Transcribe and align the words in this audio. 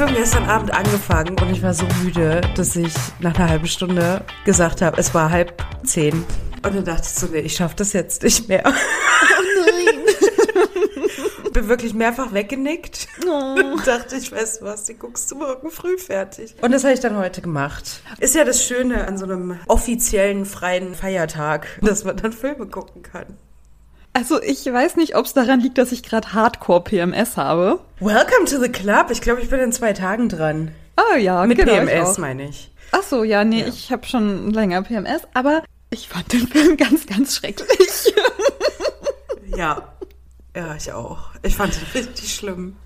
Film 0.00 0.14
gestern 0.14 0.48
Abend 0.48 0.72
angefangen 0.72 1.38
und 1.38 1.50
ich 1.50 1.62
war 1.62 1.74
so 1.74 1.84
müde, 2.02 2.40
dass 2.56 2.74
ich 2.74 2.94
nach 3.18 3.34
einer 3.34 3.50
halben 3.50 3.66
Stunde 3.66 4.24
gesagt 4.46 4.80
habe, 4.80 4.98
es 4.98 5.12
war 5.12 5.30
halb 5.30 5.62
zehn. 5.84 6.24
Und 6.62 6.74
dann 6.74 6.86
dachte 6.86 7.02
ich 7.02 7.12
so, 7.12 7.26
nee, 7.26 7.40
ich 7.40 7.54
schaffe 7.54 7.76
das 7.76 7.92
jetzt 7.92 8.22
nicht 8.22 8.48
mehr. 8.48 8.62
Oh 8.64 8.70
nein. 9.60 11.52
Bin 11.52 11.68
wirklich 11.68 11.92
mehrfach 11.92 12.32
weggenickt 12.32 13.08
oh. 13.26 13.56
und 13.74 13.86
dachte, 13.86 14.16
ich 14.16 14.32
weiß 14.32 14.62
was, 14.62 14.84
die 14.84 14.94
guckst 14.94 15.30
du 15.30 15.34
morgen 15.34 15.70
früh 15.70 15.98
fertig. 15.98 16.54
Und 16.62 16.72
das 16.72 16.82
habe 16.84 16.94
ich 16.94 17.00
dann 17.00 17.18
heute 17.18 17.42
gemacht. 17.42 18.00
Ist 18.20 18.34
ja 18.34 18.44
das 18.44 18.64
Schöne 18.64 19.06
an 19.06 19.18
so 19.18 19.26
einem 19.26 19.60
offiziellen 19.66 20.46
freien 20.46 20.94
Feiertag, 20.94 21.66
dass 21.82 22.04
man 22.04 22.16
dann 22.16 22.32
Filme 22.32 22.66
gucken 22.68 23.02
kann. 23.02 23.36
Also 24.20 24.38
ich 24.42 24.66
weiß 24.66 24.96
nicht, 24.96 25.16
ob 25.16 25.24
es 25.24 25.32
daran 25.32 25.60
liegt, 25.60 25.78
dass 25.78 25.92
ich 25.92 26.02
gerade 26.02 26.34
Hardcore 26.34 26.84
PMS 26.84 27.38
habe. 27.38 27.80
Welcome 28.00 28.44
to 28.44 28.60
the 28.60 28.68
club. 28.68 29.06
Ich 29.10 29.22
glaube, 29.22 29.40
ich 29.40 29.48
bin 29.48 29.60
in 29.60 29.72
zwei 29.72 29.94
Tagen 29.94 30.28
dran. 30.28 30.72
Ah 30.96 31.16
ja, 31.16 31.46
mit 31.46 31.56
genau, 31.56 31.72
PMS 31.72 32.18
meine 32.18 32.46
ich. 32.50 32.70
Ach 32.92 33.02
so, 33.02 33.24
ja, 33.24 33.44
nee, 33.44 33.60
ja. 33.60 33.66
ich 33.66 33.90
habe 33.90 34.06
schon 34.06 34.50
länger 34.50 34.82
PMS, 34.82 35.22
aber 35.32 35.62
ich 35.88 36.06
fand 36.10 36.30
den 36.34 36.46
Film 36.46 36.76
ganz, 36.76 37.06
ganz 37.06 37.34
schrecklich. 37.34 38.12
ja, 39.56 39.88
ja, 40.54 40.74
ich 40.76 40.92
auch. 40.92 41.30
Ich 41.40 41.56
fand 41.56 41.74
ihn 41.74 41.86
richtig 41.94 42.34
schlimm. 42.34 42.76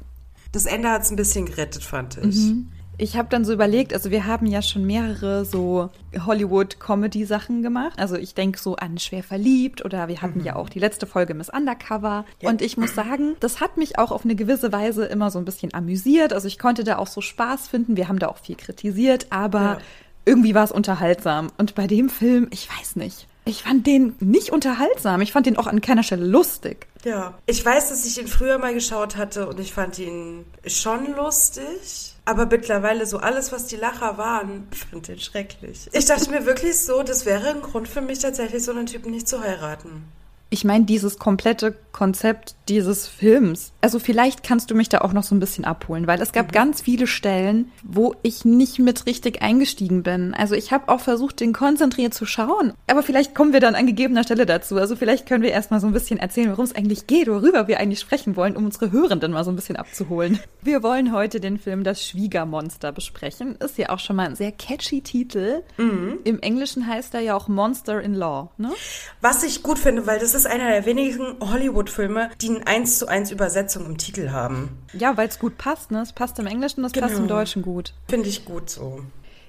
Das 0.53 0.67
Ende 0.67 0.89
hat 0.89 1.03
es 1.03 1.11
ein 1.11 1.17
bisschen 1.17 1.47
gerettet, 1.47 1.83
fand 1.83 2.17
ich. 2.19 2.37
Mhm. 2.37 2.71
Ich 2.97 3.17
habe 3.17 3.29
dann 3.29 3.45
so 3.45 3.53
überlegt, 3.53 3.93
also 3.93 4.11
wir 4.11 4.27
haben 4.27 4.47
ja 4.47 4.63
schon 4.63 4.87
mehrere 4.87 5.45
so 5.45 5.91
Hollywood-Comedy-Sachen 6.17 7.63
gemacht. 7.63 7.99
Also 7.99 8.17
ich 8.17 8.35
denke 8.35 8.59
so 8.59 8.77
an 8.77 8.99
Schwer 8.99 9.23
verliebt 9.23 9.85
oder 9.85 10.09
wir 10.09 10.23
hatten 10.23 10.41
mhm. 10.41 10.45
ja 10.45 10.57
auch 10.57 10.69
die 10.69 10.79
letzte 10.79 11.07
Folge 11.07 11.35
Miss 11.35 11.51
Undercover. 11.51 12.25
Ja. 12.41 12.51
Und 12.51 12.63
ich 12.63 12.77
muss 12.77 12.95
sagen, 12.95 13.37
das 13.41 13.61
hat 13.61 13.77
mich 13.77 13.99
auch 13.99 14.13
auf 14.13 14.25
eine 14.25 14.37
gewisse 14.37 14.73
Weise 14.73 15.07
immer 15.07 15.31
so 15.31 15.39
ein 15.39 15.45
bisschen 15.45 15.75
amüsiert. 15.75 16.33
Also 16.33 16.47
ich 16.47 16.59
konnte 16.59 16.85
da 16.85 16.99
auch 16.99 17.09
so 17.09 17.21
Spaß 17.21 17.69
finden. 17.69 17.97
Wir 17.97 18.09
haben 18.09 18.19
da 18.19 18.29
auch 18.29 18.39
viel 18.39 18.57
kritisiert, 18.57 19.27
aber 19.31 19.61
ja. 19.61 19.79
irgendwie 20.25 20.55
war 20.55 20.65
es 20.65 20.73
unterhaltsam. 20.73 21.51
Und 21.59 21.75
bei 21.75 21.87
dem 21.87 22.09
Film, 22.09 22.49
ich 22.51 22.69
weiß 22.69 22.97
nicht. 22.97 23.27
Ich 23.47 23.65
fand 23.65 23.87
den 23.87 24.15
nicht 24.21 24.51
unterhaltsam. 24.51 25.21
Ich 25.21 25.33
fand 25.33 25.47
den 25.47 25.59
auch 25.59 25.67
an 25.67 25.81
keiner 25.81 26.03
Stelle 26.03 26.25
lustig. 26.25 26.87
Ja. 27.05 27.35
Ich 27.45 27.65
weiß, 27.65 27.91
dass 27.91 28.07
ich 28.07 28.19
ihn 28.19 28.29
früher 28.29 28.59
mal 28.59 28.73
geschaut 28.73 29.17
hatte 29.17 29.47
und 29.47 29.61
ich 29.61 29.75
fand 29.75 29.99
ihn 29.99 30.47
schon 30.67 31.15
lustig. 31.15 32.14
Aber 32.27 32.47
mittlerweile 32.47 33.07
so 33.07 33.19
alles, 33.19 33.53
was 33.53 33.67
die 33.67 33.77
Lacher 33.77 34.17
waren, 34.17 34.67
ich 34.73 34.85
fand 34.85 35.09
den 35.09 35.19
schrecklich. 35.19 35.89
Ich 35.93 36.07
dachte 36.07 36.31
mir 36.31 36.47
wirklich 36.47 36.79
so, 36.79 37.03
das 37.03 37.27
wäre 37.27 37.49
ein 37.49 37.63
Grund 37.63 37.89
für 37.89 38.01
mich 38.01 38.21
tatsächlich, 38.21 38.63
so 38.63 38.73
einen 38.73 38.87
Typen 38.87 39.11
nicht 39.11 39.29
zu 39.29 39.41
heiraten. 39.41 40.05
Ich 40.55 40.65
meine, 40.65 40.85
dieses 40.85 41.19
komplette 41.19 41.75
Konzept 41.91 42.55
dieses 42.69 43.07
Films. 43.07 43.73
Also 43.81 43.99
vielleicht 43.99 44.43
kannst 44.43 44.71
du 44.71 44.75
mich 44.75 44.89
da 44.89 45.01
auch 45.01 45.13
noch 45.13 45.23
so 45.23 45.35
ein 45.35 45.41
bisschen 45.41 45.65
abholen, 45.65 46.07
weil 46.07 46.21
es 46.21 46.33
gab 46.33 46.49
mhm. 46.49 46.53
ganz 46.53 46.81
viele 46.81 47.07
Stellen, 47.07 47.73
wo 47.83 48.15
ich 48.23 48.45
nicht 48.45 48.79
mit 48.79 49.07
richtig 49.07 49.43
eingestiegen 49.43 50.03
bin. 50.03 50.35
Also 50.35 50.55
ich 50.55 50.73
habe 50.73 50.89
auch 50.89 51.01
versucht, 51.01 51.41
den 51.41 51.53
konzentriert 51.53 52.15
zu 52.15 52.27
schauen. 52.27 52.73
Aber 52.89 53.03
vielleicht 53.03 53.35
kommen 53.35 53.53
wir 53.53 53.61
dann 53.61 53.75
an 53.75 53.87
gegebener 53.87 54.25
Stelle 54.25 54.47
dazu. 54.47 54.77
Also 54.77 54.97
vielleicht 54.97 55.27
können 55.27 55.43
wir 55.43 55.51
erstmal 55.51 55.81
so 55.81 55.87
ein 55.87 55.93
bisschen 55.93 56.19
erzählen, 56.19 56.51
worum 56.51 56.65
es 56.65 56.75
eigentlich 56.75 57.07
geht, 57.07 57.29
worüber 57.29 57.69
wir 57.69 57.81
eigentlich 57.81 58.01
sprechen 58.01 58.37
wollen, 58.37 58.57
um 58.57 58.65
unsere 58.65 58.93
Hörenden 58.93 59.33
mal 59.33 59.45
so 59.45 59.51
ein 59.51 59.57
bisschen 59.57 59.77
abzuholen. 59.77 60.39
Wir 60.63 60.83
wollen 60.83 61.13
heute 61.13 61.41
den 61.41 61.59
Film 61.59 61.85
Das 61.85 62.05
Schwiegermonster 62.05 62.93
besprechen. 62.93 63.57
Ist 63.57 63.79
ja 63.79 63.91
auch 63.91 63.99
schon 63.99 64.17
mal 64.17 64.27
ein 64.27 64.37
sehr 64.37 64.53
catchy 64.53 65.03
Titel. 65.03 65.63
Mhm. 65.77 66.19
Im 66.25 66.41
Englischen 66.41 66.87
heißt 66.87 67.15
er 67.15 67.21
ja 67.21 67.37
auch 67.37 67.49
Monster 67.49 68.01
in 68.01 68.15
Law. 68.15 68.51
Ne? 68.57 68.73
Was 69.21 69.43
ich 69.43 69.63
gut 69.63 69.79
finde, 69.79 70.07
weil 70.07 70.19
das 70.19 70.35
ist 70.35 70.44
ist 70.45 70.51
einer 70.51 70.71
der 70.71 70.85
wenigen 70.85 71.37
Hollywood-Filme, 71.41 72.31
die 72.41 72.51
eine 72.51 72.67
1 72.67 72.99
zu 72.99 73.09
1 73.09 73.31
Übersetzung 73.31 73.87
im 73.87 73.99
Titel 73.99 74.31
haben. 74.31 74.79
Ja, 74.93 75.17
weil 75.17 75.29
es 75.29 75.39
gut 75.39 75.57
passt, 75.57 75.91
ne? 75.91 76.03
Es 76.03 76.13
passt 76.13 76.39
im 76.39 76.47
Englischen, 76.47 76.83
das 76.83 76.93
genau. 76.93 77.07
passt 77.07 77.19
im 77.19 77.27
genau. 77.27 77.39
Deutschen 77.39 77.63
gut. 77.63 77.95
Finde 78.09 78.29
ich 78.29 78.45
gut 78.45 78.69
so. 78.69 79.01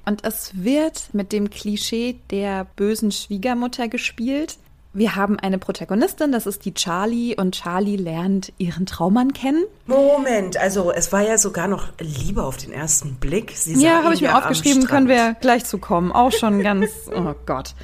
Und 0.06 0.24
es 0.24 0.52
wird 0.54 1.10
mit 1.14 1.32
dem 1.32 1.50
Klischee 1.50 2.20
der 2.30 2.66
bösen 2.76 3.12
Schwiegermutter 3.12 3.88
gespielt. 3.88 4.58
Wir 4.94 5.18
haben 5.18 5.38
eine 5.38 5.58
Protagonistin, 5.58 6.32
das 6.32 6.46
ist 6.46 6.64
die 6.64 6.74
Charlie, 6.74 7.36
und 7.36 7.54
Charlie 7.54 7.98
lernt 7.98 8.54
ihren 8.58 8.86
Traummann 8.86 9.34
kennen. 9.34 9.66
Moment, 9.88 10.56
also 10.56 10.94
es 10.94 11.12
war 11.12 11.22
ja 11.22 11.38
sogar 11.38 11.68
noch 11.68 11.90
Liebe 12.00 12.44
auf 12.44 12.56
den 12.56 12.72
ersten 12.72 13.16
Blick. 13.16 13.52
Sie 13.52 13.74
ja, 13.84 14.04
habe 14.04 14.14
ich 14.14 14.22
mir 14.22 14.38
aufgeschrieben, 14.38 14.86
können 14.86 15.10
wir 15.10 15.36
gleich 15.42 15.66
zu 15.66 15.80
kommen. 15.80 16.14
Auch 16.14 16.32
schon 16.32 16.62
ganz, 16.62 16.92
oh 17.14 17.34
Gott. 17.46 17.76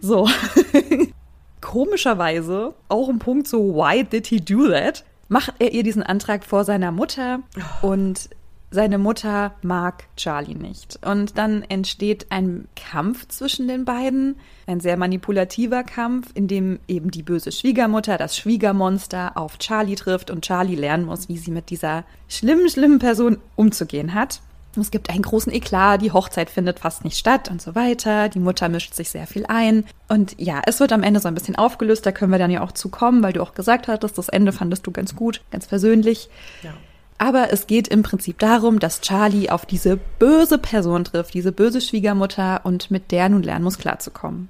So. 0.00 0.28
komischerweise 1.60 2.74
auch 2.88 3.08
ein 3.08 3.18
Punkt 3.18 3.48
so, 3.48 3.74
why 3.74 4.04
did 4.04 4.26
he 4.26 4.40
do 4.40 4.68
that? 4.68 5.04
Macht 5.28 5.54
er 5.58 5.72
ihr 5.72 5.82
diesen 5.82 6.02
Antrag 6.02 6.44
vor 6.44 6.64
seiner 6.64 6.90
Mutter 6.90 7.40
und 7.82 8.30
seine 8.72 8.98
Mutter 8.98 9.54
mag 9.62 10.04
Charlie 10.16 10.54
nicht. 10.54 10.98
Und 11.04 11.36
dann 11.38 11.62
entsteht 11.62 12.26
ein 12.30 12.68
Kampf 12.76 13.26
zwischen 13.26 13.66
den 13.66 13.84
beiden, 13.84 14.36
ein 14.66 14.78
sehr 14.78 14.96
manipulativer 14.96 15.82
Kampf, 15.82 16.30
in 16.34 16.46
dem 16.46 16.78
eben 16.86 17.10
die 17.10 17.24
böse 17.24 17.50
Schwiegermutter, 17.50 18.16
das 18.16 18.36
Schwiegermonster, 18.36 19.36
auf 19.36 19.58
Charlie 19.58 19.96
trifft 19.96 20.30
und 20.30 20.44
Charlie 20.44 20.76
lernen 20.76 21.04
muss, 21.04 21.28
wie 21.28 21.38
sie 21.38 21.50
mit 21.50 21.70
dieser 21.70 22.04
schlimmen, 22.28 22.68
schlimmen 22.68 23.00
Person 23.00 23.38
umzugehen 23.56 24.14
hat. 24.14 24.40
Es 24.78 24.90
gibt 24.90 25.10
einen 25.10 25.22
großen 25.22 25.52
Eklat, 25.52 26.02
die 26.02 26.12
Hochzeit 26.12 26.48
findet 26.48 26.78
fast 26.78 27.04
nicht 27.04 27.18
statt 27.18 27.50
und 27.50 27.60
so 27.60 27.74
weiter. 27.74 28.28
Die 28.28 28.38
Mutter 28.38 28.68
mischt 28.68 28.94
sich 28.94 29.10
sehr 29.10 29.26
viel 29.26 29.44
ein. 29.46 29.84
Und 30.08 30.34
ja, 30.38 30.62
es 30.66 30.78
wird 30.78 30.92
am 30.92 31.02
Ende 31.02 31.20
so 31.20 31.28
ein 31.28 31.34
bisschen 31.34 31.56
aufgelöst, 31.56 32.06
da 32.06 32.12
können 32.12 32.30
wir 32.30 32.38
dann 32.38 32.50
ja 32.50 32.62
auch 32.62 32.72
zu 32.72 32.88
kommen, 32.88 33.22
weil 33.22 33.32
du 33.32 33.42
auch 33.42 33.54
gesagt 33.54 33.88
hattest, 33.88 34.16
das 34.16 34.28
Ende 34.28 34.52
fandest 34.52 34.86
du 34.86 34.92
ganz 34.92 35.16
gut, 35.16 35.42
ganz 35.50 35.66
persönlich. 35.66 36.28
Ja. 36.62 36.72
Aber 37.18 37.52
es 37.52 37.66
geht 37.66 37.88
im 37.88 38.02
Prinzip 38.02 38.38
darum, 38.38 38.78
dass 38.78 39.02
Charlie 39.02 39.50
auf 39.50 39.66
diese 39.66 39.98
böse 40.18 40.56
Person 40.56 41.04
trifft, 41.04 41.34
diese 41.34 41.52
böse 41.52 41.80
Schwiegermutter 41.80 42.60
und 42.64 42.90
mit 42.90 43.10
der 43.10 43.28
nun 43.28 43.42
lernen 43.42 43.64
muss 43.64 43.76
klarzukommen. 43.76 44.48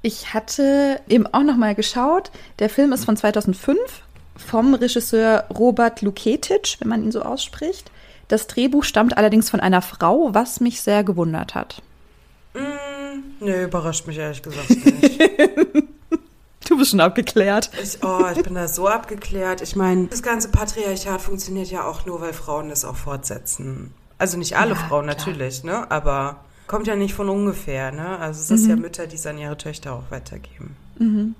Ich 0.00 0.32
hatte 0.32 1.00
eben 1.08 1.26
auch 1.26 1.42
noch 1.42 1.56
mal 1.56 1.74
geschaut, 1.74 2.30
der 2.58 2.70
Film 2.70 2.92
ist 2.92 3.04
von 3.04 3.16
2005 3.16 3.78
vom 4.36 4.74
Regisseur 4.74 5.44
Robert 5.50 6.02
Luketic, 6.02 6.76
wenn 6.78 6.88
man 6.88 7.02
ihn 7.02 7.12
so 7.12 7.22
ausspricht. 7.22 7.90
Das 8.28 8.46
Drehbuch 8.46 8.84
stammt 8.84 9.16
allerdings 9.16 9.50
von 9.50 9.60
einer 9.60 9.82
Frau, 9.82 10.30
was 10.32 10.60
mich 10.60 10.80
sehr 10.80 11.04
gewundert 11.04 11.54
hat. 11.54 11.82
Mm, 12.54 13.44
nee, 13.44 13.64
überrascht 13.64 14.06
mich 14.06 14.18
ehrlich 14.18 14.42
gesagt 14.42 14.70
nicht. 14.70 15.20
du 16.68 16.76
bist 16.76 16.90
schon 16.90 17.00
abgeklärt. 17.00 17.70
Ich, 17.82 18.02
oh, 18.02 18.24
ich 18.34 18.42
bin 18.42 18.54
da 18.54 18.66
so 18.66 18.88
abgeklärt. 18.88 19.62
Ich 19.62 19.76
meine, 19.76 20.06
das 20.06 20.22
ganze 20.22 20.48
Patriarchat 20.48 21.20
funktioniert 21.20 21.70
ja 21.70 21.84
auch 21.84 22.06
nur, 22.06 22.20
weil 22.20 22.32
Frauen 22.32 22.68
das 22.68 22.84
auch 22.84 22.96
fortsetzen. 22.96 23.94
Also 24.18 24.38
nicht 24.38 24.56
alle 24.56 24.74
ja, 24.74 24.76
Frauen 24.76 25.04
klar. 25.04 25.16
natürlich, 25.16 25.62
ne? 25.62 25.90
Aber 25.90 26.40
kommt 26.66 26.86
ja 26.86 26.96
nicht 26.96 27.14
von 27.14 27.28
ungefähr, 27.28 27.92
ne? 27.92 28.18
Also 28.18 28.40
es 28.40 28.50
ist 28.50 28.64
mhm. 28.64 28.70
ja 28.70 28.76
Mütter, 28.76 29.06
die 29.06 29.16
es 29.16 29.26
an 29.26 29.38
ihre 29.38 29.56
Töchter 29.56 29.92
auch 29.92 30.10
weitergeben. 30.10 30.76
Mhm. 30.98 31.34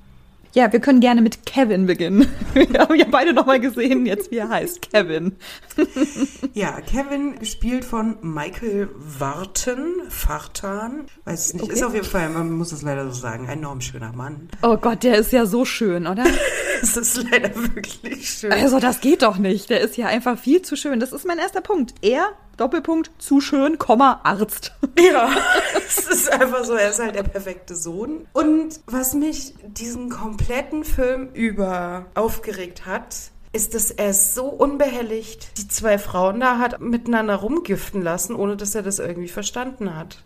Ja, 0.57 0.73
wir 0.73 0.81
können 0.81 1.01
gerne 1.01 1.21
mit 1.21 1.45
Kevin 1.45 1.85
beginnen. 1.85 2.27
Wir 2.55 2.67
haben 2.81 2.95
ja 2.95 3.05
beide 3.11 3.35
nochmal 3.35 3.61
gesehen, 3.61 4.07
jetzt 4.07 4.31
wie 4.31 4.39
er 4.39 4.49
heißt. 4.49 4.91
Kevin. 4.91 5.37
Ja, 6.55 6.81
Kevin, 6.81 7.39
gespielt 7.39 7.85
von 7.85 8.17
Michael 8.23 8.89
Warten, 8.95 9.93
Fartan. 10.09 11.05
Weiß 11.27 11.49
es 11.49 11.53
nicht, 11.53 11.65
okay. 11.65 11.75
ist 11.75 11.83
auf 11.83 11.93
jeden 11.93 12.07
Fall, 12.07 12.31
man 12.31 12.51
muss 12.53 12.73
es 12.73 12.81
leider 12.81 13.05
so 13.11 13.21
sagen, 13.21 13.45
ein 13.49 13.59
enorm 13.59 13.83
schöner 13.83 14.13
Mann. 14.13 14.49
Oh 14.63 14.79
Gott, 14.79 15.03
der 15.03 15.19
ist 15.19 15.33
ja 15.33 15.45
so 15.45 15.67
schön, 15.67 16.07
oder? 16.07 16.25
es 16.83 16.97
ist 16.97 17.23
leider 17.31 17.55
wirklich 17.55 18.31
schön. 18.31 18.53
Also, 18.53 18.81
das 18.81 19.03
geht 19.03 19.21
doch 19.23 19.37
nicht. 19.37 19.69
Der 19.69 19.83
ist 19.83 19.99
ja 19.99 20.07
einfach 20.07 20.39
viel 20.39 20.63
zu 20.63 20.77
schön. 20.77 20.99
Das 20.99 21.13
ist 21.13 21.27
mein 21.27 21.39
erster 21.39 21.61
Punkt. 21.61 21.93
Er 22.01 22.31
Doppelpunkt, 22.57 23.11
zu 23.19 23.41
schön, 23.41 23.79
Komma, 23.79 24.21
Arzt. 24.23 24.73
Ja, 24.99 25.29
es 25.77 25.99
ist 26.07 26.33
einfach 26.33 26.65
so, 26.65 26.75
er 26.75 26.89
ist 26.89 26.99
halt 26.99 27.15
der 27.15 27.23
perfekte 27.23 27.77
Sohn. 27.77 28.27
Und 28.33 28.81
was 28.87 29.13
mich 29.13 29.55
diesen 29.63 30.09
kompletten 30.09 30.85
Film 30.85 31.29
über 31.35 32.07
aufgeregt 32.15 32.87
hat, 32.87 33.15
ist, 33.53 33.75
dass 33.75 33.91
er 33.91 34.15
so 34.15 34.47
unbehelligt 34.47 35.59
die 35.59 35.69
zwei 35.69 35.99
Frauen 35.99 36.41
da 36.41 36.59
hat 36.59 36.81
miteinander 36.81 37.37
rumgiften 37.37 38.03
lassen, 38.03 38.35
ohne 38.35 38.57
dass 38.57 38.75
er 38.75 38.83
das 38.83 38.99
irgendwie 38.99 39.29
verstanden 39.29 39.97
hat. 39.97 40.19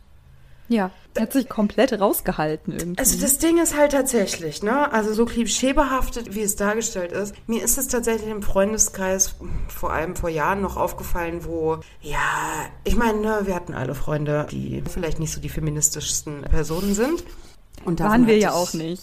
Ja, 0.71 0.93
er 1.15 1.23
hat 1.23 1.33
sich 1.33 1.49
komplett 1.49 1.93
rausgehalten 2.01 2.73
irgendwie. 2.73 3.01
Also 3.01 3.21
das 3.21 3.39
Ding 3.39 3.61
ist 3.61 3.77
halt 3.77 3.91
tatsächlich, 3.91 4.63
ne? 4.63 4.93
Also 4.93 5.13
so 5.13 5.25
klischeebehaftet, 5.25 6.37
wie 6.37 6.43
es 6.43 6.55
dargestellt 6.55 7.11
ist. 7.11 7.35
Mir 7.49 7.65
ist 7.65 7.77
es 7.77 7.89
tatsächlich 7.89 8.31
im 8.31 8.41
Freundeskreis 8.41 9.35
vor 9.67 9.93
allem 9.93 10.15
vor 10.15 10.31
Jahren 10.31 10.61
noch 10.61 10.77
aufgefallen, 10.77 11.45
wo, 11.45 11.81
ja, 12.03 12.21
ich 12.85 12.95
meine, 12.95 13.19
ne, 13.19 13.41
wir 13.47 13.57
hatten 13.57 13.75
alle 13.75 13.97
Freunde, 13.97 14.47
die 14.53 14.85
vielleicht 14.89 15.19
nicht 15.19 15.33
so 15.33 15.41
die 15.41 15.49
feministischsten 15.49 16.43
Personen 16.43 16.95
sind. 16.95 17.25
Und 17.85 17.99
Waren 17.99 18.29
wir 18.29 18.39
ja 18.39 18.53
auch 18.53 18.73
nicht. 18.73 19.03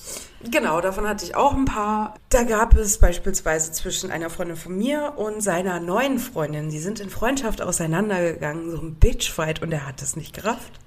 Genau, 0.50 0.80
davon 0.80 1.06
hatte 1.06 1.26
ich 1.26 1.36
auch 1.36 1.54
ein 1.54 1.66
paar. 1.66 2.14
Da 2.30 2.44
gab 2.44 2.78
es 2.78 2.98
beispielsweise 3.00 3.74
zwischen 3.74 4.10
einer 4.10 4.30
Freundin 4.30 4.56
von 4.56 4.78
mir 4.78 5.16
und 5.18 5.44
seiner 5.44 5.82
neuen 5.82 6.20
Freundin, 6.20 6.70
die 6.70 6.80
sind 6.80 7.02
in 7.02 7.10
Freundschaft 7.10 7.62
auseinandergegangen, 7.62 8.72
so 8.72 8.78
ein 8.78 8.96
Bitchfight 8.96 9.62
und 9.62 9.74
er 9.74 9.86
hat 9.86 10.02
das 10.02 10.16
nicht 10.16 10.34
gerafft. 10.34 10.80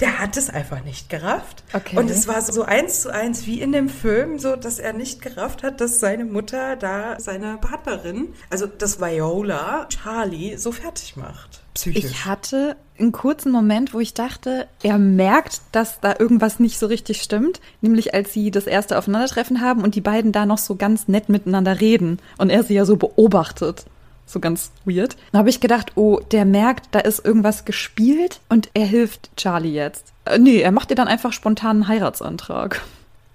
Der 0.00 0.18
hat 0.18 0.36
es 0.36 0.50
einfach 0.50 0.84
nicht 0.84 1.08
gerafft. 1.08 1.64
Okay. 1.72 1.96
Und 1.98 2.10
es 2.10 2.28
war 2.28 2.42
so 2.42 2.62
eins 2.62 3.02
zu 3.02 3.12
eins 3.12 3.46
wie 3.46 3.60
in 3.60 3.72
dem 3.72 3.88
Film, 3.88 4.38
so 4.38 4.56
dass 4.56 4.78
er 4.78 4.92
nicht 4.92 5.22
gerafft 5.22 5.62
hat, 5.62 5.80
dass 5.80 6.00
seine 6.00 6.24
Mutter 6.24 6.76
da 6.76 7.18
seine 7.18 7.58
Partnerin, 7.58 8.34
also 8.50 8.66
das 8.66 9.00
Viola, 9.00 9.86
Charlie, 9.88 10.56
so 10.56 10.72
fertig 10.72 11.16
macht. 11.16 11.62
Psychisch. 11.74 12.04
Ich 12.04 12.24
hatte 12.26 12.76
einen 12.98 13.12
kurzen 13.12 13.50
Moment, 13.50 13.94
wo 13.94 14.00
ich 14.00 14.14
dachte, 14.14 14.68
er 14.82 14.98
merkt, 14.98 15.62
dass 15.72 16.00
da 16.00 16.14
irgendwas 16.18 16.60
nicht 16.60 16.78
so 16.78 16.86
richtig 16.86 17.22
stimmt. 17.22 17.60
Nämlich 17.80 18.14
als 18.14 18.32
sie 18.32 18.50
das 18.50 18.66
erste 18.66 18.98
Aufeinandertreffen 18.98 19.60
haben 19.60 19.82
und 19.82 19.94
die 19.94 20.00
beiden 20.00 20.32
da 20.32 20.46
noch 20.46 20.58
so 20.58 20.76
ganz 20.76 21.08
nett 21.08 21.28
miteinander 21.28 21.80
reden 21.80 22.18
und 22.38 22.50
er 22.50 22.62
sie 22.62 22.74
ja 22.74 22.84
so 22.84 22.96
beobachtet. 22.96 23.86
So 24.32 24.40
ganz 24.40 24.70
weird. 24.86 25.16
Da 25.32 25.40
habe 25.40 25.50
ich 25.50 25.60
gedacht, 25.60 25.92
oh, 25.94 26.18
der 26.30 26.46
merkt, 26.46 26.88
da 26.92 27.00
ist 27.00 27.22
irgendwas 27.22 27.66
gespielt 27.66 28.40
und 28.48 28.70
er 28.72 28.86
hilft 28.86 29.30
Charlie 29.36 29.74
jetzt. 29.74 30.06
Äh, 30.24 30.38
nee, 30.38 30.62
er 30.62 30.72
macht 30.72 30.88
ihr 30.88 30.96
dann 30.96 31.06
einfach 31.06 31.34
spontan 31.34 31.76
einen 31.76 31.88
Heiratsantrag. 31.88 32.80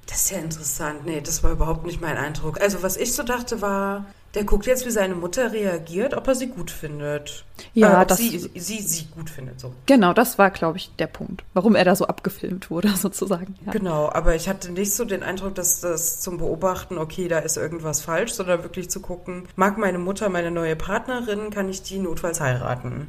Das 0.08 0.22
ist 0.24 0.32
ja 0.32 0.40
interessant. 0.40 1.06
Nee, 1.06 1.22
das 1.22 1.44
war 1.44 1.52
überhaupt 1.52 1.86
nicht 1.86 2.02
mein 2.02 2.18
Eindruck. 2.18 2.60
Also 2.62 2.82
was 2.82 2.98
ich 2.98 3.14
so 3.14 3.22
dachte 3.22 3.62
war, 3.62 4.06
der 4.38 4.46
guckt 4.46 4.68
jetzt, 4.68 4.86
wie 4.86 4.92
seine 4.92 5.16
Mutter 5.16 5.52
reagiert, 5.52 6.14
ob 6.16 6.28
er 6.28 6.36
sie 6.36 6.46
gut 6.48 6.70
findet. 6.70 7.44
Ja, 7.74 7.98
äh, 7.98 8.02
ob 8.04 8.08
das- 8.10 8.20
sie, 8.20 8.38
sie 8.54 8.82
sie 8.82 9.06
gut 9.16 9.32
findet. 9.32 9.60
So. 9.60 9.74
Genau, 9.88 10.14
das 10.14 10.38
war, 10.38 10.52
glaube 10.52 10.78
ich, 10.78 10.92
der 11.00 11.08
Punkt, 11.08 11.44
warum 11.56 11.74
er 11.74 11.84
da 11.86 11.96
so 11.96 12.06
abgefilmt 12.06 12.70
wurde, 12.70 12.90
sozusagen. 12.96 13.56
Ja. 13.66 13.72
Genau, 13.72 14.10
aber 14.14 14.36
ich 14.36 14.48
hatte 14.48 14.72
nicht 14.72 14.94
so 14.94 15.06
den 15.06 15.24
Eindruck, 15.24 15.56
dass 15.56 15.80
das 15.82 16.22
zum 16.22 16.38
Beobachten, 16.38 17.00
okay, 17.00 17.28
da 17.28 17.40
ist 17.40 17.58
irgendwas 17.58 18.02
falsch, 18.02 18.34
sondern 18.34 18.62
wirklich 18.62 18.92
zu 18.92 19.00
gucken, 19.00 19.48
mag 19.56 19.80
meine 19.80 19.98
Mutter 19.98 20.30
meine 20.30 20.52
neue 20.52 20.76
Partnerin, 20.76 21.50
kann 21.50 21.68
ich 21.68 21.82
die 21.82 21.98
notfalls 21.98 22.40
heiraten? 22.40 23.08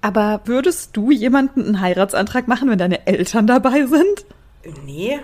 Aber 0.00 0.40
würdest 0.46 0.96
du 0.96 1.10
jemanden 1.10 1.62
einen 1.66 1.80
Heiratsantrag 1.82 2.48
machen, 2.48 2.70
wenn 2.70 2.78
deine 2.78 3.06
Eltern 3.06 3.46
dabei 3.46 3.84
sind? 3.84 4.24
Nee, 4.84 5.18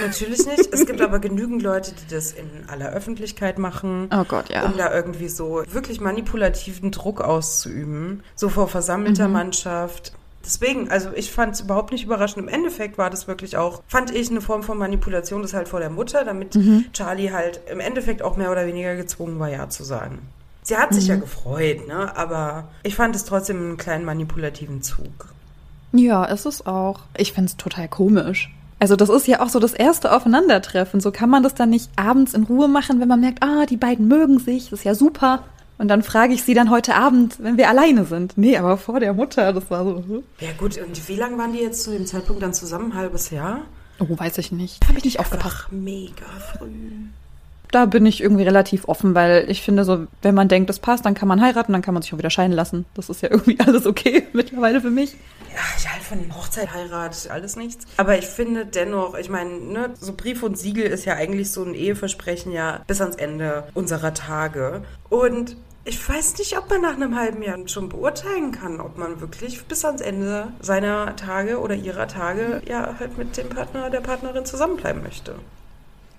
natürlich 0.00 0.46
nicht. 0.46 0.72
Es 0.72 0.86
gibt 0.86 1.00
aber 1.00 1.18
genügend 1.18 1.62
Leute, 1.62 1.92
die 1.92 2.14
das 2.14 2.32
in 2.32 2.48
aller 2.68 2.90
Öffentlichkeit 2.90 3.58
machen. 3.58 4.08
Oh 4.14 4.24
Gott, 4.24 4.48
ja. 4.48 4.64
Um 4.64 4.76
da 4.76 4.94
irgendwie 4.94 5.28
so 5.28 5.62
wirklich 5.70 6.00
manipulativen 6.00 6.90
Druck 6.92 7.20
auszuüben. 7.20 8.22
So 8.36 8.48
vor 8.48 8.68
versammelter 8.68 9.26
Mhm. 9.26 9.34
Mannschaft. 9.34 10.12
Deswegen, 10.44 10.88
also 10.90 11.10
ich 11.14 11.32
fand 11.32 11.54
es 11.54 11.60
überhaupt 11.60 11.92
nicht 11.92 12.04
überraschend. 12.04 12.38
Im 12.38 12.48
Endeffekt 12.48 12.96
war 12.96 13.10
das 13.10 13.26
wirklich 13.28 13.56
auch, 13.56 13.82
fand 13.88 14.10
ich, 14.14 14.30
eine 14.30 14.40
Form 14.40 14.62
von 14.62 14.78
Manipulation, 14.78 15.42
das 15.42 15.52
halt 15.52 15.68
vor 15.68 15.80
der 15.80 15.90
Mutter, 15.90 16.24
damit 16.24 16.54
Mhm. 16.54 16.86
Charlie 16.92 17.30
halt 17.32 17.60
im 17.70 17.80
Endeffekt 17.80 18.22
auch 18.22 18.36
mehr 18.36 18.50
oder 18.50 18.66
weniger 18.66 18.94
gezwungen 18.96 19.38
war, 19.38 19.50
Ja 19.50 19.68
zu 19.68 19.84
sagen. 19.84 20.18
Sie 20.62 20.76
hat 20.76 20.94
sich 20.94 21.08
ja 21.08 21.16
Mhm. 21.16 21.20
gefreut, 21.22 21.88
ne? 21.88 22.16
Aber 22.16 22.68
ich 22.84 22.94
fand 22.94 23.16
es 23.16 23.24
trotzdem 23.24 23.56
einen 23.58 23.76
kleinen 23.76 24.04
manipulativen 24.04 24.80
Zug. 24.82 25.26
Ja, 25.92 26.24
ist 26.24 26.46
es 26.46 26.64
auch. 26.66 27.00
Ich 27.16 27.32
find's 27.32 27.56
total 27.56 27.88
komisch. 27.88 28.50
Also 28.80 28.96
das 28.96 29.10
ist 29.10 29.28
ja 29.28 29.40
auch 29.40 29.50
so 29.50 29.60
das 29.60 29.74
erste 29.74 30.10
Aufeinandertreffen. 30.10 31.00
So 31.00 31.12
kann 31.12 31.30
man 31.30 31.42
das 31.42 31.54
dann 31.54 31.70
nicht 31.70 31.90
abends 31.96 32.34
in 32.34 32.44
Ruhe 32.44 32.66
machen, 32.66 32.98
wenn 32.98 33.08
man 33.08 33.20
merkt, 33.20 33.42
ah, 33.42 33.66
die 33.66 33.76
beiden 33.76 34.08
mögen 34.08 34.38
sich, 34.38 34.70
das 34.70 34.80
ist 34.80 34.84
ja 34.84 34.94
super. 34.94 35.44
Und 35.78 35.88
dann 35.88 36.02
frage 36.02 36.34
ich 36.34 36.42
sie 36.42 36.54
dann 36.54 36.70
heute 36.70 36.94
Abend, 36.94 37.36
wenn 37.38 37.56
wir 37.56 37.68
alleine 37.68 38.04
sind. 38.04 38.36
Nee, 38.36 38.56
aber 38.58 38.76
vor 38.76 39.00
der 39.00 39.14
Mutter, 39.14 39.52
das 39.52 39.70
war 39.70 39.84
so. 39.84 39.96
hm. 39.96 40.22
Ja 40.40 40.50
gut, 40.58 40.76
und 40.78 41.08
wie 41.08 41.16
lange 41.16 41.38
waren 41.38 41.52
die 41.52 41.60
jetzt 41.60 41.84
zu 41.84 41.90
dem 41.90 42.04
Zeitpunkt 42.06 42.42
dann 42.42 42.52
zusammen? 42.52 42.92
Ein 42.92 42.98
halbes 42.98 43.30
Jahr? 43.30 43.62
Oh, 43.98 44.06
weiß 44.08 44.38
ich 44.38 44.50
nicht. 44.50 44.86
Habe 44.88 44.98
ich 44.98 45.04
nicht 45.04 45.20
aufgepasst. 45.20 45.56
Ach, 45.58 45.70
mega 45.70 46.26
früh. 46.58 46.68
Da 47.72 47.86
bin 47.86 48.06
ich 48.06 48.20
irgendwie 48.20 48.42
relativ 48.42 48.88
offen, 48.88 49.14
weil 49.14 49.44
ich 49.48 49.62
finde 49.62 49.84
so, 49.84 50.06
wenn 50.22 50.34
man 50.34 50.48
denkt, 50.48 50.68
das 50.68 50.80
passt, 50.80 51.06
dann 51.06 51.14
kann 51.14 51.28
man 51.28 51.40
heiraten, 51.40 51.72
dann 51.72 51.82
kann 51.82 51.94
man 51.94 52.02
sich 52.02 52.12
auch 52.12 52.18
wieder 52.18 52.30
scheiden 52.30 52.52
lassen. 52.52 52.84
Das 52.94 53.08
ist 53.08 53.22
ja 53.22 53.30
irgendwie 53.30 53.58
alles 53.66 53.86
okay 53.86 54.26
mittlerweile 54.32 54.80
für 54.80 54.90
mich. 54.90 55.12
Ja, 55.52 55.60
ich 55.76 55.88
halte 55.88 56.04
von 56.04 56.36
Hochzeit, 56.36 56.72
Heirat, 56.72 57.28
alles 57.30 57.56
nichts. 57.56 57.86
Aber 57.96 58.18
ich 58.18 58.26
finde 58.26 58.66
dennoch, 58.66 59.16
ich 59.16 59.28
meine, 59.28 59.50
ne, 59.50 59.90
so 59.98 60.12
Brief 60.12 60.42
und 60.42 60.56
Siegel 60.56 60.86
ist 60.86 61.04
ja 61.04 61.14
eigentlich 61.14 61.50
so 61.50 61.64
ein 61.64 61.74
Eheversprechen 61.74 62.52
ja 62.52 62.80
bis 62.86 63.00
ans 63.00 63.16
Ende 63.16 63.64
unserer 63.74 64.14
Tage. 64.14 64.82
Und 65.08 65.56
ich 65.84 66.08
weiß 66.08 66.38
nicht, 66.38 66.56
ob 66.58 66.68
man 66.68 66.82
nach 66.82 66.94
einem 66.94 67.16
halben 67.16 67.42
Jahr 67.42 67.56
schon 67.66 67.88
beurteilen 67.88 68.52
kann, 68.52 68.80
ob 68.80 68.98
man 68.98 69.20
wirklich 69.20 69.64
bis 69.64 69.84
ans 69.84 70.00
Ende 70.00 70.48
seiner 70.60 71.16
Tage 71.16 71.58
oder 71.58 71.74
ihrer 71.74 72.06
Tage 72.06 72.62
ja 72.68 72.96
halt 72.98 73.16
mit 73.16 73.36
dem 73.36 73.48
Partner, 73.48 73.90
der 73.90 74.00
Partnerin 74.00 74.44
zusammenbleiben 74.44 75.02
möchte. 75.02 75.36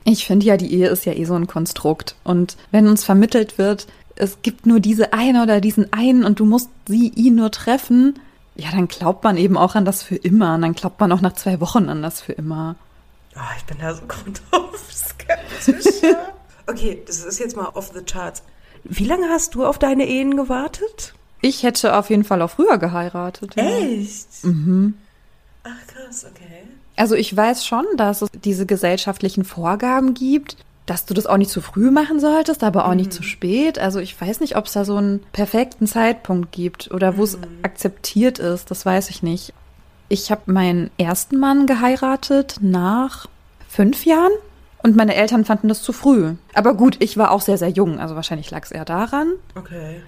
Ich 0.04 0.26
finde 0.26 0.46
ja, 0.46 0.58
die 0.58 0.74
Ehe 0.74 0.88
ist 0.88 1.06
ja 1.06 1.14
eh 1.14 1.26
so 1.26 1.36
ein 1.36 1.48
Konstrukt. 1.48 2.16
Und 2.24 2.58
wenn 2.72 2.88
uns 2.88 3.04
vermittelt 3.04 3.58
wird, 3.58 3.88
es 4.16 4.42
gibt 4.42 4.66
nur 4.66 4.80
diese 4.80 5.14
eine 5.14 5.44
oder 5.44 5.62
diesen 5.62 5.94
einen 5.94 6.24
und 6.24 6.40
du 6.40 6.46
musst 6.46 6.70
sie, 6.88 7.10
ihn 7.10 7.36
nur 7.36 7.52
treffen, 7.52 8.20
ja, 8.56 8.70
dann 8.72 8.88
glaubt 8.88 9.24
man 9.24 9.38
eben 9.38 9.58
auch 9.58 9.76
an 9.76 9.86
das 9.86 10.04
für 10.04 10.16
immer. 10.16 10.56
Und 10.56 10.62
dann 10.62 10.74
glaubt 10.74 11.00
man 11.00 11.12
auch 11.12 11.22
nach 11.22 11.34
zwei 11.34 11.60
Wochen 11.60 11.90
an 11.90 12.02
das 12.02 12.22
für 12.22 12.34
immer. 12.34 12.76
Ah, 13.36 13.50
ich 13.58 13.64
bin 13.66 13.78
da 13.80 13.94
so 13.94 14.02
grundauf 14.08 14.92
skeptisch. 14.92 16.02
ja. 16.02 16.34
okay, 16.68 17.02
das 17.06 17.24
ist 17.24 17.40
jetzt 17.40 17.56
mal 17.56 17.70
off 17.74 17.92
the 17.94 18.04
charts. 18.04 18.44
Wie 18.84 19.06
lange 19.06 19.30
hast 19.30 19.56
du 19.56 19.66
auf 19.66 19.80
deine 19.80 20.08
Ehen 20.08 20.36
gewartet? 20.36 21.14
Ich 21.42 21.64
hätte 21.64 21.96
auf 21.96 22.10
jeden 22.10 22.24
Fall 22.24 22.42
auch 22.42 22.52
früher 22.52 22.78
geheiratet. 22.78 23.56
ja. 23.56 23.64
Echt? 23.64 24.44
Mhm. 24.44 24.96
Ach 25.64 25.88
krass, 25.88 26.26
okay. 26.30 26.61
Also 27.02 27.16
ich 27.16 27.36
weiß 27.36 27.66
schon, 27.66 27.88
dass 27.98 28.22
es 28.22 28.30
diese 28.32 28.68
gesellschaftlichen 28.68 29.44
Vorgaben 29.44 30.14
gibt, 30.14 30.56
dass 30.86 31.08
du 31.08 31.16
das 31.16 31.26
auch 31.26 31.38
nicht 31.38 31.50
zu 31.50 31.60
früh 31.60 31.90
machen 31.90 32.20
solltest, 32.20 32.64
aber 32.64 32.88
auch 32.88 32.94
nicht 32.94 33.12
zu 33.12 33.24
spät. 33.24 33.80
Also 33.80 33.98
ich 33.98 34.22
weiß 34.22 34.40
nicht, 34.40 34.56
ob 34.56 34.68
es 34.68 34.74
da 34.74 34.86
so 34.86 34.98
einen 34.98 35.20
perfekten 35.34 35.88
Zeitpunkt 35.88 36.52
gibt 36.52 36.92
oder 36.92 37.18
wo 37.18 37.24
es 37.24 37.40
akzeptiert 37.64 38.38
ist. 38.38 38.70
Das 38.70 38.86
weiß 38.86 39.10
ich 39.10 39.24
nicht. 39.24 39.52
Ich 40.10 40.30
habe 40.30 40.52
meinen 40.52 40.92
ersten 41.00 41.40
Mann 41.40 41.66
geheiratet 41.66 42.58
nach 42.62 43.26
fünf 43.68 44.06
Jahren 44.06 44.34
und 44.84 44.96
meine 44.96 45.16
Eltern 45.16 45.44
fanden 45.44 45.70
das 45.70 45.82
zu 45.82 45.94
früh. 45.94 46.36
Aber 46.54 46.76
gut, 46.76 46.98
ich 47.00 47.18
war 47.18 47.32
auch 47.32 47.42
sehr, 47.42 47.58
sehr 47.58 47.70
jung. 47.70 48.00
Also 48.00 48.14
wahrscheinlich 48.14 48.52
lag 48.52 48.64
es 48.64 48.72
eher 48.72 48.86
daran. 48.86 49.32
Okay. 49.56 50.02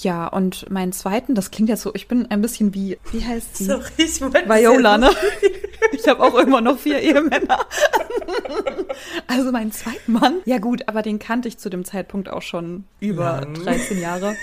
Ja, 0.00 0.26
und 0.26 0.70
meinen 0.70 0.92
zweiten, 0.92 1.34
das 1.34 1.50
klingt 1.50 1.68
jetzt 1.68 1.82
so, 1.82 1.94
ich 1.94 2.06
bin 2.08 2.30
ein 2.30 2.42
bisschen 2.42 2.74
wie, 2.74 2.98
wie 3.12 3.24
heißt 3.24 3.56
sie? 3.56 3.64
Sorry, 3.64 3.82
ich 3.96 4.20
wollte 4.20 4.48
Viola, 4.48 4.98
ne? 4.98 5.10
Ich 5.92 6.06
habe 6.08 6.22
auch 6.22 6.34
irgendwann 6.34 6.64
noch 6.64 6.78
vier 6.78 7.00
Ehemänner. 7.00 7.58
Also 9.26 9.52
meinen 9.52 9.72
zweiten 9.72 10.12
Mann. 10.12 10.40
Ja 10.46 10.58
gut, 10.58 10.88
aber 10.88 11.02
den 11.02 11.18
kannte 11.18 11.48
ich 11.48 11.58
zu 11.58 11.68
dem 11.68 11.84
Zeitpunkt 11.84 12.28
auch 12.30 12.42
schon 12.42 12.84
über 13.00 13.42
Lang. 13.42 13.54
13 13.54 14.00
Jahre. 14.00 14.36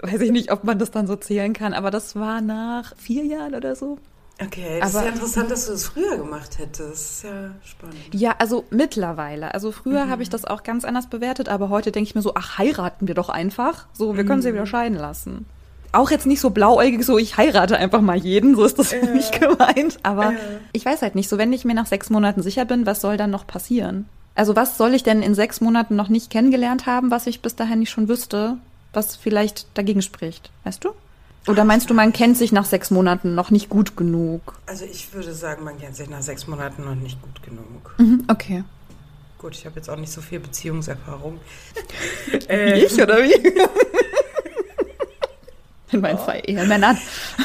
Weiß 0.00 0.20
ich 0.22 0.30
nicht, 0.30 0.50
ob 0.50 0.64
man 0.64 0.78
das 0.78 0.90
dann 0.90 1.06
so 1.06 1.16
zählen 1.16 1.52
kann, 1.52 1.74
aber 1.74 1.90
das 1.90 2.16
war 2.16 2.40
nach 2.40 2.96
vier 2.96 3.24
Jahren 3.24 3.54
oder 3.54 3.76
so. 3.76 3.98
Okay, 4.42 4.78
das 4.80 4.94
Aber- 4.94 5.00
ist 5.00 5.06
ja 5.08 5.12
interessant, 5.14 5.50
dass 5.50 5.66
du 5.66 5.72
das 5.72 5.84
früher 5.84 6.16
gemacht 6.16 6.58
hättest. 6.58 6.80
Das 6.80 7.00
ist 7.10 7.22
ja 7.24 7.50
spannend. 7.64 7.96
Ja, 8.12 8.34
also 8.38 8.64
mittlerweile. 8.70 9.52
Also 9.54 9.70
früher 9.72 10.08
habe 10.08 10.22
ich 10.22 10.30
das 10.30 10.44
auch 10.44 10.62
ganz 10.62 10.84
anders 10.84 11.08
bewertet, 11.08 11.48
aber 11.48 11.68
heute 11.68 11.92
denke 11.92 12.08
ich 12.08 12.14
mir 12.14 12.22
so, 12.22 12.32
ach, 12.34 12.58
heiraten 12.58 13.06
wir 13.08 13.14
doch 13.14 13.28
einfach. 13.28 13.86
So, 13.92 14.16
wir 14.16 14.24
können 14.24 14.42
sie 14.42 14.52
wieder 14.52 14.66
scheiden 14.66 14.96
lassen. 14.98 15.46
Auch 15.92 16.10
jetzt 16.10 16.24
nicht 16.26 16.40
so 16.40 16.50
blauäugig, 16.50 17.04
so 17.04 17.18
ich 17.18 17.36
heirate 17.36 17.76
einfach 17.76 18.00
mal 18.00 18.16
jeden, 18.16 18.54
so 18.54 18.64
ist 18.64 18.78
das 18.78 18.92
für 18.92 19.06
mich 19.06 19.30
gemeint. 19.40 19.98
Aber 20.04 20.32
Ja. 20.32 20.38
ich 20.72 20.84
weiß 20.86 21.02
halt 21.02 21.16
nicht, 21.16 21.28
so 21.28 21.36
wenn 21.36 21.52
ich 21.52 21.64
mir 21.64 21.74
nach 21.74 21.86
sechs 21.86 22.10
Monaten 22.10 22.42
sicher 22.42 22.64
bin, 22.64 22.86
was 22.86 23.00
soll 23.00 23.16
dann 23.16 23.30
noch 23.30 23.46
passieren? 23.46 24.06
Also 24.36 24.54
was 24.56 24.78
soll 24.78 24.94
ich 24.94 25.02
denn 25.02 25.20
in 25.22 25.34
sechs 25.34 25.60
Monaten 25.60 25.96
noch 25.96 26.08
nicht 26.08 26.30
kennengelernt 26.30 26.86
haben, 26.86 27.10
was 27.10 27.26
ich 27.26 27.42
bis 27.42 27.56
dahin 27.56 27.80
nicht 27.80 27.90
schon 27.90 28.08
wüsste, 28.08 28.56
was 28.92 29.16
vielleicht 29.16 29.66
dagegen 29.76 30.00
spricht, 30.00 30.50
weißt 30.64 30.84
du? 30.84 30.90
Oder 31.46 31.64
meinst 31.64 31.88
du, 31.88 31.94
man 31.94 32.12
kennt 32.12 32.36
sich 32.36 32.52
nach 32.52 32.64
sechs 32.66 32.90
Monaten 32.90 33.34
noch 33.34 33.50
nicht 33.50 33.70
gut 33.70 33.96
genug? 33.96 34.58
Also 34.66 34.84
ich 34.84 35.12
würde 35.14 35.32
sagen, 35.32 35.64
man 35.64 35.78
kennt 35.78 35.96
sich 35.96 36.08
nach 36.08 36.22
sechs 36.22 36.46
Monaten 36.46 36.84
noch 36.84 36.94
nicht 36.94 37.20
gut 37.22 37.42
genug. 37.42 37.94
Mhm, 37.98 38.24
okay. 38.28 38.64
Gut, 39.38 39.54
ich 39.54 39.64
habe 39.64 39.76
jetzt 39.76 39.88
auch 39.88 39.96
nicht 39.96 40.12
so 40.12 40.20
viel 40.20 40.38
Beziehungserfahrung. 40.38 41.40
Wie 42.48 42.84
ich 42.84 43.02
oder 43.02 43.16
wie? 43.22 43.32
In 45.92 46.00
meinen 46.00 46.18
zwei 46.18 46.40
Ehemännern. 46.40 46.96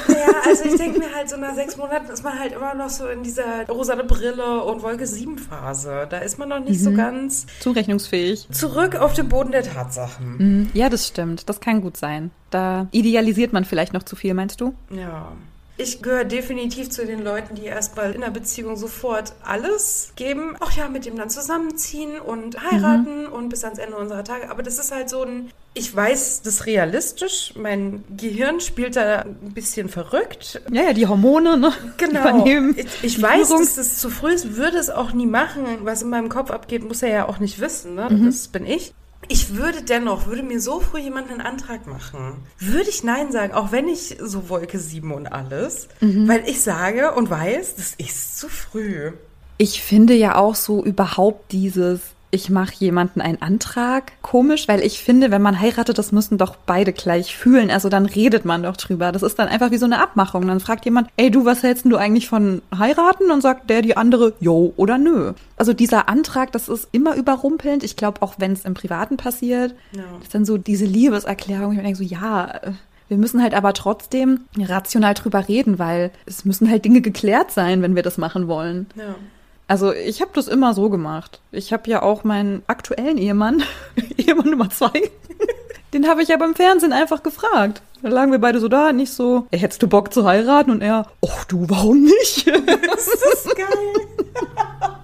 Ja, 0.07 0.15
also 0.47 0.65
ich 0.65 0.75
denke 0.77 0.99
mir 0.99 1.13
halt, 1.15 1.29
so 1.29 1.37
nach 1.37 1.55
sechs 1.55 1.77
Monaten 1.77 2.09
ist 2.11 2.23
man 2.23 2.37
halt 2.39 2.53
immer 2.53 2.73
noch 2.75 2.89
so 2.89 3.07
in 3.07 3.23
dieser 3.23 3.67
rosane 3.67 4.03
Brille 4.03 4.63
und 4.63 4.83
Wolke 4.83 5.07
7 5.07 5.37
Phase. 5.37 6.07
Da 6.09 6.19
ist 6.19 6.37
man 6.37 6.49
noch 6.49 6.59
nicht 6.59 6.81
so 6.81 6.91
ganz 6.91 7.47
Zurechnungsfähig. 7.59 8.47
zurück 8.51 8.95
auf 8.95 9.13
den 9.13 9.29
Boden 9.29 9.51
der 9.51 9.63
Tatsachen. 9.63 10.37
Mhm. 10.37 10.69
Ja, 10.73 10.89
das 10.89 11.07
stimmt. 11.07 11.49
Das 11.49 11.59
kann 11.59 11.81
gut 11.81 11.97
sein. 11.97 12.31
Da 12.49 12.87
idealisiert 12.91 13.53
man 13.53 13.65
vielleicht 13.65 13.93
noch 13.93 14.03
zu 14.03 14.15
viel, 14.15 14.33
meinst 14.33 14.61
du? 14.61 14.73
Ja. 14.91 15.31
Ich 15.77 16.01
gehöre 16.01 16.23
definitiv 16.23 16.89
zu 16.89 17.05
den 17.05 17.21
Leuten, 17.21 17.55
die 17.55 17.65
erstmal 17.65 18.13
in 18.13 18.23
einer 18.23 18.31
Beziehung 18.31 18.77
sofort 18.77 19.33
alles 19.43 20.13
geben. 20.15 20.55
Ach 20.61 20.71
ja, 20.77 20.87
mit 20.87 21.05
dem 21.05 21.17
dann 21.17 21.29
zusammenziehen 21.29 22.19
und 22.19 22.57
heiraten 22.71 23.27
und 23.27 23.49
bis 23.49 23.65
ans 23.65 23.79
Ende 23.79 23.97
unserer 23.97 24.23
Tage. 24.23 24.49
Aber 24.49 24.63
das 24.63 24.79
ist 24.79 24.93
halt 24.93 25.09
so 25.09 25.23
ein, 25.23 25.51
ich 25.73 25.93
weiß 25.93 26.43
das 26.43 26.53
ist 26.53 26.65
realistisch. 26.65 27.53
Mein 27.57 28.05
Gehirn 28.15 28.61
spielt 28.61 28.95
da 28.95 29.23
ein 29.23 29.53
bisschen 29.53 29.89
verrückt. 29.89 30.61
Ja, 30.71 30.83
ja, 30.83 30.93
die 30.93 31.07
Hormone, 31.07 31.57
ne? 31.57 31.73
Genau. 31.97 32.45
Ich, 32.45 33.03
ich 33.03 33.21
weiß, 33.21 33.47
Führung. 33.47 33.61
dass 33.61 33.75
das 33.75 33.99
zu 33.99 34.09
früh 34.09 34.31
ist, 34.31 34.55
würde 34.55 34.77
es 34.77 34.89
auch 34.89 35.11
nie 35.11 35.25
machen. 35.25 35.65
Was 35.81 36.01
in 36.01 36.09
meinem 36.09 36.29
Kopf 36.29 36.51
abgeht, 36.51 36.85
muss 36.87 37.03
er 37.03 37.09
ja 37.09 37.27
auch 37.27 37.39
nicht 37.39 37.59
wissen. 37.59 37.95
Ne? 37.95 38.09
Mhm. 38.09 38.25
Das 38.27 38.47
bin 38.47 38.65
ich. 38.65 38.93
Ich 39.27 39.55
würde 39.55 39.81
dennoch, 39.81 40.27
würde 40.27 40.43
mir 40.43 40.61
so 40.61 40.79
früh 40.81 40.99
jemand 40.99 41.31
einen 41.31 41.41
Antrag 41.41 41.87
machen, 41.87 42.43
würde 42.59 42.89
ich 42.89 43.03
Nein 43.03 43.31
sagen, 43.31 43.53
auch 43.53 43.71
wenn 43.71 43.87
ich 43.87 44.17
so 44.21 44.49
Wolke 44.49 44.77
7 44.77 45.11
und 45.11 45.27
alles, 45.27 45.87
Mhm. 45.99 46.27
weil 46.27 46.43
ich 46.47 46.61
sage 46.61 47.13
und 47.13 47.29
weiß, 47.29 47.75
das 47.75 47.95
ist 47.97 48.37
zu 48.37 48.47
früh. 48.49 49.11
Ich 49.57 49.81
finde 49.81 50.13
ja 50.13 50.35
auch 50.35 50.53
so 50.55 50.83
überhaupt 50.83 51.51
dieses, 51.53 52.01
ich 52.35 52.49
mache 52.51 52.75
jemanden 52.77 53.21
einen 53.21 53.41
Antrag 53.41 54.11
komisch, 54.21 54.67
weil 54.67 54.81
ich 54.81 54.99
finde, 54.99 55.31
wenn 55.31 55.41
man 55.41 55.59
heiratet, 55.59 55.97
das 55.97 56.11
müssen 56.11 56.37
doch 56.37 56.55
beide 56.65 56.93
gleich 56.93 57.35
fühlen. 57.35 57.71
Also 57.71 57.89
dann 57.89 58.05
redet 58.05 58.45
man 58.45 58.61
doch 58.63 58.77
drüber. 58.77 59.11
Das 59.11 59.23
ist 59.23 59.39
dann 59.39 59.47
einfach 59.47 59.71
wie 59.71 59.77
so 59.77 59.85
eine 59.85 59.99
Abmachung. 60.01 60.45
Dann 60.47 60.59
fragt 60.59 60.85
jemand, 60.85 61.07
ey 61.17 61.31
du, 61.31 61.45
was 61.45 61.63
hältst 61.63 61.85
du 61.85 61.95
eigentlich 61.97 62.27
von 62.27 62.61
heiraten? 62.77 63.31
Und 63.31 63.41
sagt 63.41 63.69
der 63.69 63.81
die 63.81 63.97
andere, 63.97 64.33
jo 64.39 64.73
oder 64.77 64.97
nö. 64.97 65.33
Also 65.57 65.73
dieser 65.73 66.09
Antrag, 66.09 66.51
das 66.51 66.69
ist 66.69 66.89
immer 66.91 67.15
überrumpelnd. 67.15 67.83
Ich 67.83 67.95
glaube, 67.95 68.21
auch 68.21 68.35
wenn 68.37 68.51
es 68.51 68.65
im 68.65 68.73
Privaten 68.75 69.17
passiert, 69.17 69.73
Ja. 69.93 70.03
das 70.17 70.23
ist 70.25 70.35
dann 70.35 70.45
so 70.45 70.57
diese 70.57 70.85
Liebeserklärung. 70.85 71.71
Ich 71.73 71.79
denke 71.81 71.97
so, 71.97 72.03
ja, 72.03 72.47
äh, 72.61 72.71
wir 73.07 73.17
müssen 73.17 73.41
halt 73.41 73.53
aber 73.53 73.73
trotzdem 73.73 74.41
rational 74.59 75.13
drüber 75.13 75.47
reden, 75.47 75.79
weil 75.79 76.11
es 76.25 76.43
müssen 76.43 76.69
halt 76.69 76.85
Dinge 76.85 77.01
geklärt 77.01 77.51
sein, 77.51 77.81
wenn 77.81 77.95
wir 77.95 78.03
das 78.03 78.17
machen 78.17 78.47
wollen. 78.47 78.87
Ja. 78.95 79.15
Also 79.67 79.93
ich 79.93 80.21
habe 80.21 80.31
das 80.33 80.47
immer 80.47 80.73
so 80.73 80.89
gemacht. 80.89 81.39
Ich 81.51 81.73
habe 81.73 81.89
ja 81.89 82.03
auch 82.03 82.23
meinen 82.23 82.63
aktuellen 82.67 83.17
Ehemann, 83.17 83.63
Ehemann 84.17 84.49
Nummer 84.49 84.69
zwei, 84.69 84.91
den 85.93 86.07
habe 86.07 86.21
ich 86.21 86.29
ja 86.29 86.37
beim 86.37 86.55
Fernsehen 86.55 86.93
einfach 86.93 87.23
gefragt. 87.23 87.81
Da 88.01 88.09
lagen 88.09 88.31
wir 88.31 88.39
beide 88.39 88.59
so 88.59 88.67
da, 88.67 88.91
nicht 88.91 89.11
so, 89.11 89.47
ey, 89.49 89.59
hättest 89.59 89.81
du 89.81 89.87
Bock 89.87 90.13
zu 90.13 90.25
heiraten? 90.25 90.69
Und 90.69 90.81
er, 90.81 91.07
ach 91.27 91.45
du, 91.45 91.67
warum 91.69 92.03
nicht? 92.03 92.45
Das 92.95 93.07
ist 93.07 93.55
geil. 93.55 94.94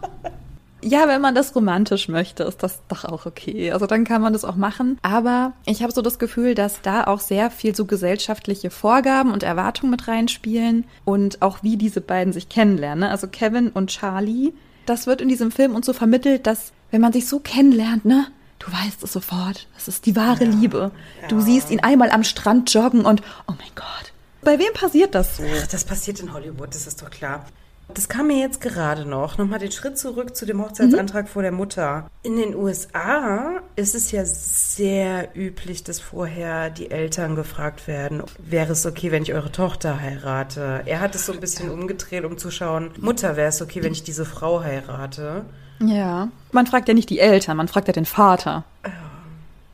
Ja, 0.83 1.07
wenn 1.07 1.21
man 1.21 1.35
das 1.35 1.55
romantisch 1.55 2.07
möchte, 2.07 2.43
ist 2.43 2.63
das 2.63 2.81
doch 2.88 3.05
auch 3.05 3.25
okay. 3.25 3.71
Also 3.71 3.85
dann 3.85 4.03
kann 4.03 4.21
man 4.21 4.33
das 4.33 4.45
auch 4.45 4.55
machen. 4.55 4.97
Aber 5.01 5.53
ich 5.65 5.83
habe 5.83 5.91
so 5.91 6.01
das 6.01 6.19
Gefühl, 6.19 6.55
dass 6.55 6.81
da 6.81 7.03
auch 7.05 7.19
sehr 7.19 7.51
viel 7.51 7.75
so 7.75 7.85
gesellschaftliche 7.85 8.69
Vorgaben 8.69 9.31
und 9.31 9.43
Erwartungen 9.43 9.91
mit 9.91 10.07
reinspielen 10.07 10.85
und 11.05 11.41
auch 11.41 11.63
wie 11.63 11.77
diese 11.77 12.01
beiden 12.01 12.33
sich 12.33 12.50
kennenlernen. 12.50 13.01
ne? 13.01 13.09
Also 13.09 13.27
Kevin 13.27 13.69
und 13.69 13.89
Charlie, 13.89 14.53
das 14.85 15.07
wird 15.07 15.21
in 15.21 15.29
diesem 15.29 15.51
Film 15.51 15.75
uns 15.75 15.85
so 15.85 15.93
vermittelt, 15.93 16.47
dass 16.47 16.73
wenn 16.89 17.01
man 17.01 17.13
sich 17.13 17.27
so 17.27 17.39
kennenlernt, 17.39 18.05
ne? 18.05 18.27
Du 18.59 18.71
weißt 18.71 19.03
es 19.03 19.13
sofort. 19.13 19.67
Das 19.73 19.88
ist 19.88 20.05
die 20.05 20.15
wahre 20.15 20.43
Liebe. 20.43 20.91
Du 21.29 21.38
ja. 21.38 21.41
siehst 21.41 21.71
ihn 21.71 21.79
einmal 21.79 22.11
am 22.11 22.23
Strand 22.23 22.71
joggen 22.71 23.05
und 23.05 23.21
oh 23.47 23.53
mein 23.57 23.71
Gott. 23.75 24.13
Bei 24.43 24.59
wem 24.59 24.73
passiert 24.73 25.15
das 25.15 25.38
so? 25.38 25.43
Ach, 25.43 25.67
das 25.67 25.83
passiert 25.83 26.19
in 26.19 26.33
Hollywood, 26.33 26.73
das 26.73 26.85
ist 26.85 27.01
doch 27.01 27.09
klar. 27.09 27.45
Das 27.93 28.10
kam 28.10 28.27
mir 28.27 28.38
jetzt 28.39 28.62
gerade 28.62 29.05
noch. 29.05 29.38
Nochmal 29.38 29.60
den 29.60 29.71
Schritt 29.71 29.98
zurück 29.98 30.36
zu 30.36 30.45
dem 30.45 30.62
Hochzeitsantrag 30.62 31.27
vor 31.29 31.41
der 31.41 31.51
Mutter. 31.51 32.07
In 32.24 32.38
den 32.38 32.55
USA 32.55 33.62
ist 33.75 33.95
es 33.95 34.12
ja 34.12 34.24
sehr 34.25 35.29
üblich, 35.36 35.83
dass 35.83 36.00
vorher 36.00 36.69
die 36.69 36.91
Eltern 36.91 37.36
gefragt 37.36 37.88
werden, 37.88 38.24
wäre 38.38 38.71
es 38.74 38.86
okay, 38.86 39.12
wenn 39.12 39.24
ich 39.24 39.33
eure 39.33 39.51
Tochter 39.51 40.00
heirate? 40.00 40.81
Er 40.86 41.00
hat 41.00 41.15
es 41.15 41.25
so 41.25 41.33
ein 41.33 41.39
bisschen 41.39 41.69
umgedreht, 41.69 42.25
um 42.25 42.38
zu 42.38 42.51
schauen, 42.51 42.91
Mutter, 43.00 43.36
wäre 43.36 43.50
es 43.50 43.62
okay, 43.62 43.83
wenn 43.83 43.93
ich 43.93 44.03
diese 44.03 44.25
Frau 44.25 44.63
heirate? 44.63 45.45
Ja. 45.79 46.29
Man 46.51 46.67
fragt 46.67 46.88
ja 46.88 46.93
nicht 46.93 47.10
die 47.10 47.19
Eltern, 47.19 47.57
man 47.57 47.67
fragt 47.67 47.88
ja 47.88 47.93
den 47.93 48.05
Vater. 48.05 48.63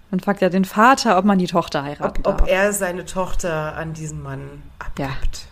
Man 0.09 0.21
fragt 0.21 0.41
ja 0.41 0.50
den 0.50 0.63
Vater, 0.65 1.17
ob 1.17 1.25
man 1.25 1.38
die 1.38 1.47
Tochter 1.47 1.83
heiraten 1.83 2.21
Ob, 2.21 2.27
ob 2.27 2.38
darf. 2.39 2.50
er 2.50 2.71
seine 2.71 3.05
Tochter 3.05 3.75
an 3.75 3.93
diesen 3.93 4.24
Mann 4.24 4.63
abgibt. 4.79 5.09
Ja. 5.09 5.46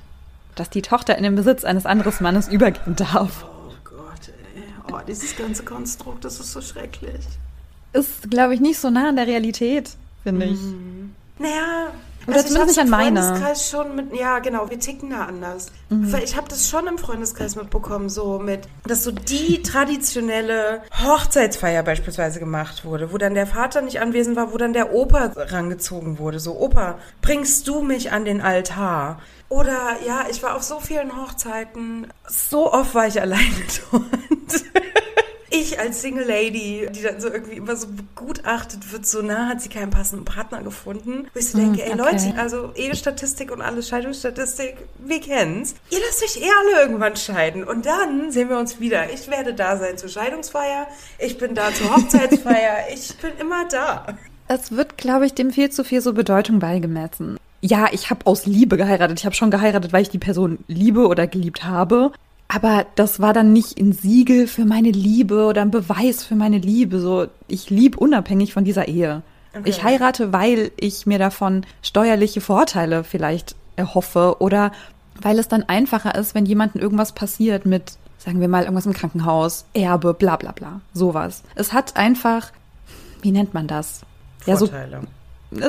Dass 0.56 0.70
die 0.70 0.82
Tochter 0.82 1.18
in 1.18 1.24
den 1.24 1.36
Besitz 1.36 1.64
eines 1.64 1.86
anderen 1.86 2.14
Mannes 2.22 2.48
übergehen 2.48 2.96
darf. 2.96 3.46
Oh 3.46 3.74
Gott, 3.84 4.30
ey. 4.56 4.64
Oh, 4.92 5.00
dieses 5.08 5.36
ganze 5.36 5.64
Konstrukt, 5.64 6.24
das 6.24 6.40
ist 6.40 6.52
so 6.54 6.62
schrecklich. 6.62 7.26
Ist, 7.94 8.30
glaube 8.30 8.54
ich, 8.54 8.62
nicht 8.62 8.80
so 8.80 8.90
nah 8.90 9.10
an 9.10 9.16
der 9.16 9.28
Realität, 9.28 9.92
finde 10.24 10.46
ich. 10.48 10.60
Naja, 11.40 11.92
Oder 12.28 12.38
also 12.38 12.48
ich 12.48 12.54
zumindest 12.54 12.78
nicht 12.78 12.80
an 12.80 12.86
im 12.88 12.92
meiner. 12.92 13.22
Freundeskreis 13.22 13.70
schon 13.70 13.96
mit, 13.96 14.16
ja 14.16 14.40
genau, 14.40 14.70
wir 14.70 14.80
ticken 14.80 15.12
da 15.12 15.26
anders. 15.26 15.68
Mhm. 15.90 16.12
Weil 16.12 16.24
ich 16.24 16.36
habe 16.36 16.48
das 16.48 16.70
schon 16.70 16.88
im 16.88 16.98
Freundeskreis 16.98 17.56
mitbekommen, 17.56 18.10
so 18.10 18.40
mit, 18.40 18.68
dass 18.86 19.04
so 19.04 19.12
die 19.12 19.62
traditionelle 19.62 20.82
Hochzeitsfeier 21.04 21.84
beispielsweise 21.84 22.40
gemacht 22.40 22.86
wurde, 22.86 23.12
wo 23.12 23.18
dann 23.18 23.34
der 23.34 23.48
Vater 23.48 23.82
nicht 23.82 24.00
anwesend 24.00 24.36
war, 24.36 24.54
wo 24.54 24.58
dann 24.58 24.74
der 24.74 24.94
Opa 24.94 25.32
rangezogen 25.36 26.20
wurde. 26.20 26.40
So, 26.40 26.60
Opa, 26.60 26.98
bringst 27.22 27.68
du 27.68 27.82
mich 27.82 28.12
an 28.12 28.26
den 28.26 28.42
Altar? 28.42 29.20
Oder 29.50 29.98
ja, 30.06 30.26
ich 30.30 30.42
war 30.42 30.56
auf 30.56 30.64
so 30.64 30.80
vielen 30.80 31.16
Hochzeiten, 31.16 32.08
so 32.28 32.74
oft 32.74 32.96
war 32.96 33.08
ich 33.08 33.22
alleine 33.22 33.44
dort. 33.92 34.06
Ich 35.58 35.80
als 35.80 36.02
Single 36.02 36.28
Lady, 36.28 36.88
die 36.92 37.02
dann 37.02 37.22
so 37.22 37.30
irgendwie 37.30 37.56
immer 37.56 37.78
so 37.78 37.88
begutachtet 37.88 38.92
wird, 38.92 39.06
so 39.06 39.22
na, 39.22 39.48
hat 39.48 39.62
sie 39.62 39.70
keinen 39.70 39.90
passenden 39.90 40.26
Partner 40.26 40.62
gefunden. 40.62 41.28
Wo 41.34 41.40
ich 41.40 41.52
so 41.52 41.58
denke, 41.58 41.82
ey 41.82 41.94
okay. 41.94 41.98
Leute, 41.98 42.34
also 42.38 42.72
Ehestatistik 42.76 43.52
und 43.54 43.62
alles, 43.62 43.88
Scheidungsstatistik, 43.88 44.76
wir 45.00 45.22
kennen's. 45.22 45.76
Ihr 45.92 46.00
lasst 46.06 46.24
euch 46.24 46.44
eh 46.44 46.50
alle 46.50 46.82
irgendwann 46.82 47.16
scheiden. 47.16 47.64
Und 47.64 47.86
dann 47.86 48.32
sehen 48.32 48.50
wir 48.50 48.58
uns 48.58 48.82
wieder. 48.82 49.14
Ich 49.14 49.30
werde 49.30 49.54
da 49.54 49.78
sein 49.78 49.98
zur 49.98 50.10
Scheidungsfeier, 50.10 50.88
ich 51.20 51.38
bin 51.38 51.56
da 51.56 51.74
zur 51.74 51.96
Hochzeitsfeier, 51.96 52.90
ich 52.94 53.16
bin 53.18 53.32
immer 53.40 53.66
da. 53.70 54.08
Es 54.50 54.74
wird, 54.74 54.98
glaube 54.98 55.26
ich, 55.26 55.34
dem 55.34 55.52
viel 55.52 55.70
zu 55.70 55.86
viel 55.86 56.02
so 56.02 56.12
Bedeutung 56.12 56.60
beigemessen. 56.60 57.38
Ja, 57.62 57.88
ich 57.92 58.10
habe 58.10 58.28
aus 58.28 58.46
Liebe 58.46 58.76
geheiratet. 58.76 59.20
Ich 59.20 59.26
habe 59.26 59.36
schon 59.36 59.50
geheiratet, 59.50 59.94
weil 59.94 60.02
ich 60.02 60.10
die 60.10 60.20
Person 60.20 60.60
liebe 60.68 61.08
oder 61.08 61.26
geliebt 61.26 61.64
habe. 61.64 62.12
Aber 62.48 62.86
das 62.96 63.20
war 63.20 63.34
dann 63.34 63.54
nicht 63.54 63.80
ein 63.80 63.92
Siegel 63.92 64.48
für 64.48 64.66
meine 64.66 64.92
Liebe 64.92 65.46
oder 65.46 65.62
ein 65.62 65.72
Beweis 65.72 66.24
für 66.24 66.36
meine 66.36 66.60
Liebe. 66.60 67.00
So, 67.00 67.28
ich 67.48 67.70
lieb 67.70 67.98
unabhängig 67.98 68.54
von 68.54 68.64
dieser 68.64 68.88
Ehe. 68.88 69.24
Okay. 69.54 69.70
Ich 69.70 69.84
heirate, 69.84 70.34
weil 70.34 70.72
ich 70.78 71.06
mir 71.06 71.18
davon 71.18 71.66
steuerliche 71.82 72.42
Vorteile 72.42 73.04
vielleicht 73.04 73.56
erhoffe 73.76 74.38
oder 74.40 74.72
weil 75.22 75.40
es 75.40 75.48
dann 75.48 75.64
einfacher 75.64 76.16
ist, 76.16 76.36
wenn 76.36 76.46
jemandem 76.46 76.82
irgendwas 76.82 77.14
passiert 77.14 77.66
mit, 77.66 77.98
sagen 78.18 78.42
wir 78.42 78.50
mal, 78.50 78.64
irgendwas 78.64 78.86
im 78.86 78.94
Krankenhaus, 78.94 79.66
Erbe, 79.74 80.14
bla 80.14 80.36
bla 80.36 80.52
bla, 80.52 80.82
sowas. 80.94 81.44
Es 81.56 81.72
hat 81.72 81.96
einfach, 81.96 82.52
wie 83.22 83.32
nennt 83.32 83.54
man 83.54 83.68
das? 83.68 84.02
Ja, 84.46 84.58
so, 84.58 84.68
Vorteile. 84.68 85.02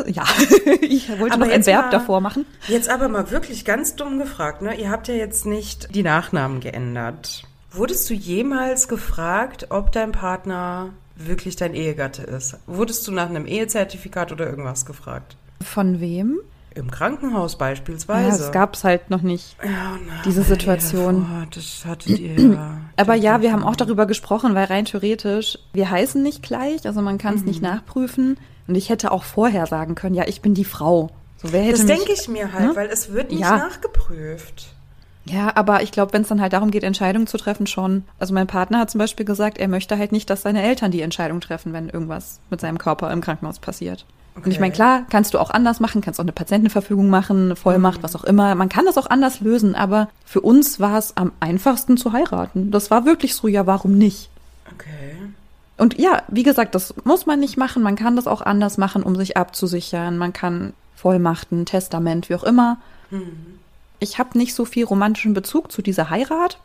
Ja, 0.08 0.24
ich 0.80 1.08
wollte 1.18 1.34
Aber 1.34 1.46
noch 1.46 1.52
ein 1.52 1.64
Verb 1.66 1.86
mal- 1.86 1.90
davor 1.90 2.20
machen. 2.20 2.44
Jetzt 2.68 2.88
aber 2.88 3.08
mal 3.08 3.30
wirklich 3.30 3.64
ganz 3.64 3.96
dumm 3.96 4.18
gefragt, 4.18 4.62
ne? 4.62 4.74
Ihr 4.78 4.90
habt 4.90 5.08
ja 5.08 5.14
jetzt 5.14 5.46
nicht 5.46 5.94
die 5.94 6.02
Nachnamen 6.02 6.60
geändert. 6.60 7.44
Wurdest 7.72 8.08
du 8.10 8.14
jemals 8.14 8.88
gefragt, 8.88 9.66
ob 9.70 9.92
dein 9.92 10.12
Partner 10.12 10.90
wirklich 11.16 11.56
dein 11.56 11.74
Ehegatte 11.74 12.22
ist? 12.22 12.56
Wurdest 12.66 13.06
du 13.06 13.12
nach 13.12 13.28
einem 13.28 13.46
Ehezertifikat 13.46 14.32
oder 14.32 14.48
irgendwas 14.48 14.86
gefragt? 14.86 15.36
Von 15.62 16.00
wem? 16.00 16.38
Im 16.76 16.90
Krankenhaus 16.90 17.52
Ja, 17.52 17.58
beispielsweise. 17.58 18.44
es 18.44 18.52
gab's 18.52 18.84
halt 18.84 19.08
noch 19.10 19.22
nicht. 19.22 19.56
Ja, 19.64 19.96
na, 20.06 20.22
diese 20.24 20.42
Situation. 20.42 21.26
vor, 21.26 21.46
Das 21.54 21.84
hattet 21.86 22.18
ihr 22.18 22.34
ja. 22.54 22.76
Aber 22.96 23.14
ja, 23.14 23.40
wir 23.40 23.52
haben 23.52 23.64
auch 23.64 23.76
darüber 23.76 24.06
gesprochen, 24.06 24.54
weil 24.54 24.66
rein 24.66 24.84
theoretisch, 24.84 25.58
wir 25.72 25.90
heißen 25.90 26.22
nicht 26.22 26.42
gleich, 26.42 26.86
also 26.86 27.00
man 27.02 27.18
kann 27.18 27.34
es 27.34 27.40
Mhm. 27.40 27.46
nicht 27.48 27.62
nachprüfen. 27.62 28.36
Und 28.68 28.74
ich 28.74 28.90
hätte 28.90 29.10
auch 29.12 29.24
vorher 29.24 29.66
sagen 29.66 29.94
können, 29.94 30.14
ja, 30.14 30.24
ich 30.26 30.42
bin 30.42 30.52
die 30.54 30.64
Frau. 30.64 31.10
So, 31.42 31.52
wer 31.52 31.62
hätte 31.62 31.78
Das 31.78 31.86
denke 31.86 32.12
ich 32.12 32.28
mir 32.28 32.52
halt, 32.52 32.68
ne? 32.70 32.76
weil 32.76 32.88
es 32.88 33.12
wird 33.12 33.30
nicht 33.30 33.40
Ja. 33.40 33.56
nachgeprüft. 33.56 34.66
Ja, 35.24 35.52
aber 35.56 35.82
ich 35.82 35.90
glaube, 35.92 36.12
wenn 36.12 36.22
es 36.22 36.28
dann 36.28 36.40
halt 36.40 36.52
darum 36.52 36.70
geht, 36.70 36.84
Entscheidungen 36.84 37.26
zu 37.26 37.36
treffen, 37.36 37.66
schon. 37.66 38.04
Also 38.20 38.32
mein 38.32 38.46
Partner 38.46 38.78
hat 38.78 38.90
zum 38.90 38.98
Beispiel 39.00 39.26
gesagt, 39.26 39.58
er 39.58 39.66
möchte 39.68 39.98
halt 39.98 40.12
nicht, 40.12 40.30
dass 40.30 40.42
seine 40.42 40.62
Eltern 40.62 40.90
die 40.92 41.00
Entscheidung 41.00 41.40
treffen, 41.40 41.72
wenn 41.72 41.88
irgendwas 41.88 42.38
mit 42.50 42.60
seinem 42.60 42.78
Körper 42.78 43.10
im 43.12 43.20
Krankenhaus 43.20 43.58
passiert. 43.58 44.06
Und 44.36 44.46
ich 44.46 44.54
Okay. 44.54 44.60
meine, 44.60 44.72
klar, 44.74 45.02
kannst 45.10 45.32
du 45.34 45.38
auch 45.38 45.50
anders 45.50 45.80
machen, 45.80 46.00
kannst 46.02 46.20
auch 46.20 46.24
eine 46.24 46.32
Patientenverfügung 46.32 47.08
machen, 47.08 47.36
eine 47.44 47.48
Mhm. 47.54 47.56
Vollmacht, 47.56 48.02
was 48.02 48.14
auch 48.14 48.24
immer. 48.24 48.54
Man 48.54 48.68
kann 48.68 48.84
das 48.84 48.98
auch 48.98 49.08
anders 49.08 49.40
lösen, 49.40 49.74
aber 49.74 50.08
für 50.24 50.40
uns 50.42 50.78
war 50.78 50.98
es 50.98 51.16
am 51.16 51.32
einfachsten 51.40 51.96
zu 51.96 52.12
heiraten. 52.12 52.70
Das 52.70 52.90
war 52.90 53.04
wirklich 53.06 53.34
so, 53.34 53.48
ja, 53.48 53.66
warum 53.66 53.96
nicht? 53.96 54.28
Okay. 54.74 55.16
Und 55.78 55.98
ja, 55.98 56.22
wie 56.28 56.42
gesagt, 56.42 56.74
das 56.74 56.94
muss 57.04 57.26
man 57.26 57.40
nicht 57.40 57.56
machen. 57.56 57.82
Man 57.82 57.96
kann 57.96 58.16
das 58.16 58.26
auch 58.26 58.40
anders 58.42 58.78
machen, 58.78 59.02
um 59.02 59.16
sich 59.16 59.36
abzusichern. 59.36 60.16
Man 60.18 60.32
kann 60.32 60.72
Vollmachten, 60.96 61.66
Testament, 61.66 62.28
wie 62.30 62.34
auch 62.34 62.44
immer. 62.44 62.78
Ich 64.00 64.18
habe 64.18 64.36
nicht 64.38 64.54
so 64.54 64.64
viel 64.64 64.84
romantischen 64.84 65.34
Bezug 65.34 65.70
zu 65.72 65.82
dieser 65.82 66.10
Heirat, 66.10 66.58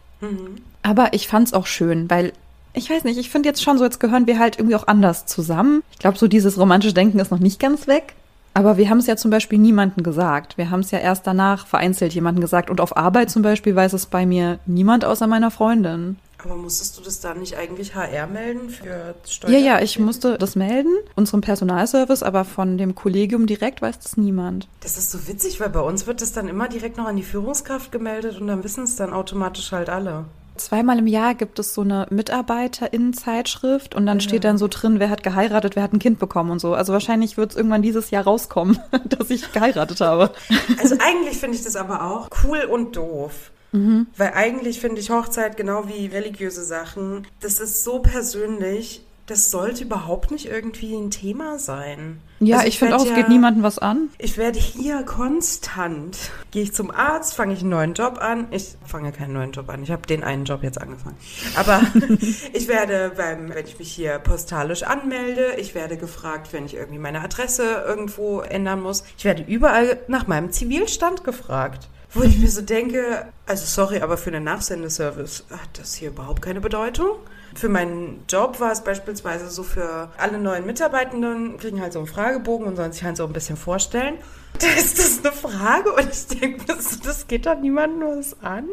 aber 0.83 1.13
ich 1.13 1.27
fand's 1.27 1.53
auch 1.53 1.67
schön, 1.67 2.09
weil 2.09 2.33
ich 2.73 2.89
weiß 2.89 3.03
nicht, 3.03 3.17
ich 3.17 3.29
finde 3.29 3.49
jetzt 3.49 3.63
schon 3.63 3.77
so, 3.77 3.83
jetzt 3.83 3.99
gehören 3.99 4.27
wir 4.27 4.39
halt 4.39 4.57
irgendwie 4.57 4.75
auch 4.75 4.87
anders 4.87 5.25
zusammen. 5.25 5.83
Ich 5.91 5.99
glaube, 5.99 6.17
so 6.17 6.27
dieses 6.27 6.57
romantische 6.57 6.93
Denken 6.93 7.19
ist 7.19 7.31
noch 7.31 7.39
nicht 7.39 7.59
ganz 7.59 7.87
weg. 7.87 8.13
Aber 8.53 8.77
wir 8.77 8.89
haben 8.89 8.97
es 8.97 9.07
ja 9.07 9.15
zum 9.15 9.31
Beispiel 9.31 9.59
niemandem 9.59 10.03
gesagt. 10.03 10.57
Wir 10.57 10.69
haben 10.69 10.81
es 10.81 10.91
ja 10.91 10.99
erst 10.99 11.25
danach 11.25 11.67
vereinzelt 11.67 12.13
jemandem 12.13 12.41
gesagt. 12.41 12.69
Und 12.69 12.81
auf 12.81 12.97
Arbeit 12.97 13.29
zum 13.29 13.43
Beispiel 13.43 13.75
weiß 13.75 13.93
es 13.93 14.05
bei 14.05 14.25
mir 14.25 14.59
niemand 14.65 15.05
außer 15.05 15.25
meiner 15.27 15.51
Freundin. 15.51 16.17
Aber 16.43 16.55
musstest 16.55 16.97
du 16.97 17.03
das 17.03 17.19
dann 17.19 17.39
nicht 17.39 17.55
eigentlich 17.55 17.95
HR 17.95 18.25
melden 18.27 18.69
für 18.69 19.13
Steuer? 19.27 19.51
Ja, 19.51 19.57
ja, 19.59 19.81
ich 19.81 19.99
musste 19.99 20.37
das 20.39 20.55
melden, 20.55 20.91
unserem 21.15 21.41
Personalservice, 21.41 22.23
aber 22.23 22.45
von 22.45 22.79
dem 22.79 22.95
Kollegium 22.95 23.45
direkt 23.45 23.81
weiß 23.81 23.99
das 23.99 24.17
niemand. 24.17 24.67
Das 24.79 24.97
ist 24.97 25.11
so 25.11 25.27
witzig, 25.27 25.59
weil 25.59 25.69
bei 25.69 25.81
uns 25.81 26.07
wird 26.07 26.21
das 26.21 26.33
dann 26.33 26.47
immer 26.47 26.67
direkt 26.67 26.97
noch 26.97 27.05
an 27.05 27.15
die 27.15 27.23
Führungskraft 27.23 27.91
gemeldet 27.91 28.41
und 28.41 28.47
dann 28.47 28.63
wissen 28.63 28.85
es 28.85 28.95
dann 28.95 29.13
automatisch 29.13 29.71
halt 29.71 29.89
alle. 29.89 30.25
Zweimal 30.65 30.99
im 30.99 31.07
Jahr 31.07 31.35
gibt 31.35 31.59
es 31.59 31.73
so 31.73 31.81
eine 31.81 32.07
Mitarbeiterinnenzeitschrift 32.09 33.95
und 33.95 34.05
dann 34.05 34.17
Ja. 34.19 34.21
steht 34.21 34.43
dann 34.43 34.57
so 34.57 34.67
drin, 34.67 34.99
wer 34.99 35.09
hat 35.09 35.23
geheiratet, 35.23 35.75
wer 35.75 35.83
hat 35.83 35.93
ein 35.93 35.99
Kind 35.99 36.19
bekommen 36.19 36.51
und 36.51 36.59
so. 36.59 36.73
Also 36.73 36.93
wahrscheinlich 36.93 37.37
wird 37.37 37.51
es 37.51 37.57
irgendwann 37.57 37.81
dieses 37.81 38.11
Jahr 38.11 38.23
rauskommen, 38.23 38.79
dass 39.05 39.29
ich 39.29 39.51
geheiratet 39.51 40.01
habe. 40.01 40.31
Also 40.79 40.95
eigentlich 40.99 41.37
finde 41.37 41.57
ich 41.57 41.63
das 41.63 41.75
aber 41.75 42.03
auch 42.03 42.27
cool 42.43 42.59
und 42.69 42.95
doof. 42.95 43.51
Mhm. 43.73 44.07
Weil 44.17 44.33
eigentlich 44.33 44.79
finde 44.81 44.99
ich 44.99 45.09
Hochzeit 45.09 45.55
genau 45.55 45.87
wie 45.87 46.07
religiöse 46.07 46.63
Sachen, 46.63 47.25
das 47.39 47.59
ist 47.59 47.83
so 47.85 47.99
persönlich, 47.99 49.01
das 49.31 49.49
sollte 49.49 49.83
überhaupt 49.85 50.29
nicht 50.29 50.45
irgendwie 50.45 50.93
ein 50.95 51.09
Thema 51.09 51.57
sein. 51.57 52.19
Ja, 52.41 52.57
Also 52.57 52.67
ich 52.67 52.79
finde 52.79 52.91
werd 52.93 53.01
auch, 53.01 53.05
es 53.05 53.11
ja- 53.11 53.15
geht 53.15 53.29
niemandem 53.29 53.63
was 53.63 53.79
an. 53.79 54.09
Ich 54.17 54.37
werde 54.37 54.59
hier 54.59 55.03
konstant. 55.03 56.17
Gehe 56.51 56.63
ich 56.63 56.73
zum 56.73 56.91
Arzt, 56.91 57.33
fange 57.35 57.53
ich 57.53 57.61
einen 57.61 57.69
neuen 57.69 57.93
Job 57.93 58.17
an. 58.19 58.47
Ich 58.51 58.75
fange 58.85 59.11
keinen 59.11 59.33
neuen 59.33 59.51
Job 59.53 59.69
an. 59.69 59.83
Ich 59.83 59.91
habe 59.91 60.05
den 60.05 60.23
einen 60.23 60.43
Job 60.45 60.63
jetzt 60.63 60.81
angefangen. 60.81 61.15
Aber 61.55 61.81
ich 62.53 62.67
werde 62.67 63.11
beim, 63.15 63.49
wenn 63.53 63.65
ich 63.65 63.79
mich 63.79 63.91
hier 63.91 64.19
postalisch 64.19 64.83
anmelde, 64.83 65.53
ich 65.57 65.75
werde 65.75 65.97
gefragt, 65.97 66.51
wenn 66.51 66.65
ich 66.65 66.75
irgendwie 66.75 66.99
meine 66.99 67.21
Adresse 67.21 67.83
irgendwo 67.87 68.41
ändern 68.41 68.81
muss. 68.81 69.03
Ich 69.17 69.23
werde 69.25 69.43
überall 69.43 69.99
nach 70.07 70.27
meinem 70.27 70.51
Zivilstand 70.51 71.23
gefragt. 71.23 71.87
Wo 72.13 72.23
ich 72.23 72.37
mir 72.37 72.49
so 72.49 72.61
denke, 72.61 73.27
also 73.45 73.65
sorry, 73.65 74.01
aber 74.01 74.17
für 74.17 74.31
einen 74.31 74.43
Nachsendeservice 74.43 75.45
hat 75.49 75.79
das 75.79 75.93
hier 75.95 76.09
überhaupt 76.09 76.41
keine 76.41 76.59
Bedeutung. 76.59 77.11
Für 77.55 77.69
meinen 77.69 78.23
Job 78.29 78.59
war 78.59 78.71
es 78.71 78.81
beispielsweise 78.81 79.49
so 79.49 79.63
für 79.63 80.09
alle 80.17 80.37
neuen 80.37 80.65
Mitarbeitenden, 80.65 81.57
kriegen 81.57 81.81
halt 81.81 81.93
so 81.93 81.99
einen 81.99 82.07
Fragebogen 82.07 82.67
und 82.67 82.75
sollen 82.75 82.93
sich 82.93 83.03
halt 83.03 83.17
so 83.17 83.25
ein 83.25 83.33
bisschen 83.33 83.57
vorstellen. 83.57 84.15
Da 84.59 84.67
ist 84.77 84.99
das 84.99 85.19
eine 85.19 85.31
Frage 85.31 85.91
und 85.91 86.09
ich 86.11 86.39
denke, 86.39 86.65
das, 86.65 87.27
geht 87.27 87.45
doch 87.45 87.59
niemandem 87.59 88.17
was 88.17 88.35
an. 88.41 88.65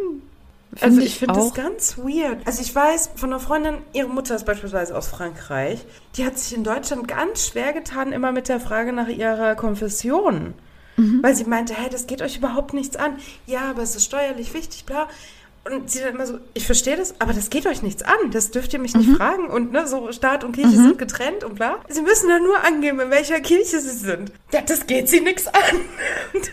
Also 0.74 0.86
Finde 0.86 1.04
ich 1.04 1.18
finde 1.18 1.34
das 1.34 1.54
ganz 1.54 1.98
weird. 1.98 2.46
Also 2.46 2.60
ich 2.60 2.74
weiß 2.74 3.12
von 3.16 3.32
einer 3.32 3.40
Freundin, 3.40 3.78
ihre 3.94 4.08
Mutter 4.08 4.36
ist 4.36 4.44
beispielsweise 4.44 4.96
aus 4.96 5.08
Frankreich, 5.08 5.84
die 6.16 6.26
hat 6.26 6.38
sich 6.38 6.56
in 6.56 6.62
Deutschland 6.62 7.08
ganz 7.08 7.46
schwer 7.46 7.72
getan, 7.72 8.12
immer 8.12 8.32
mit 8.32 8.48
der 8.48 8.60
Frage 8.60 8.92
nach 8.92 9.08
ihrer 9.08 9.54
Konfession. 9.54 10.54
Mhm. 10.98 11.22
Weil 11.22 11.34
sie 11.34 11.44
meinte, 11.44 11.74
hey, 11.74 11.88
das 11.90 12.06
geht 12.06 12.20
euch 12.20 12.36
überhaupt 12.36 12.74
nichts 12.74 12.96
an. 12.96 13.16
Ja, 13.46 13.70
aber 13.70 13.82
es 13.82 13.96
ist 13.96 14.04
steuerlich 14.04 14.52
wichtig, 14.52 14.84
bla. 14.84 15.08
Und 15.70 15.90
sie 15.90 16.00
dann 16.00 16.14
immer 16.14 16.26
so, 16.26 16.38
ich 16.54 16.64
verstehe 16.66 16.96
das, 16.96 17.14
aber 17.20 17.32
das 17.32 17.50
geht 17.50 17.66
euch 17.66 17.82
nichts 17.82 18.02
an. 18.02 18.30
Das 18.32 18.50
dürft 18.50 18.72
ihr 18.72 18.78
mich 18.78 18.94
Mhm. 18.94 19.00
nicht 19.00 19.16
fragen. 19.16 19.48
Und 19.48 19.72
ne, 19.72 19.86
so 19.86 20.10
Staat 20.12 20.44
und 20.44 20.52
Kirche 20.52 20.70
sind 20.76 20.98
getrennt 20.98 21.44
und 21.44 21.56
bla. 21.56 21.76
Sie 21.88 22.02
müssen 22.02 22.28
dann 22.28 22.42
nur 22.42 22.62
angeben, 22.64 23.00
in 23.00 23.10
welcher 23.10 23.40
Kirche 23.40 23.80
sie 23.80 23.96
sind. 23.96 24.32
Ja, 24.52 24.60
das 24.62 24.86
geht 24.86 25.08
sie 25.08 25.20
nichts 25.20 25.46
an. 25.46 25.52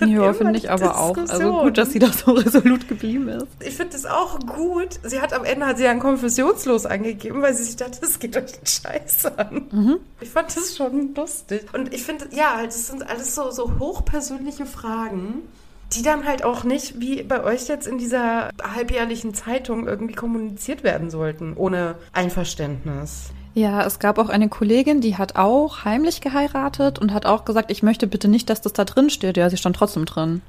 Ja, 0.10 0.34
finde 0.34 0.58
ich 0.58 0.70
aber 0.70 0.98
auch. 1.00 1.18
Also 1.18 1.62
gut, 1.62 1.78
dass 1.78 1.92
sie 1.92 2.00
da 2.00 2.12
so 2.12 2.32
resolut 2.34 2.88
geblieben 2.88 3.28
ist. 3.30 3.46
Ich 3.60 3.76
finde 3.76 3.94
das 3.94 4.06
auch 4.06 4.40
gut. 4.40 5.00
Sie 5.04 5.20
hat 5.22 5.34
am 5.34 5.44
Ende 5.46 5.66
hat 5.66 5.78
sie 5.78 5.84
dann 5.84 6.00
konfessionslos 6.00 6.86
angegeben, 6.86 7.42
weil 7.42 7.54
sie 7.54 7.64
sich 7.64 7.76
dachte, 7.76 8.00
das 8.02 8.20
geht 8.20 8.36
euch 8.38 8.52
den 8.54 8.66
Scheiß 8.66 9.26
an. 9.38 10.00
Ich 10.22 10.30
fand 10.30 10.56
das 10.56 10.76
schon 10.76 11.14
lustig. 11.16 11.66
Und 11.74 11.94
ich 11.94 12.04
finde, 12.04 12.28
ja, 12.32 12.56
halt, 12.58 12.68
das 12.68 12.88
sind 12.88 13.08
alles 13.10 13.36
so, 13.36 13.52
so 13.52 13.72
hochpersönliche 13.80 14.66
Fragen, 14.66 15.44
die 15.94 16.02
dann 16.02 16.26
halt 16.26 16.44
auch 16.44 16.64
nicht, 16.64 17.00
wie 17.00 17.24
bei 17.24 17.44
euch 17.44 17.68
jetzt 17.68 17.88
in 17.88 17.98
dieser 17.98 18.50
halbjährlichen 18.62 19.34
Zeitung, 19.34 19.88
irgendwie 19.88 20.16
kommuniziert 20.16 20.84
werden 20.84 21.10
sollten, 21.10 21.54
ohne 21.56 21.96
Einverständnis. 22.14 23.32
Ja, 23.54 23.86
es 23.86 24.00
gab 24.00 24.18
auch 24.20 24.28
eine 24.28 24.50
Kollegin, 24.50 25.00
die 25.00 25.16
hat 25.16 25.38
auch 25.38 25.86
heimlich 25.86 26.20
geheiratet 26.20 27.00
und 27.00 27.14
hat 27.14 27.26
auch 27.26 27.46
gesagt, 27.46 27.72
ich 27.72 27.84
möchte 27.84 28.06
bitte 28.06 28.28
nicht, 28.28 28.50
dass 28.50 28.60
das 28.60 28.74
da 28.74 28.84
drin 28.84 29.10
steht. 29.10 29.38
Ja, 29.38 29.50
sie 29.50 29.56
stand 29.56 29.78
trotzdem 29.78 30.04
drin. 30.04 30.42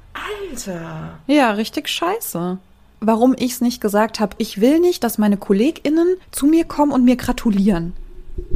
Alter. 0.51 1.17
Ja, 1.25 1.51
richtig 1.51 1.87
scheiße. 1.87 2.57
Warum 2.99 3.33
ich 3.37 3.53
es 3.53 3.61
nicht 3.61 3.79
gesagt 3.79 4.19
habe, 4.19 4.35
ich 4.39 4.59
will 4.59 4.79
nicht, 4.79 5.05
dass 5.05 5.17
meine 5.17 5.37
KollegInnen 5.37 6.17
zu 6.31 6.47
mir 6.47 6.65
kommen 6.65 6.91
und 6.91 7.05
mir 7.05 7.15
gratulieren. 7.15 7.93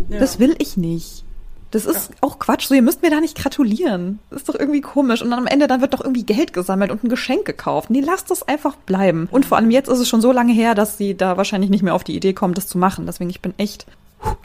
Ja. 0.09 0.19
Das 0.19 0.37
will 0.37 0.55
ich 0.57 0.75
nicht. 0.75 1.23
Das 1.71 1.85
ist 1.85 2.11
auch 2.19 2.37
Quatsch. 2.37 2.67
So, 2.67 2.75
ihr 2.75 2.81
müsst 2.81 3.01
mir 3.01 3.09
da 3.09 3.21
nicht 3.21 3.37
gratulieren. 3.37 4.19
Das 4.29 4.41
ist 4.41 4.49
doch 4.49 4.55
irgendwie 4.55 4.81
komisch. 4.81 5.21
Und 5.21 5.31
dann 5.31 5.39
am 5.39 5.47
Ende 5.47 5.67
dann 5.67 5.79
wird 5.79 5.93
doch 5.93 6.01
irgendwie 6.01 6.23
Geld 6.23 6.51
gesammelt 6.51 6.91
und 6.91 7.03
ein 7.03 7.09
Geschenk 7.09 7.45
gekauft. 7.45 7.89
Nee, 7.89 8.01
lasst 8.01 8.29
das 8.29 8.45
einfach 8.45 8.75
bleiben. 8.75 9.29
Und 9.31 9.45
vor 9.45 9.57
allem 9.57 9.71
jetzt 9.71 9.87
ist 9.87 9.99
es 9.99 10.09
schon 10.09 10.21
so 10.21 10.33
lange 10.33 10.51
her, 10.51 10.75
dass 10.75 10.97
sie 10.97 11.15
da 11.15 11.37
wahrscheinlich 11.37 11.69
nicht 11.69 11.81
mehr 11.81 11.95
auf 11.95 12.03
die 12.03 12.15
Idee 12.15 12.33
kommt, 12.33 12.57
das 12.57 12.67
zu 12.67 12.77
machen. 12.77 13.05
Deswegen, 13.05 13.29
ich 13.29 13.41
bin 13.41 13.53
echt. 13.57 13.87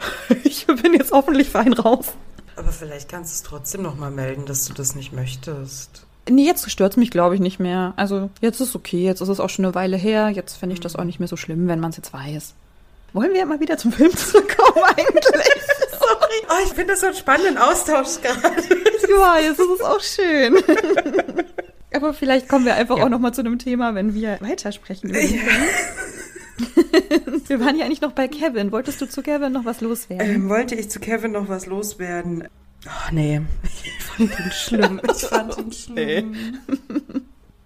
Ich 0.43 0.65
bin 0.67 0.93
jetzt 0.93 1.11
hoffentlich 1.11 1.49
fein 1.49 1.71
raus. 1.73 2.07
Aber 2.57 2.71
vielleicht 2.71 3.09
kannst 3.09 3.31
du 3.31 3.35
es 3.35 3.43
trotzdem 3.43 3.81
nochmal 3.81 4.11
melden, 4.11 4.45
dass 4.45 4.65
du 4.65 4.73
das 4.73 4.95
nicht 4.95 5.13
möchtest. 5.13 6.05
Nee, 6.29 6.45
jetzt 6.45 6.69
stört's 6.69 6.97
mich, 6.97 7.11
glaube 7.11 7.35
ich, 7.35 7.41
nicht 7.41 7.59
mehr. 7.59 7.93
Also, 7.95 8.29
jetzt 8.41 8.59
ist 8.59 8.75
okay. 8.75 9.03
Jetzt 9.03 9.21
ist 9.21 9.29
es 9.29 9.39
auch 9.39 9.49
schon 9.49 9.63
eine 9.65 9.75
Weile 9.75 9.95
her. 9.95 10.29
Jetzt 10.29 10.55
finde 10.55 10.73
ich 10.73 10.79
das 10.79 10.95
auch 10.95 11.03
nicht 11.03 11.19
mehr 11.19 11.29
so 11.29 11.37
schlimm, 11.37 11.67
wenn 11.67 11.79
man 11.79 11.91
es 11.91 11.97
jetzt 11.97 12.11
weiß. 12.13 12.53
Wollen 13.13 13.33
wir 13.33 13.45
mal 13.45 13.59
wieder 13.59 13.77
zum 13.77 13.91
Film 13.91 14.15
zurückkommen 14.15 14.83
eigentlich? 14.97 15.76
Sorry. 16.07 16.41
Oh, 16.49 16.63
ich 16.65 16.69
finde 16.73 16.93
das 16.93 17.01
so 17.01 17.07
einen 17.07 17.15
spannenden 17.15 17.57
Austausch 17.57 18.21
gerade. 18.21 18.63
Ja, 19.09 19.39
jetzt 19.39 19.59
ist 19.59 19.69
es 19.69 19.81
auch 19.81 20.01
schön. 20.01 20.57
Aber 21.93 22.13
vielleicht 22.13 22.49
kommen 22.49 22.65
wir 22.65 22.75
einfach 22.75 22.97
Ja. 22.97 23.05
auch 23.05 23.09
noch 23.09 23.19
mal 23.19 23.31
zu 23.31 23.39
einem 23.41 23.57
Thema, 23.57 23.95
wenn 23.95 24.13
wir 24.13 24.37
weitersprechen. 24.41 25.09
über 25.11 25.19
Film. 25.19 25.41
wir 27.47 27.59
waren 27.61 27.77
ja 27.77 27.85
eigentlich 27.85 28.01
noch 28.01 28.11
bei 28.11 28.27
Kevin. 28.27 28.71
Wolltest 28.73 28.99
du 29.01 29.05
zu 29.07 29.21
Kevin 29.23 29.53
noch 29.53 29.63
was 29.65 29.79
loswerden? 29.81 30.27
Ähm, 30.29 30.49
wollte 30.49 30.75
ich 30.75 30.89
zu 30.89 30.99
Kevin 30.99 31.31
noch 31.31 31.47
was 31.47 31.65
loswerden? 31.67 32.47
Ach 32.87 33.11
nee, 33.11 33.41
ich 33.63 34.03
fand 34.03 34.39
ihn 34.39 34.51
schlimm. 34.51 35.01
Ich 35.09 35.25
fand 35.25 35.57
ihn 35.57 35.71
schlimm. 35.71 36.35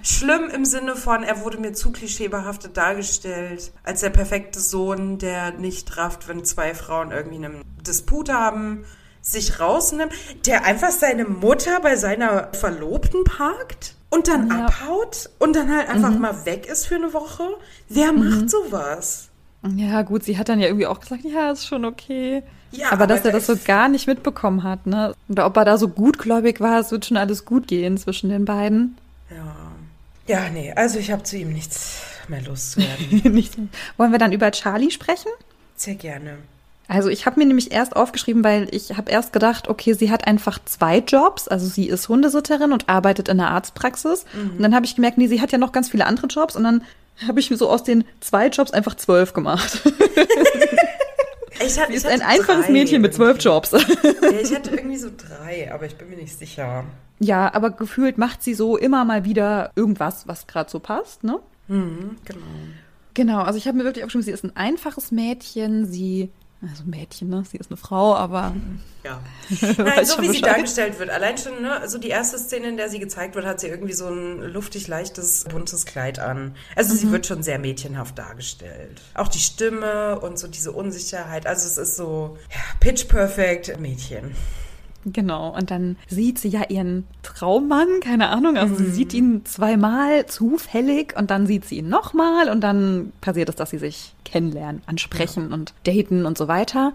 Schlimm 0.03 0.49
im 0.53 0.65
Sinne 0.65 0.95
von, 0.95 1.23
er 1.23 1.43
wurde 1.43 1.57
mir 1.57 1.73
zu 1.73 1.91
klischeebehaftet 1.91 2.77
dargestellt, 2.77 3.71
als 3.83 4.01
der 4.01 4.09
perfekte 4.09 4.59
Sohn, 4.59 5.17
der 5.17 5.51
nicht 5.53 5.97
rafft, 5.97 6.27
wenn 6.27 6.43
zwei 6.45 6.73
Frauen 6.73 7.11
irgendwie 7.11 7.35
einen 7.45 7.61
Disput 7.85 8.29
haben, 8.31 8.83
sich 9.21 9.59
rausnimmt, 9.59 10.13
der 10.45 10.65
einfach 10.65 10.91
seine 10.91 11.25
Mutter 11.25 11.79
bei 11.81 11.95
seiner 11.95 12.49
Verlobten 12.53 13.23
parkt 13.23 13.95
und 14.09 14.27
dann 14.27 14.49
Ja. 14.49 14.65
abhaut 14.65 15.29
und 15.39 15.55
dann 15.55 15.75
halt 15.75 15.89
einfach 15.89 16.17
mal 16.17 16.45
weg 16.45 16.67
ist 16.67 16.87
für 16.87 16.95
eine 16.95 17.13
Woche. 17.13 17.43
Wer 17.87 18.11
macht 18.13 18.49
sowas? 18.49 19.29
Ja, 19.75 20.01
gut, 20.01 20.23
sie 20.23 20.37
hat 20.39 20.49
dann 20.49 20.59
ja 20.59 20.67
irgendwie 20.67 20.87
auch 20.87 20.99
gesagt, 20.99 21.23
ja, 21.23 21.51
ist 21.51 21.67
schon 21.67 21.85
okay. 21.85 22.41
Ja, 22.71 22.91
aber 22.91 23.05
dass 23.05 23.19
aber 23.19 23.29
er 23.29 23.33
das 23.33 23.45
so 23.47 23.55
gar 23.63 23.89
nicht 23.89 24.07
mitbekommen 24.07 24.63
hat, 24.63 24.87
ne? 24.87 25.13
Oder 25.29 25.45
ob 25.45 25.55
er 25.57 25.65
da 25.65 25.77
so 25.77 25.87
gutgläubig 25.87 26.59
war, 26.59 26.79
es 26.79 26.89
wird 26.91 27.05
schon 27.05 27.17
alles 27.17 27.45
gut 27.45 27.67
gehen 27.67 27.97
zwischen 27.97 28.29
den 28.29 28.45
beiden. 28.45 28.97
Ja. 30.27 30.49
Nee, 30.49 30.73
also 30.75 30.99
ich 30.99 31.11
habe 31.11 31.23
zu 31.23 31.37
ihm 31.37 31.51
nichts 31.51 32.01
mehr 32.27 32.41
loszuwerden. 32.41 33.21
Nicht 33.33 33.53
so. 33.53 33.67
Wollen 33.97 34.11
wir 34.11 34.19
dann 34.19 34.31
über 34.31 34.51
Charlie 34.51 34.91
sprechen? 34.91 35.31
Sehr 35.75 35.95
gerne. 35.95 36.37
Also 36.87 37.09
ich 37.09 37.25
habe 37.25 37.39
mir 37.39 37.45
nämlich 37.45 37.71
erst 37.71 37.95
aufgeschrieben, 37.95 38.43
weil 38.43 38.67
ich 38.71 38.97
habe 38.97 39.09
erst 39.09 39.31
gedacht, 39.31 39.69
okay, 39.69 39.93
sie 39.93 40.11
hat 40.11 40.27
einfach 40.27 40.59
zwei 40.65 40.97
Jobs. 40.97 41.47
Also 41.47 41.65
sie 41.65 41.87
ist 41.87 42.09
Hundesitterin 42.09 42.73
und 42.73 42.89
arbeitet 42.89 43.29
in 43.29 43.39
einer 43.39 43.49
Arztpraxis. 43.51 44.25
Und 44.33 44.61
dann 44.61 44.75
habe 44.75 44.85
ich 44.85 44.95
gemerkt, 44.95 45.17
nee, 45.17 45.27
sie 45.27 45.39
hat 45.39 45.53
ja 45.53 45.57
noch 45.57 45.71
ganz 45.71 45.89
viele 45.89 46.05
andere 46.05 46.27
Jobs. 46.27 46.57
Und 46.57 46.65
dann 46.65 46.83
habe 47.25 47.39
ich 47.39 47.49
mir 47.49 47.57
so 47.57 47.69
aus 47.69 47.83
den 47.83 48.03
zwei 48.19 48.47
Jobs 48.47 48.71
einfach 48.71 48.95
zwölf 48.95 49.31
gemacht. 49.31 49.81
Ich 51.65 51.79
hatte, 51.79 51.91
Sie 51.91 51.97
ist 51.97 52.05
ein 52.07 52.21
einfaches 52.21 52.65
drei 52.65 52.71
Mädchen 52.71 53.01
mit 53.01 53.13
zwölf. 53.13 53.41
Jobs. 53.41 53.71
Ja, 53.71 53.79
ich 54.41 54.53
hatte 54.53 54.71
irgendwie 54.75 54.97
so 54.97 55.09
drei, 55.15 55.71
aber 55.73 55.85
ich 55.85 55.95
bin 55.95 56.09
mir 56.09 56.17
nicht 56.17 56.37
sicher. 56.37 56.83
ja, 57.19 57.53
aber 57.53 57.71
gefühlt 57.71 58.17
macht 58.17 58.41
sie 58.43 58.53
so 58.53 58.77
immer 58.77 59.05
mal 59.05 59.25
wieder 59.25 59.71
irgendwas, 59.75 60.27
was 60.27 60.47
gerade 60.47 60.69
so 60.69 60.79
passt, 60.79 61.23
ne? 61.23 61.39
Mhm, 61.67 62.17
genau. 62.25 62.41
Genau, 63.13 63.39
also 63.41 63.57
ich 63.57 63.67
habe 63.67 63.77
mir 63.77 63.83
wirklich 63.83 64.03
aufgeschrieben, 64.03 64.23
sie 64.25 64.31
ist 64.31 64.43
ein 64.45 64.55
einfaches 64.55 65.11
Mädchen, 65.11 65.85
sie, 65.85 66.29
also 66.69 66.83
Mädchen, 66.85 67.29
ne? 67.29 67.43
Sie 67.49 67.57
ist 67.57 67.71
eine 67.71 67.77
Frau, 67.77 68.15
aber 68.15 68.53
Ja. 69.03 69.19
Nein, 69.77 70.05
so 70.05 70.21
wie 70.21 70.27
sie 70.27 70.39
Bescheid. 70.41 70.43
dargestellt 70.57 70.99
wird. 70.99 71.09
Allein 71.09 71.37
schon, 71.37 71.61
ne, 71.61 71.81
so 71.87 71.97
die 71.97 72.09
erste 72.09 72.37
Szene, 72.37 72.69
in 72.69 72.77
der 72.77 72.87
sie 72.89 72.99
gezeigt 72.99 73.33
wird, 73.35 73.45
hat 73.45 73.59
sie 73.59 73.67
irgendwie 73.67 73.93
so 73.93 74.07
ein 74.07 74.41
luftig 74.43 74.87
leichtes, 74.87 75.45
buntes 75.45 75.85
Kleid 75.85 76.19
an. 76.19 76.55
Also 76.75 76.93
Mhm. 76.93 76.97
sie 76.97 77.11
wird 77.11 77.25
schon 77.25 77.41
sehr 77.43 77.57
mädchenhaft 77.57 78.17
dargestellt. 78.17 79.01
Auch 79.15 79.27
die 79.27 79.39
Stimme 79.39 80.19
und 80.19 80.37
so 80.37 80.47
diese 80.47 80.71
Unsicherheit. 80.71 81.47
Also 81.47 81.67
es 81.67 81.77
ist 81.77 81.95
so, 81.95 82.37
ja, 82.53 82.59
pitch 82.79 83.07
perfect 83.07 83.79
Mädchen. 83.79 84.35
Genau, 85.05 85.55
und 85.55 85.71
dann 85.71 85.97
sieht 86.07 86.37
sie 86.37 86.49
ja 86.49 86.63
ihren 86.69 87.07
Traummann, 87.23 87.87
keine 88.03 88.29
Ahnung, 88.29 88.57
also 88.57 88.75
sie 88.75 88.89
sieht 88.91 89.13
ihn 89.13 89.43
zweimal 89.45 90.25
zufällig 90.27 91.15
und 91.17 91.31
dann 91.31 91.47
sieht 91.47 91.65
sie 91.65 91.77
ihn 91.79 91.89
nochmal 91.89 92.49
und 92.49 92.61
dann 92.61 93.11
passiert 93.21 93.49
es, 93.49 93.55
dass 93.55 93.71
sie 93.71 93.79
sich 93.79 94.13
kennenlernen, 94.25 94.81
ansprechen 94.85 95.51
und 95.53 95.73
daten 95.85 96.25
und 96.25 96.37
so 96.37 96.47
weiter. 96.47 96.93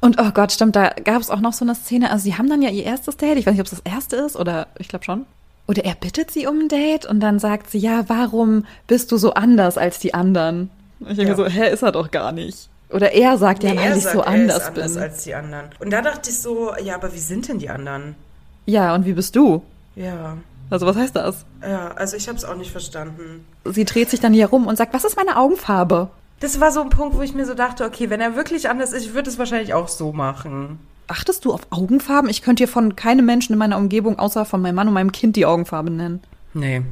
Und 0.00 0.20
oh 0.20 0.30
Gott, 0.32 0.52
stimmt, 0.52 0.76
da 0.76 0.90
gab 0.90 1.20
es 1.20 1.30
auch 1.30 1.40
noch 1.40 1.52
so 1.52 1.64
eine 1.64 1.74
Szene, 1.74 2.10
also 2.12 2.22
sie 2.22 2.36
haben 2.36 2.48
dann 2.48 2.62
ja 2.62 2.70
ihr 2.70 2.84
erstes 2.84 3.16
Date, 3.16 3.36
ich 3.38 3.46
weiß 3.46 3.54
nicht, 3.54 3.60
ob 3.60 3.66
es 3.66 3.82
das 3.82 3.92
erste 3.92 4.16
ist 4.16 4.36
oder 4.36 4.68
ich 4.78 4.88
glaube 4.88 5.04
schon. 5.04 5.26
Oder 5.66 5.84
er 5.84 5.96
bittet 5.96 6.30
sie 6.30 6.46
um 6.46 6.60
ein 6.60 6.68
Date 6.68 7.04
und 7.04 7.20
dann 7.20 7.38
sagt 7.38 7.70
sie, 7.70 7.78
ja, 7.78 8.08
warum 8.08 8.64
bist 8.86 9.12
du 9.12 9.16
so 9.18 9.34
anders 9.34 9.76
als 9.76 9.98
die 9.98 10.14
anderen? 10.14 10.70
Ich 11.00 11.16
denke 11.16 11.32
Ja. 11.32 11.36
so, 11.36 11.46
hä, 11.46 11.70
ist 11.70 11.82
er 11.82 11.92
doch 11.92 12.10
gar 12.10 12.32
nicht. 12.32 12.68
Oder 12.90 13.12
er 13.12 13.36
sagt, 13.38 13.62
ja, 13.64 13.70
Nee, 13.72 13.76
weil 13.78 13.84
er 13.90 13.96
ich 13.96 14.02
sagt, 14.04 14.14
so 14.14 14.20
er 14.22 14.26
anders, 14.28 14.56
ist 14.62 14.68
anders 14.68 14.94
bin. 14.94 15.02
als 15.02 15.24
die 15.24 15.34
anderen. 15.34 15.66
Und 15.80 15.90
da 15.90 16.00
dachte 16.02 16.30
ich 16.30 16.38
so, 16.38 16.72
ja, 16.82 16.94
aber 16.94 17.12
wie 17.12 17.18
sind 17.18 17.48
denn 17.48 17.58
die 17.58 17.68
anderen? 17.68 18.14
Ja, 18.66 18.94
und 18.94 19.04
wie 19.06 19.12
bist 19.12 19.36
du? 19.36 19.62
Ja, 19.96 20.36
Also 20.70 20.86
was 20.86 20.96
heißt 20.96 21.16
das? 21.16 21.44
ja, 21.62 21.88
also 21.96 22.16
ich 22.16 22.28
habe 22.28 22.38
es 22.38 22.44
auch 22.44 22.56
nicht 22.56 22.70
verstanden. 22.70 23.44
Sie 23.64 23.84
dreht 23.84 24.08
sich 24.10 24.20
dann 24.20 24.32
hier 24.32 24.46
rum 24.48 24.66
und 24.66 24.76
sagt, 24.76 24.94
was 24.94 25.04
ist 25.04 25.16
meine 25.16 25.36
Augenfarbe? 25.36 26.08
Das 26.40 26.60
war 26.60 26.70
so 26.70 26.80
ein 26.82 26.88
Punkt, 26.90 27.16
wo 27.16 27.22
ich 27.22 27.34
mir 27.34 27.46
so 27.46 27.54
dachte, 27.54 27.84
okay, 27.84 28.10
wenn 28.10 28.20
er 28.20 28.36
wirklich 28.36 28.70
anders 28.70 28.92
ist, 28.92 29.04
ich 29.06 29.14
würde 29.14 29.28
es 29.28 29.38
wahrscheinlich 29.38 29.74
auch 29.74 29.88
so 29.88 30.12
machen. 30.12 30.78
Achtest 31.08 31.44
du 31.44 31.52
auf 31.52 31.62
Augenfarben? 31.70 32.30
Ich 32.30 32.42
könnte 32.42 32.64
dir 32.64 32.68
von 32.68 32.94
keinem 32.96 33.24
Menschen 33.26 33.54
in 33.54 33.58
meiner 33.58 33.76
Umgebung 33.78 34.18
außer 34.18 34.44
von 34.44 34.60
meinem 34.62 34.74
Mann 34.76 34.88
und 34.88 34.94
meinem 34.94 35.10
Kind 35.12 35.36
die 35.36 35.46
Augenfarbe 35.46 35.90
nennen. 35.90 36.22
Nee. 36.54 36.82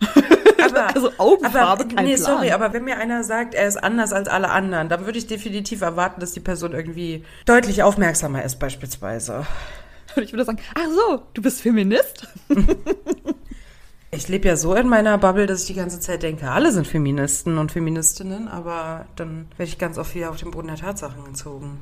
aber, 0.64 0.94
also 0.94 1.10
Augenfarbe, 1.18 1.84
aber, 1.84 1.84
kein 1.84 2.04
nee, 2.04 2.14
Plan. 2.14 2.24
sorry, 2.24 2.50
aber 2.50 2.72
wenn 2.72 2.84
mir 2.84 2.98
einer 2.98 3.24
sagt, 3.24 3.54
er 3.54 3.66
ist 3.66 3.76
anders 3.76 4.12
als 4.12 4.28
alle 4.28 4.50
anderen, 4.50 4.88
dann 4.88 5.06
würde 5.06 5.18
ich 5.18 5.26
definitiv 5.26 5.80
erwarten, 5.82 6.20
dass 6.20 6.32
die 6.32 6.40
Person 6.40 6.72
irgendwie 6.72 7.24
deutlich 7.46 7.82
aufmerksamer 7.82 8.44
ist, 8.44 8.58
beispielsweise. 8.58 9.46
Und 10.16 10.22
ich 10.22 10.32
würde 10.32 10.44
sagen, 10.44 10.58
ach 10.74 10.88
so, 10.88 11.22
du 11.34 11.42
bist 11.42 11.60
Feminist? 11.60 12.28
Ich 14.16 14.28
lebe 14.28 14.46
ja 14.46 14.56
so 14.56 14.74
in 14.74 14.88
meiner 14.88 15.18
Bubble, 15.18 15.46
dass 15.46 15.62
ich 15.62 15.66
die 15.66 15.74
ganze 15.74 15.98
Zeit 15.98 16.22
denke, 16.22 16.48
alle 16.48 16.70
sind 16.70 16.86
Feministen 16.86 17.58
und 17.58 17.72
Feministinnen, 17.72 18.46
aber 18.46 19.06
dann 19.16 19.48
werde 19.56 19.68
ich 19.68 19.78
ganz 19.78 19.98
oft 19.98 20.14
wieder 20.14 20.30
auf 20.30 20.36
den 20.36 20.52
Boden 20.52 20.68
der 20.68 20.76
Tatsachen 20.76 21.24
gezogen. 21.24 21.80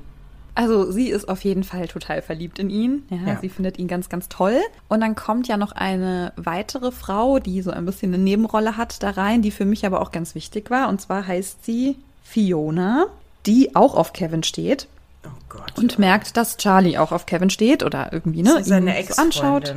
Also 0.54 0.90
sie 0.92 1.08
ist 1.08 1.28
auf 1.28 1.42
jeden 1.44 1.64
Fall 1.64 1.88
total 1.88 2.20
verliebt 2.20 2.58
in 2.58 2.68
ihn. 2.68 3.04
Ja, 3.10 3.32
Ja. 3.32 3.38
Sie 3.40 3.48
findet 3.48 3.78
ihn 3.78 3.88
ganz, 3.88 4.08
ganz 4.08 4.28
toll. 4.28 4.58
Und 4.88 5.00
dann 5.00 5.14
kommt 5.14 5.48
ja 5.48 5.56
noch 5.56 5.72
eine 5.72 6.32
weitere 6.36 6.92
Frau, 6.92 7.38
die 7.38 7.62
so 7.62 7.70
ein 7.70 7.86
bisschen 7.86 8.12
eine 8.12 8.22
Nebenrolle 8.22 8.76
hat, 8.76 9.02
da 9.02 9.10
rein, 9.10 9.40
die 9.42 9.50
für 9.50 9.64
mich 9.64 9.86
aber 9.86 10.02
auch 10.02 10.10
ganz 10.12 10.34
wichtig 10.34 10.70
war. 10.70 10.88
Und 10.88 11.00
zwar 11.00 11.26
heißt 11.26 11.64
sie 11.64 11.96
Fiona, 12.22 13.06
die 13.46 13.74
auch 13.74 13.94
auf 13.94 14.12
Kevin 14.12 14.42
steht 14.42 14.88
Oh 15.24 15.28
Gott. 15.48 15.78
und 15.78 15.98
merkt, 15.98 16.36
dass 16.36 16.56
Charlie 16.58 16.98
auch 16.98 17.12
auf 17.12 17.26
Kevin 17.26 17.50
steht 17.50 17.82
oder 17.82 18.12
irgendwie 18.12 18.42
ne, 18.42 18.62
seine 18.62 18.98
ihn 19.00 19.06
so 19.08 19.20
anschaut. 19.22 19.74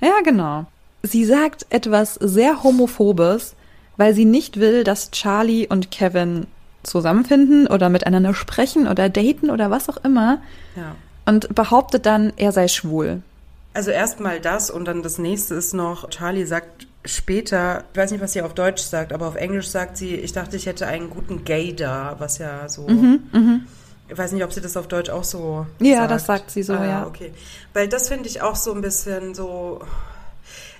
Ja, 0.00 0.20
genau. 0.24 0.66
Sie 1.02 1.24
sagt 1.24 1.66
etwas 1.70 2.14
sehr 2.14 2.62
Homophobes, 2.62 3.54
weil 3.96 4.14
sie 4.14 4.24
nicht 4.24 4.58
will, 4.60 4.84
dass 4.84 5.10
Charlie 5.10 5.66
und 5.68 5.90
Kevin 5.90 6.46
zusammenfinden 6.82 7.66
oder 7.66 7.88
miteinander 7.88 8.34
sprechen 8.34 8.86
oder 8.88 9.08
daten 9.08 9.50
oder 9.50 9.70
was 9.70 9.88
auch 9.88 9.98
immer 10.04 10.38
Ja. 10.76 10.94
und 11.26 11.54
behauptet 11.54 12.06
dann, 12.06 12.32
er 12.36 12.52
sei 12.52 12.68
schwul. 12.68 13.22
Also 13.74 13.90
erstmal 13.90 14.40
das 14.40 14.70
und 14.70 14.86
dann 14.86 15.02
das 15.02 15.18
nächste 15.18 15.54
ist 15.54 15.74
noch, 15.74 16.08
Charlie 16.10 16.46
sagt 16.46 16.86
später, 17.04 17.84
ich 17.92 17.98
weiß 17.98 18.10
nicht, 18.10 18.20
was 18.22 18.32
sie 18.32 18.42
auf 18.42 18.54
Deutsch 18.54 18.82
sagt, 18.82 19.12
aber 19.12 19.26
auf 19.28 19.36
Englisch 19.36 19.68
sagt 19.68 19.96
sie, 19.96 20.14
ich 20.14 20.32
dachte, 20.32 20.56
ich 20.56 20.66
hätte 20.66 20.86
einen 20.86 21.10
guten 21.10 21.44
Gay 21.44 21.74
da, 21.74 22.16
was 22.18 22.38
ja 22.38 22.68
so. 22.68 22.86
Ich 24.10 24.16
weiß 24.18 24.32
nicht, 24.32 24.42
ob 24.42 24.52
sie 24.52 24.60
das 24.62 24.76
auf 24.76 24.88
Deutsch 24.88 25.10
auch 25.10 25.24
so 25.24 25.66
Mhm, 25.78 25.86
Ja, 25.86 25.98
sagt. 26.00 26.10
das 26.10 26.26
sagt 26.26 26.50
sie 26.50 26.62
so, 26.62 26.72
ah, 26.74 26.84
ja. 26.86 27.06
okay. 27.06 27.32
Weil 27.74 27.88
das 27.88 28.08
finde 28.08 28.26
ich 28.28 28.40
auch 28.42 28.56
so 28.56 28.72
ein 28.72 28.80
bisschen 28.80 29.34
so. 29.34 29.80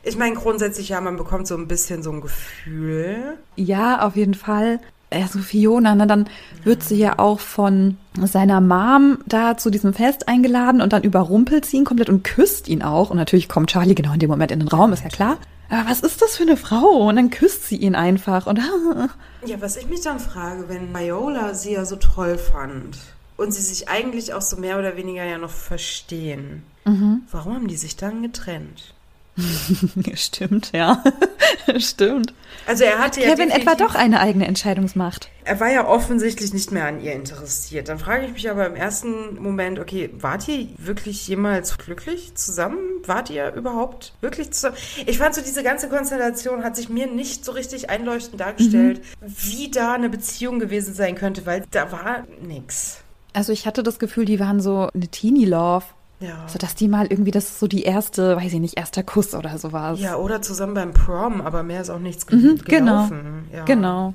Ich 0.02 0.16
meine, 0.16 0.34
grundsätzlich 0.34 0.88
ja, 0.88 1.00
man 1.00 1.16
bekommt 1.16 1.46
so 1.46 1.54
ein 1.56 1.68
bisschen 1.68 2.02
so 2.02 2.10
ein 2.10 2.20
Gefühl. 2.20 3.36
Ja, 3.56 4.00
auf 4.06 4.16
jeden 4.16 4.34
Fall. 4.34 4.80
Also 5.10 5.38
Fiona, 5.38 5.94
ne, 5.94 6.06
dann 6.06 6.28
wird 6.64 6.82
sie 6.82 6.96
ja 6.98 7.18
auch 7.18 7.40
von 7.40 7.96
seiner 8.22 8.60
Mom 8.60 9.18
da 9.26 9.56
zu 9.56 9.70
diesem 9.70 9.94
Fest 9.94 10.28
eingeladen 10.28 10.80
und 10.82 10.92
dann 10.92 11.02
überrumpelt 11.02 11.64
sie 11.64 11.78
ihn 11.78 11.84
komplett 11.84 12.10
und 12.10 12.24
küsst 12.24 12.68
ihn 12.68 12.82
auch. 12.82 13.10
Und 13.10 13.16
natürlich 13.16 13.48
kommt 13.48 13.70
Charlie 13.70 13.94
genau 13.94 14.12
in 14.12 14.18
dem 14.20 14.28
Moment 14.30 14.50
in 14.52 14.58
den 14.60 14.68
Raum, 14.68 14.92
ist 14.92 15.02
ja 15.04 15.08
klar. 15.08 15.38
Aber 15.70 15.88
was 15.90 16.00
ist 16.00 16.20
das 16.22 16.36
für 16.36 16.42
eine 16.42 16.56
Frau? 16.56 17.08
Und 17.08 17.16
dann 17.16 17.30
küsst 17.30 17.64
sie 17.68 17.76
ihn 17.76 17.94
einfach 17.94 18.46
und 18.46 18.58
Ja, 19.46 19.60
was 19.60 19.76
ich 19.76 19.88
mich 19.88 20.00
dann 20.02 20.18
frage, 20.18 20.64
wenn 20.68 20.94
Viola 20.94 21.54
sie 21.54 21.72
ja 21.72 21.84
so 21.84 21.96
toll 21.96 22.36
fand 22.38 22.98
und 23.36 23.52
sie 23.52 23.62
sich 23.62 23.88
eigentlich 23.88 24.32
auch 24.34 24.42
so 24.42 24.56
mehr 24.56 24.78
oder 24.78 24.96
weniger 24.96 25.24
ja 25.24 25.38
noch 25.38 25.50
verstehen, 25.50 26.62
Mhm. 26.84 27.22
warum 27.30 27.54
haben 27.54 27.68
die 27.68 27.76
sich 27.76 27.96
dann 27.96 28.22
getrennt? 28.22 28.94
Stimmt, 30.14 30.72
ja. 30.72 31.02
Stimmt. 31.78 32.34
Also 32.66 32.84
er 32.84 32.98
hatte 32.98 33.22
ja 33.22 33.30
Kevin 33.30 33.50
etwa 33.50 33.74
doch 33.74 33.94
eine 33.94 34.20
eigene 34.20 34.46
Entscheidungsmacht. 34.46 35.30
Er 35.44 35.58
war 35.60 35.70
ja 35.70 35.86
offensichtlich 35.86 36.52
nicht 36.52 36.72
mehr 36.72 36.86
an 36.86 37.00
ihr 37.00 37.12
interessiert. 37.12 37.88
Dann 37.88 37.98
frage 37.98 38.26
ich 38.26 38.32
mich 38.32 38.50
aber 38.50 38.66
im 38.66 38.76
ersten 38.76 39.40
Moment, 39.40 39.78
okay, 39.78 40.10
wart 40.18 40.46
ihr 40.48 40.68
wirklich 40.76 41.26
jemals 41.28 41.78
glücklich 41.78 42.34
zusammen? 42.34 42.78
Wart 43.06 43.30
ihr 43.30 43.54
überhaupt 43.54 44.12
wirklich 44.20 44.50
zusammen? 44.50 44.76
Ich 45.06 45.18
fand 45.18 45.34
so, 45.34 45.40
diese 45.40 45.62
ganze 45.62 45.88
Konstellation 45.88 46.64
hat 46.64 46.76
sich 46.76 46.88
mir 46.88 47.06
nicht 47.06 47.44
so 47.44 47.52
richtig 47.52 47.88
einleuchtend 47.88 48.40
dargestellt, 48.40 49.00
wie 49.20 49.70
da 49.70 49.94
eine 49.94 50.10
Beziehung 50.10 50.58
gewesen 50.58 50.92
sein 50.92 51.14
könnte, 51.14 51.46
weil 51.46 51.64
da 51.70 51.90
war 51.90 52.24
nix. 52.42 52.98
Also 53.32 53.52
ich 53.52 53.66
hatte 53.66 53.82
das 53.82 53.98
Gefühl, 53.98 54.24
die 54.24 54.40
waren 54.40 54.60
so 54.60 54.88
eine 54.92 55.08
Teenie-Love. 55.08 55.84
Ja. 56.20 56.46
So 56.48 56.58
dass 56.58 56.74
die 56.74 56.88
mal 56.88 57.06
irgendwie, 57.08 57.30
das 57.30 57.60
so 57.60 57.66
die 57.68 57.82
erste, 57.84 58.36
weiß 58.36 58.52
ich 58.52 58.60
nicht, 58.60 58.76
erster 58.76 59.02
Kuss 59.04 59.34
oder 59.34 59.56
sowas. 59.58 60.00
Ja, 60.00 60.16
oder 60.16 60.42
zusammen 60.42 60.74
beim 60.74 60.92
Prom, 60.92 61.40
aber 61.40 61.62
mehr 61.62 61.80
ist 61.82 61.90
auch 61.90 62.00
nichts 62.00 62.26
Mhm, 62.30 62.58
genau. 62.64 63.08
gelaufen. 63.08 63.48
Ja. 63.52 63.64
Genau. 63.64 64.14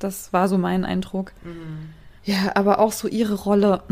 Das 0.00 0.32
war 0.32 0.48
so 0.48 0.58
mein 0.58 0.84
Eindruck. 0.84 1.32
Ja, 2.24 2.52
aber 2.56 2.78
auch 2.80 2.92
so 2.92 3.06
ihre 3.08 3.34
Rolle. 3.34 3.82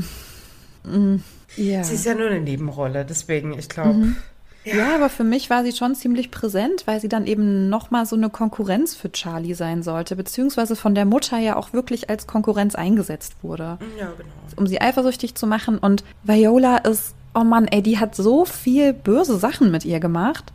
Mm, 0.85 1.17
Ja. 1.57 1.85
Sie 1.85 1.95
ist 1.95 2.05
ja 2.07 2.15
nur 2.15 2.27
eine 2.29 2.41
Nebenrolle, 2.41 3.05
deswegen, 3.05 3.57
ich 3.59 3.69
glaube. 3.69 4.15
ja, 4.65 4.95
aber 4.97 5.09
für 5.09 5.23
mich 5.25 5.49
war 5.51 5.63
sie 5.63 5.73
schon 5.73 5.95
ziemlich 5.95 6.31
präsent, 6.31 6.83
weil 6.87 7.01
sie 7.01 7.09
dann 7.09 7.27
eben 7.27 7.69
nochmal 7.69 8.07
so 8.07 8.17
eine 8.17 8.31
Konkurrenz 8.31 8.95
für 8.97 9.13
Charlie 9.13 9.55
sein 9.55 9.83
sollte, 9.83 10.17
beziehungsweise 10.17 10.75
von 10.77 10.95
der 10.95 11.05
Mutter 11.05 11.39
ja 11.39 11.57
auch 11.57 11.73
wirklich 11.73 12.11
als 12.11 12.27
Konkurrenz 12.27 12.75
eingesetzt 12.75 13.35
wurde, 13.43 13.79
Ja, 13.99 14.07
genau. 14.17 14.31
um 14.57 14.67
sie 14.67 14.81
eifersüchtig 14.81 15.35
zu 15.37 15.47
machen. 15.47 15.79
Und 15.79 16.03
Viola 16.25 16.79
ist, 16.79 17.15
oh 17.35 17.45
Mann, 17.45 17.67
ey, 17.67 17.83
die 17.83 17.99
hat 17.99 18.15
so 18.15 18.45
viel 18.45 18.93
böse 18.93 19.37
Sachen 19.39 19.71
mit 19.71 19.85
ihr 19.85 20.01
gemacht. 20.01 20.53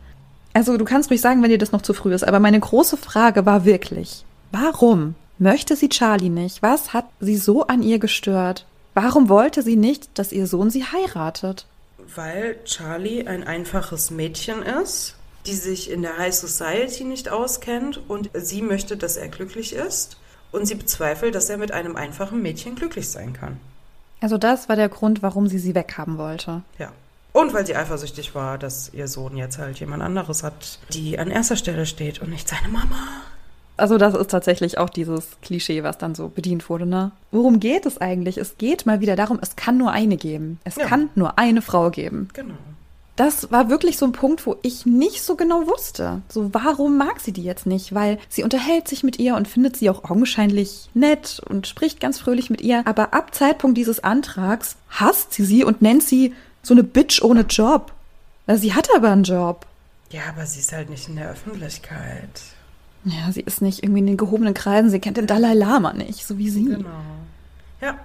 Also 0.52 0.76
du 0.76 0.84
kannst 0.84 1.10
ruhig 1.10 1.20
sagen, 1.20 1.42
wenn 1.42 1.50
dir 1.50 1.58
das 1.58 1.72
noch 1.72 1.82
zu 1.82 1.94
früh 1.94 2.14
ist, 2.14 2.26
aber 2.26 2.40
meine 2.40 2.60
große 2.60 2.96
Frage 2.96 3.46
war 3.46 3.64
wirklich, 3.64 4.24
warum 4.50 5.14
möchte 5.38 5.76
sie 5.76 5.88
Charlie 5.88 6.30
nicht? 6.30 6.62
Was 6.62 6.92
hat 6.92 7.06
sie 7.20 7.36
so 7.36 7.66
an 7.66 7.82
ihr 7.82 7.98
gestört? 7.98 8.66
Warum 8.94 9.28
wollte 9.28 9.62
sie 9.62 9.76
nicht, 9.76 10.18
dass 10.18 10.32
ihr 10.32 10.46
Sohn 10.46 10.70
sie 10.70 10.84
heiratet? 10.84 11.66
Weil 12.14 12.56
Charlie 12.64 13.26
ein 13.26 13.44
einfaches 13.44 14.10
Mädchen 14.10 14.62
ist, 14.62 15.14
die 15.46 15.54
sich 15.54 15.90
in 15.90 16.02
der 16.02 16.18
High 16.18 16.34
Society 16.34 17.04
nicht 17.04 17.28
auskennt 17.28 18.00
und 18.08 18.30
sie 18.34 18.62
möchte, 18.62 18.96
dass 18.96 19.16
er 19.16 19.28
glücklich 19.28 19.74
ist 19.74 20.16
und 20.50 20.66
sie 20.66 20.74
bezweifelt, 20.74 21.34
dass 21.34 21.50
er 21.50 21.58
mit 21.58 21.72
einem 21.72 21.96
einfachen 21.96 22.42
Mädchen 22.42 22.74
glücklich 22.74 23.08
sein 23.08 23.32
kann. 23.32 23.60
Also 24.20 24.38
das 24.38 24.68
war 24.68 24.76
der 24.76 24.88
Grund, 24.88 25.22
warum 25.22 25.46
sie 25.46 25.58
sie 25.58 25.74
weghaben 25.74 26.18
wollte. 26.18 26.62
Ja. 26.78 26.90
Und 27.32 27.52
weil 27.54 27.66
sie 27.66 27.76
eifersüchtig 27.76 28.34
war, 28.34 28.58
dass 28.58 28.92
ihr 28.92 29.06
Sohn 29.06 29.36
jetzt 29.36 29.58
halt 29.58 29.78
jemand 29.80 30.02
anderes 30.02 30.42
hat, 30.42 30.78
die 30.92 31.18
an 31.18 31.30
erster 31.30 31.56
Stelle 31.56 31.86
steht 31.86 32.20
und 32.20 32.30
nicht 32.30 32.48
seine 32.48 32.68
Mama. 32.68 32.96
Also 33.76 33.96
das 33.96 34.14
ist 34.14 34.30
tatsächlich 34.32 34.76
auch 34.78 34.90
dieses 34.90 35.36
Klischee, 35.40 35.84
was 35.84 35.98
dann 35.98 36.16
so 36.16 36.28
bedient 36.28 36.68
wurde, 36.68 36.84
ne? 36.84 37.12
Worum 37.30 37.60
geht 37.60 37.86
es 37.86 37.98
eigentlich? 38.00 38.36
Es 38.38 38.58
geht 38.58 38.86
mal 38.86 39.00
wieder 39.00 39.14
darum, 39.14 39.38
es 39.40 39.54
kann 39.54 39.78
nur 39.78 39.92
eine 39.92 40.16
geben. 40.16 40.58
Es 40.64 40.74
Ja. 40.76 40.86
kann 40.86 41.10
nur 41.14 41.38
eine 41.38 41.62
Frau 41.62 41.90
geben. 41.90 42.28
Genau. 42.32 42.54
Das 43.18 43.50
war 43.50 43.68
wirklich 43.68 43.98
so 43.98 44.06
ein 44.06 44.12
Punkt, 44.12 44.46
wo 44.46 44.58
ich 44.62 44.86
nicht 44.86 45.22
so 45.22 45.34
genau 45.34 45.66
wusste. 45.66 46.22
So, 46.28 46.54
warum 46.54 46.96
mag 46.96 47.18
sie 47.18 47.32
die 47.32 47.42
jetzt 47.42 47.66
nicht? 47.66 47.92
Weil 47.92 48.20
sie 48.28 48.44
unterhält 48.44 48.86
sich 48.86 49.02
mit 49.02 49.18
ihr 49.18 49.34
und 49.34 49.48
findet 49.48 49.76
sie 49.76 49.90
auch 49.90 50.08
augenscheinlich 50.08 50.88
nett 50.94 51.42
und 51.48 51.66
spricht 51.66 51.98
ganz 51.98 52.20
fröhlich 52.20 52.48
mit 52.48 52.60
ihr. 52.60 52.86
Aber 52.86 53.12
ab 53.14 53.34
Zeitpunkt 53.34 53.76
dieses 53.76 54.04
Antrags 54.04 54.76
hasst 54.88 55.34
sie 55.34 55.44
sie 55.44 55.64
und 55.64 55.82
nennt 55.82 56.04
sie 56.04 56.32
so 56.62 56.74
eine 56.74 56.84
Bitch 56.84 57.20
ohne 57.20 57.40
Job. 57.40 57.92
Sie 58.46 58.72
hat 58.72 58.88
aber 58.94 59.10
einen 59.10 59.24
Job. 59.24 59.66
Ja, 60.10 60.22
aber 60.28 60.46
sie 60.46 60.60
ist 60.60 60.72
halt 60.72 60.88
nicht 60.88 61.08
in 61.08 61.16
der 61.16 61.30
Öffentlichkeit. 61.30 62.42
Ja, 63.02 63.32
sie 63.32 63.40
ist 63.40 63.62
nicht 63.62 63.82
irgendwie 63.82 63.98
in 63.98 64.06
den 64.06 64.16
gehobenen 64.16 64.54
Kreisen. 64.54 64.90
Sie 64.90 65.00
kennt 65.00 65.16
den 65.16 65.26
Dalai 65.26 65.54
Lama 65.54 65.92
nicht, 65.92 66.24
so 66.24 66.38
wie 66.38 66.50
sie. 66.50 66.66
Genau. 66.66 66.88
Ja. 67.80 67.98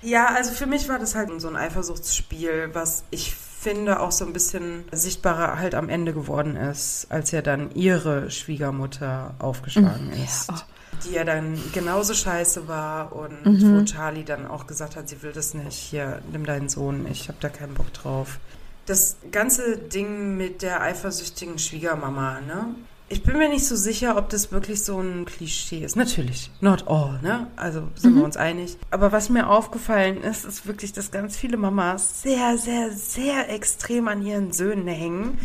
Ja, 0.00 0.26
also 0.28 0.52
für 0.52 0.66
mich 0.66 0.88
war 0.88 0.98
das 0.98 1.14
halt 1.14 1.28
so 1.38 1.48
ein 1.48 1.56
Eifersuchtsspiel, 1.56 2.70
was 2.72 3.04
ich 3.10 3.34
finde 3.64 3.98
auch 3.98 4.12
so 4.12 4.24
ein 4.24 4.32
bisschen 4.32 4.84
sichtbarer 4.92 5.58
halt 5.58 5.74
am 5.74 5.88
Ende 5.88 6.12
geworden 6.12 6.54
ist, 6.54 7.06
als 7.10 7.32
ja 7.32 7.42
dann 7.42 7.72
ihre 7.74 8.30
Schwiegermutter 8.30 9.34
aufgeschlagen 9.40 10.12
ist. 10.24 10.48
Ja. 10.50 10.62
Die 11.04 11.14
ja 11.14 11.24
dann 11.24 11.58
genauso 11.72 12.14
scheiße 12.14 12.68
war 12.68 13.12
und 13.12 13.44
Mhm. 13.44 13.80
wo 13.80 13.84
Charlie 13.84 14.22
dann 14.24 14.46
auch 14.46 14.66
gesagt 14.68 14.94
hat, 14.94 15.08
sie 15.08 15.22
will 15.22 15.32
das 15.32 15.52
nicht. 15.52 15.74
Hier, 15.76 16.20
nimm 16.30 16.46
deinen 16.46 16.68
Sohn, 16.68 17.06
ich 17.10 17.26
habe 17.28 17.38
da 17.40 17.48
keinen 17.48 17.74
Bock 17.74 17.92
drauf. 17.92 18.38
Das 18.86 19.16
ganze 19.32 19.76
Ding 19.78 20.36
mit 20.36 20.62
der 20.62 20.82
eifersüchtigen 20.82 21.58
Schwiegermama, 21.58 22.40
ne? 22.42 22.66
Ich 23.08 23.22
bin 23.22 23.36
mir 23.36 23.48
nicht 23.48 23.66
so 23.66 23.76
sicher, 23.76 24.16
ob 24.16 24.30
das 24.30 24.50
wirklich 24.50 24.82
so 24.82 24.98
ein 24.98 25.26
Klischee 25.26 25.84
ist. 25.84 25.94
Natürlich, 25.94 26.50
not 26.60 26.88
all, 26.88 27.20
ne? 27.22 27.48
Also 27.54 27.88
sind 27.96 28.16
wir 28.16 28.24
uns 28.24 28.36
einig. 28.36 28.78
Aber 28.90 29.12
was 29.12 29.28
mir 29.28 29.48
aufgefallen 29.50 30.22
ist, 30.22 30.44
ist 30.44 30.66
wirklich, 30.66 30.92
dass 30.92 31.10
ganz 31.10 31.36
viele 31.36 31.58
Mamas 31.58 32.22
sehr, 32.22 32.56
sehr, 32.56 32.90
sehr 32.92 33.50
extrem 33.50 34.08
an 34.08 34.24
ihren 34.24 34.52
Söhnen 34.52 34.86
hängen. 34.86 35.38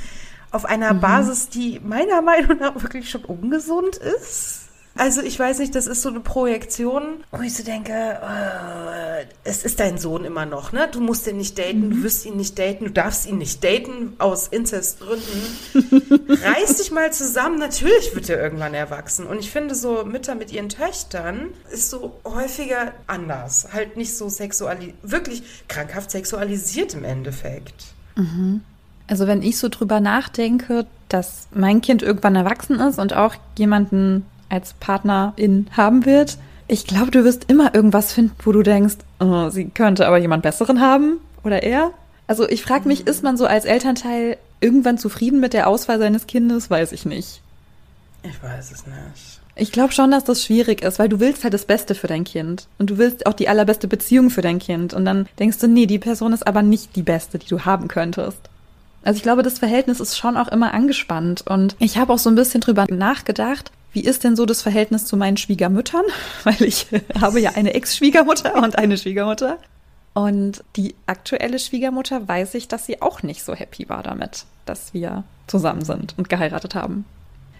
Auf 0.52 0.66
einer 0.66 0.94
Basis, 0.94 1.50
die 1.50 1.80
meiner 1.84 2.22
Meinung 2.24 2.58
nach 2.60 2.82
wirklich 2.82 3.10
schon 3.10 3.26
ungesund 3.26 3.98
ist. 3.98 4.59
Also 5.00 5.22
ich 5.22 5.40
weiß 5.40 5.60
nicht, 5.60 5.74
das 5.76 5.88
ist 5.88 6.02
so 6.02 6.10
eine 6.10 6.20
Projektion, 6.20 7.24
wo 7.32 7.42
ich 7.42 7.54
so 7.54 7.64
denke, 7.64 7.94
äh, 7.94 9.26
es 9.46 9.64
ist 9.64 9.80
dein 9.80 9.98
Sohn 9.98 10.26
immer 10.26 10.46
noch, 10.46 10.74
ne? 10.74 10.90
Du 10.92 11.00
musst 11.00 11.26
ihn 11.26 11.38
nicht 11.38 11.58
daten, 11.58 11.88
mhm. 11.88 11.92
du 11.92 12.04
wirst 12.04 12.26
ihn 12.26 12.36
nicht 12.36 12.60
daten, 12.60 12.84
du 12.84 12.92
darfst 12.92 13.26
ihn 13.26 13.38
nicht 13.38 13.64
daten 13.64 14.16
aus 14.18 14.50
Inzestgründen. 14.50 15.42
Reiß 16.28 16.78
dich 16.80 16.92
mal 16.92 17.14
zusammen, 17.14 17.60
natürlich 17.60 18.14
wird 18.14 18.28
er 18.28 18.44
irgendwann 18.44 18.74
erwachsen. 18.74 19.26
Und 19.26 19.40
ich 19.40 19.52
finde 19.52 19.74
so 19.74 20.04
Mütter 20.04 20.36
mit 20.36 20.52
ihren 20.52 20.68
Töchtern 20.68 21.48
ist 21.72 21.90
so 21.90 22.20
häufiger 22.26 22.92
anders. 23.08 23.70
Halt 23.72 23.96
nicht 23.96 24.18
so 24.18 24.28
sexualisiert, 24.28 24.98
wirklich 25.02 25.44
krankhaft 25.70 26.12
sexualisiert 26.12 26.94
im 26.94 27.06
Endeffekt. 27.06 27.86
Mhm. 28.18 28.60
Also 29.08 29.28
wenn 29.28 29.44
ich 29.44 29.60
so 29.60 29.70
drüber 29.70 30.02
nachdenke, 30.02 30.86
dass 31.08 31.48
mein 31.54 31.80
Kind 31.80 32.04
irgendwann 32.04 32.36
erwachsen 32.36 32.82
ist 32.82 33.00
und 33.00 33.14
auch 33.14 33.36
jemanden 33.58 34.26
als 34.50 34.74
Partnerin 34.74 35.68
haben 35.76 36.06
wird, 36.06 36.38
ich 36.72 36.86
glaube, 36.86 37.10
du 37.10 37.24
wirst 37.24 37.50
immer 37.50 37.74
irgendwas 37.74 38.14
finden, 38.14 38.36
wo 38.44 38.52
du 38.52 38.62
denkst, 38.62 38.98
oh, 39.20 39.50
sie 39.50 39.66
könnte 39.66 40.06
aber 40.06 40.20
jemand 40.20 40.44
Besseren 40.44 40.80
haben 40.80 41.18
oder 41.44 41.64
er. 41.64 41.92
Also 42.28 42.48
ich 42.48 42.62
frage 42.62 42.88
mich, 42.88 43.08
ist 43.08 43.24
man 43.24 43.38
so 43.38 43.48
als 43.48 43.66
Elternteil 43.66 44.38
irgendwann 44.62 45.00
zufrieden 45.00 45.40
mit 45.40 45.54
der 45.54 45.68
Auswahl 45.68 45.98
seines 45.98 46.28
Kindes? 46.28 46.70
Weiß 46.70 46.92
ich 46.92 47.06
nicht. 47.06 47.42
Ich 48.22 48.44
weiß 48.44 48.72
es 48.72 48.86
nicht. 48.86 49.40
Ich 49.56 49.72
glaube 49.72 49.94
schon, 49.94 50.12
dass 50.12 50.26
das 50.26 50.44
schwierig 50.44 50.84
ist, 50.84 51.00
weil 51.00 51.10
du 51.10 51.20
willst 51.20 51.44
halt 51.44 51.56
das 51.56 51.66
Beste 51.66 51.96
für 51.96 52.08
dein 52.08 52.24
Kind. 52.24 52.68
Und 52.78 52.92
du 52.92 53.00
willst 53.00 53.26
auch 53.26 53.34
die 53.34 53.50
allerbeste 53.50 53.88
Beziehung 53.88 54.30
für 54.30 54.42
dein 54.42 54.60
Kind. 54.60 54.94
Und 54.94 55.06
dann 55.06 55.28
denkst 55.40 55.58
du, 55.58 55.68
nee, 55.68 55.88
die 55.88 55.98
Person 55.98 56.34
ist 56.34 56.46
aber 56.46 56.62
nicht 56.62 56.96
die 56.96 57.02
beste, 57.02 57.40
die 57.40 57.48
du 57.48 57.62
haben 57.62 57.88
könntest. 57.88 58.38
Also 59.04 59.18
ich 59.18 59.24
glaube, 59.24 59.42
das 59.42 59.58
Verhältnis 59.58 60.00
ist 60.00 60.18
schon 60.18 60.38
auch 60.38 60.50
immer 60.50 60.74
angespannt. 60.74 61.46
Und 61.48 61.76
ich 61.80 61.98
habe 61.98 62.14
auch 62.14 62.20
so 62.20 62.30
ein 62.30 62.36
bisschen 62.36 62.62
drüber 62.62 62.86
nachgedacht, 62.90 63.72
wie 63.92 64.04
ist 64.04 64.24
denn 64.24 64.36
so 64.36 64.46
das 64.46 64.62
Verhältnis 64.62 65.06
zu 65.06 65.18
meinen 65.18 65.38
Schwiegermüttern? 65.38 66.06
Weil 66.44 66.62
ich 66.64 66.88
habe 67.22 67.40
ja 67.40 67.52
eine 67.52 67.74
Ex-Schwiegermutter 67.74 68.56
und 68.62 68.78
eine 68.78 68.98
Schwiegermutter. 68.98 69.58
Und 70.14 70.64
die 70.76 70.96
aktuelle 71.06 71.60
Schwiegermutter 71.60 72.28
weiß 72.28 72.56
ich, 72.56 72.68
dass 72.68 72.86
sie 72.86 73.02
auch 73.02 73.24
nicht 73.24 73.44
so 73.44 73.54
happy 73.54 73.90
war 73.90 74.04
damit, 74.04 74.46
dass 74.66 74.94
wir 74.94 75.24
zusammen 75.48 75.86
sind 75.86 76.16
und 76.18 76.30
geheiratet 76.30 76.76
haben. 76.76 77.06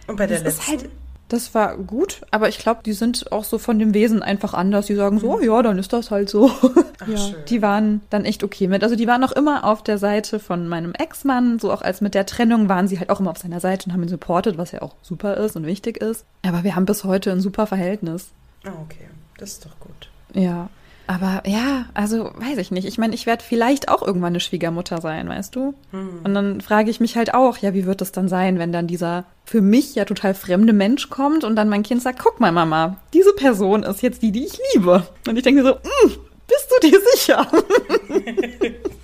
Und 0.08 0.18
bei 0.18 0.28
der 0.28 0.42
das 0.42 0.58
letzten? 0.58 0.76
Ist 0.76 0.84
halt, 0.84 0.92
das 1.30 1.54
war 1.54 1.78
gut, 1.78 2.22
aber 2.32 2.50
ich 2.50 2.58
glaube, 2.58 2.82
die 2.84 2.94
sind 2.94 3.32
auch 3.32 3.44
so 3.44 3.60
von 3.60 3.78
dem 3.78 3.94
Wesen 3.94 4.24
einfach 4.24 4.54
anders. 4.54 4.88
Die 4.88 4.96
sagen 4.96 5.20
so, 5.20 5.36
oh, 5.36 5.40
ja, 5.40 5.62
dann 5.62 5.78
ist 5.78 5.94
das 5.94 6.12
halt 6.12 6.30
so. 6.30 6.52
Ach, 7.00 7.08
ja, 7.08 7.18
schön. 7.18 7.46
die 7.48 7.62
waren 7.62 8.02
dann 8.10 8.26
echt 8.26 8.44
okay 8.44 8.68
mit. 8.68 8.84
Also 8.84 8.96
die 8.96 9.08
waren 9.08 9.24
auch 9.24 9.32
immer 9.32 9.64
auf 9.64 9.84
der 9.84 10.00
Seite 10.00 10.40
von 10.40 10.68
meinem 10.68 10.94
Ex-Mann, 10.94 11.60
so 11.60 11.72
auch 11.72 11.82
als 11.82 12.02
mit 12.02 12.16
der 12.16 12.26
Trennung 12.26 12.68
waren 12.68 12.88
sie 12.88 13.00
halt 13.00 13.10
auch 13.12 13.20
immer 13.20 13.32
auf 13.32 13.38
seiner 13.38 13.60
Seite 13.60 13.86
und 13.86 13.94
haben 13.94 14.04
ihn 14.04 14.10
supportet, 14.10 14.58
was 14.58 14.72
ja 14.72 14.82
auch 14.82 14.96
super 15.02 15.38
ist 15.38 15.56
und 15.56 15.66
wichtig 15.66 15.98
ist. 15.98 16.26
Aber 16.46 16.64
wir 16.64 16.76
haben 16.76 16.86
bis 16.86 17.04
heute 17.04 17.32
ein 17.32 17.42
super 17.42 17.68
Verhältnis. 17.68 18.30
Ah, 18.66 18.72
okay. 18.84 19.08
Das 19.38 19.52
ist 19.52 19.66
doch 19.66 19.80
gut. 19.80 20.10
Ja. 20.34 20.70
Aber 21.10 21.42
ja, 21.48 21.88
also 21.96 22.30
weiß 22.36 22.60
ich 22.60 22.70
nicht. 22.70 22.86
Ich 22.86 23.00
meine, 23.00 23.16
ich 23.16 23.26
werde 23.26 23.44
vielleicht 23.44 23.90
auch 23.90 24.06
irgendwann 24.06 24.34
eine 24.34 24.40
Schwiegermutter 24.40 25.02
sein, 25.02 25.28
weißt 25.28 25.56
du? 25.56 25.74
Hm. 25.90 26.20
Und 26.24 26.36
dann 26.36 26.62
frage 26.62 26.92
ich 26.92 27.00
mich 27.00 27.18
halt 27.18 27.34
auch, 27.34 27.58
ja, 27.58 27.74
wie 27.74 27.88
wird 27.88 28.04
es 28.04 28.12
dann 28.12 28.30
sein, 28.30 28.60
wenn 28.60 28.72
dann 28.72 28.86
dieser 28.86 29.26
für 29.44 29.62
mich 29.62 29.96
ja 29.96 30.06
total 30.06 30.36
fremde 30.36 30.72
Mensch 30.72 31.10
kommt 31.10 31.44
und 31.44 31.56
dann 31.56 31.68
mein 31.68 31.82
Kind 31.82 32.04
sagt, 32.04 32.20
guck 32.20 32.40
mal, 32.40 32.52
Mama, 32.52 32.98
diese 33.12 33.34
Person 33.34 33.82
ist 33.82 34.04
jetzt 34.04 34.22
die, 34.22 34.32
die 34.32 34.46
ich 34.46 34.60
liebe. 34.76 35.08
Und 35.28 35.36
ich 35.36 35.42
denke 35.42 35.64
so, 35.64 35.74
mm, 35.74 36.12
bist 36.46 36.72
du 36.80 36.88
dir 36.88 37.00
sicher? 37.16 37.48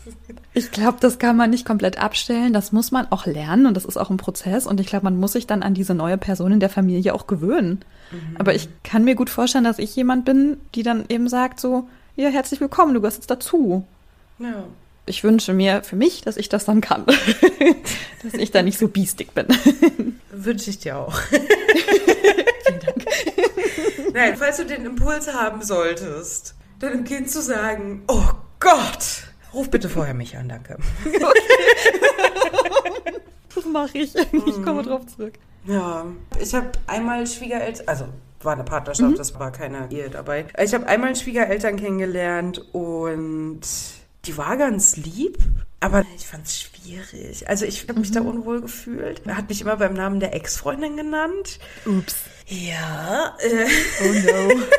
ich 0.55 0.71
glaube, 0.71 0.97
das 1.01 1.19
kann 1.19 1.35
man 1.35 1.49
nicht 1.49 1.65
komplett 1.65 1.99
abstellen. 1.99 2.53
Das 2.53 2.71
muss 2.71 2.91
man 2.91 3.11
auch 3.11 3.25
lernen 3.25 3.65
und 3.65 3.75
das 3.75 3.83
ist 3.83 3.97
auch 3.97 4.09
ein 4.09 4.15
Prozess. 4.15 4.65
Und 4.65 4.79
ich 4.79 4.87
glaube, 4.87 5.03
man 5.03 5.19
muss 5.19 5.33
sich 5.33 5.47
dann 5.47 5.61
an 5.63 5.73
diese 5.73 5.93
neue 5.93 6.17
Person 6.17 6.53
in 6.53 6.61
der 6.61 6.69
Familie 6.69 7.13
auch 7.13 7.27
gewöhnen. 7.27 7.83
Mhm. 8.11 8.37
Aber 8.37 8.55
ich 8.55 8.69
kann 8.81 9.03
mir 9.03 9.15
gut 9.15 9.29
vorstellen, 9.29 9.65
dass 9.65 9.79
ich 9.79 9.93
jemand 9.97 10.23
bin, 10.23 10.57
die 10.73 10.81
dann 10.81 11.03
eben 11.09 11.27
sagt 11.27 11.59
so, 11.59 11.89
ja, 12.15 12.29
herzlich 12.29 12.61
willkommen, 12.61 12.93
du 12.93 13.01
gehörst 13.01 13.17
jetzt 13.17 13.29
dazu. 13.29 13.85
Ja. 14.39 14.63
Ich 15.05 15.25
wünsche 15.25 15.53
mir 15.53 15.83
für 15.83 15.97
mich, 15.97 16.21
dass 16.21 16.37
ich 16.37 16.47
das 16.47 16.63
dann 16.63 16.79
kann. 16.79 17.05
dass 18.23 18.33
ich 18.33 18.51
da 18.51 18.61
nicht 18.63 18.79
so 18.79 18.87
biestig 18.87 19.33
bin. 19.33 19.47
Wünsche 20.31 20.69
ich 20.69 20.79
dir 20.79 20.97
auch. 20.97 21.19
Vielen 21.29 22.79
Dank. 22.79 23.05
Nein, 24.13 24.37
falls 24.37 24.55
du 24.55 24.65
den 24.65 24.85
Impuls 24.85 25.33
haben 25.33 25.61
solltest, 25.61 26.55
deinem 26.79 27.03
Kind 27.03 27.29
zu 27.29 27.41
sagen, 27.41 28.03
oh 28.07 28.29
Gott, 28.61 29.25
ruf 29.55 29.69
bitte 29.69 29.89
vorher 29.89 30.13
mich 30.13 30.37
an, 30.37 30.49
danke. 30.49 30.77
Okay. 31.05 31.19
das 33.55 33.65
mache 33.65 33.97
ich. 33.97 34.15
Ich 34.15 34.63
komme 34.63 34.81
mhm. 34.81 34.85
drauf 34.85 35.05
zurück. 35.07 35.33
Ja, 35.65 36.05
ich 36.39 36.53
habe 36.53 36.71
einmal 36.85 37.25
Schwiegereltern, 37.25 37.87
also 37.87 38.05
war 38.41 38.53
eine 38.53 38.63
Partnerschaft, 38.63 39.11
mhm. 39.11 39.15
das 39.15 39.37
war 39.39 39.51
keine 39.51 39.89
Ehe 39.91 40.09
dabei. 40.09 40.45
Ich 40.61 40.73
habe 40.73 40.85
einmal 40.87 41.15
Schwiegereltern 41.15 41.77
kennengelernt 41.77 42.59
und 42.73 43.61
die 44.25 44.37
war 44.37 44.57
ganz 44.57 44.97
lieb, 44.97 45.39
aber 45.79 46.05
ich 46.15 46.27
fand 46.27 46.45
es 46.45 46.61
schwierig. 46.61 47.49
Also 47.49 47.65
ich 47.65 47.87
habe 47.87 47.99
mich 47.99 48.11
mhm. 48.11 48.13
da 48.13 48.21
unwohl 48.21 48.61
gefühlt. 48.61 49.23
Er 49.25 49.37
hat 49.37 49.49
mich 49.49 49.61
immer 49.61 49.77
beim 49.77 49.93
Namen 49.93 50.19
der 50.19 50.35
Ex-Freundin 50.35 50.97
genannt. 50.97 51.59
Ups. 51.85 52.15
Ja. 52.47 53.35
Äh. 53.39 53.65
Oh 54.03 54.13
no. 54.13 54.61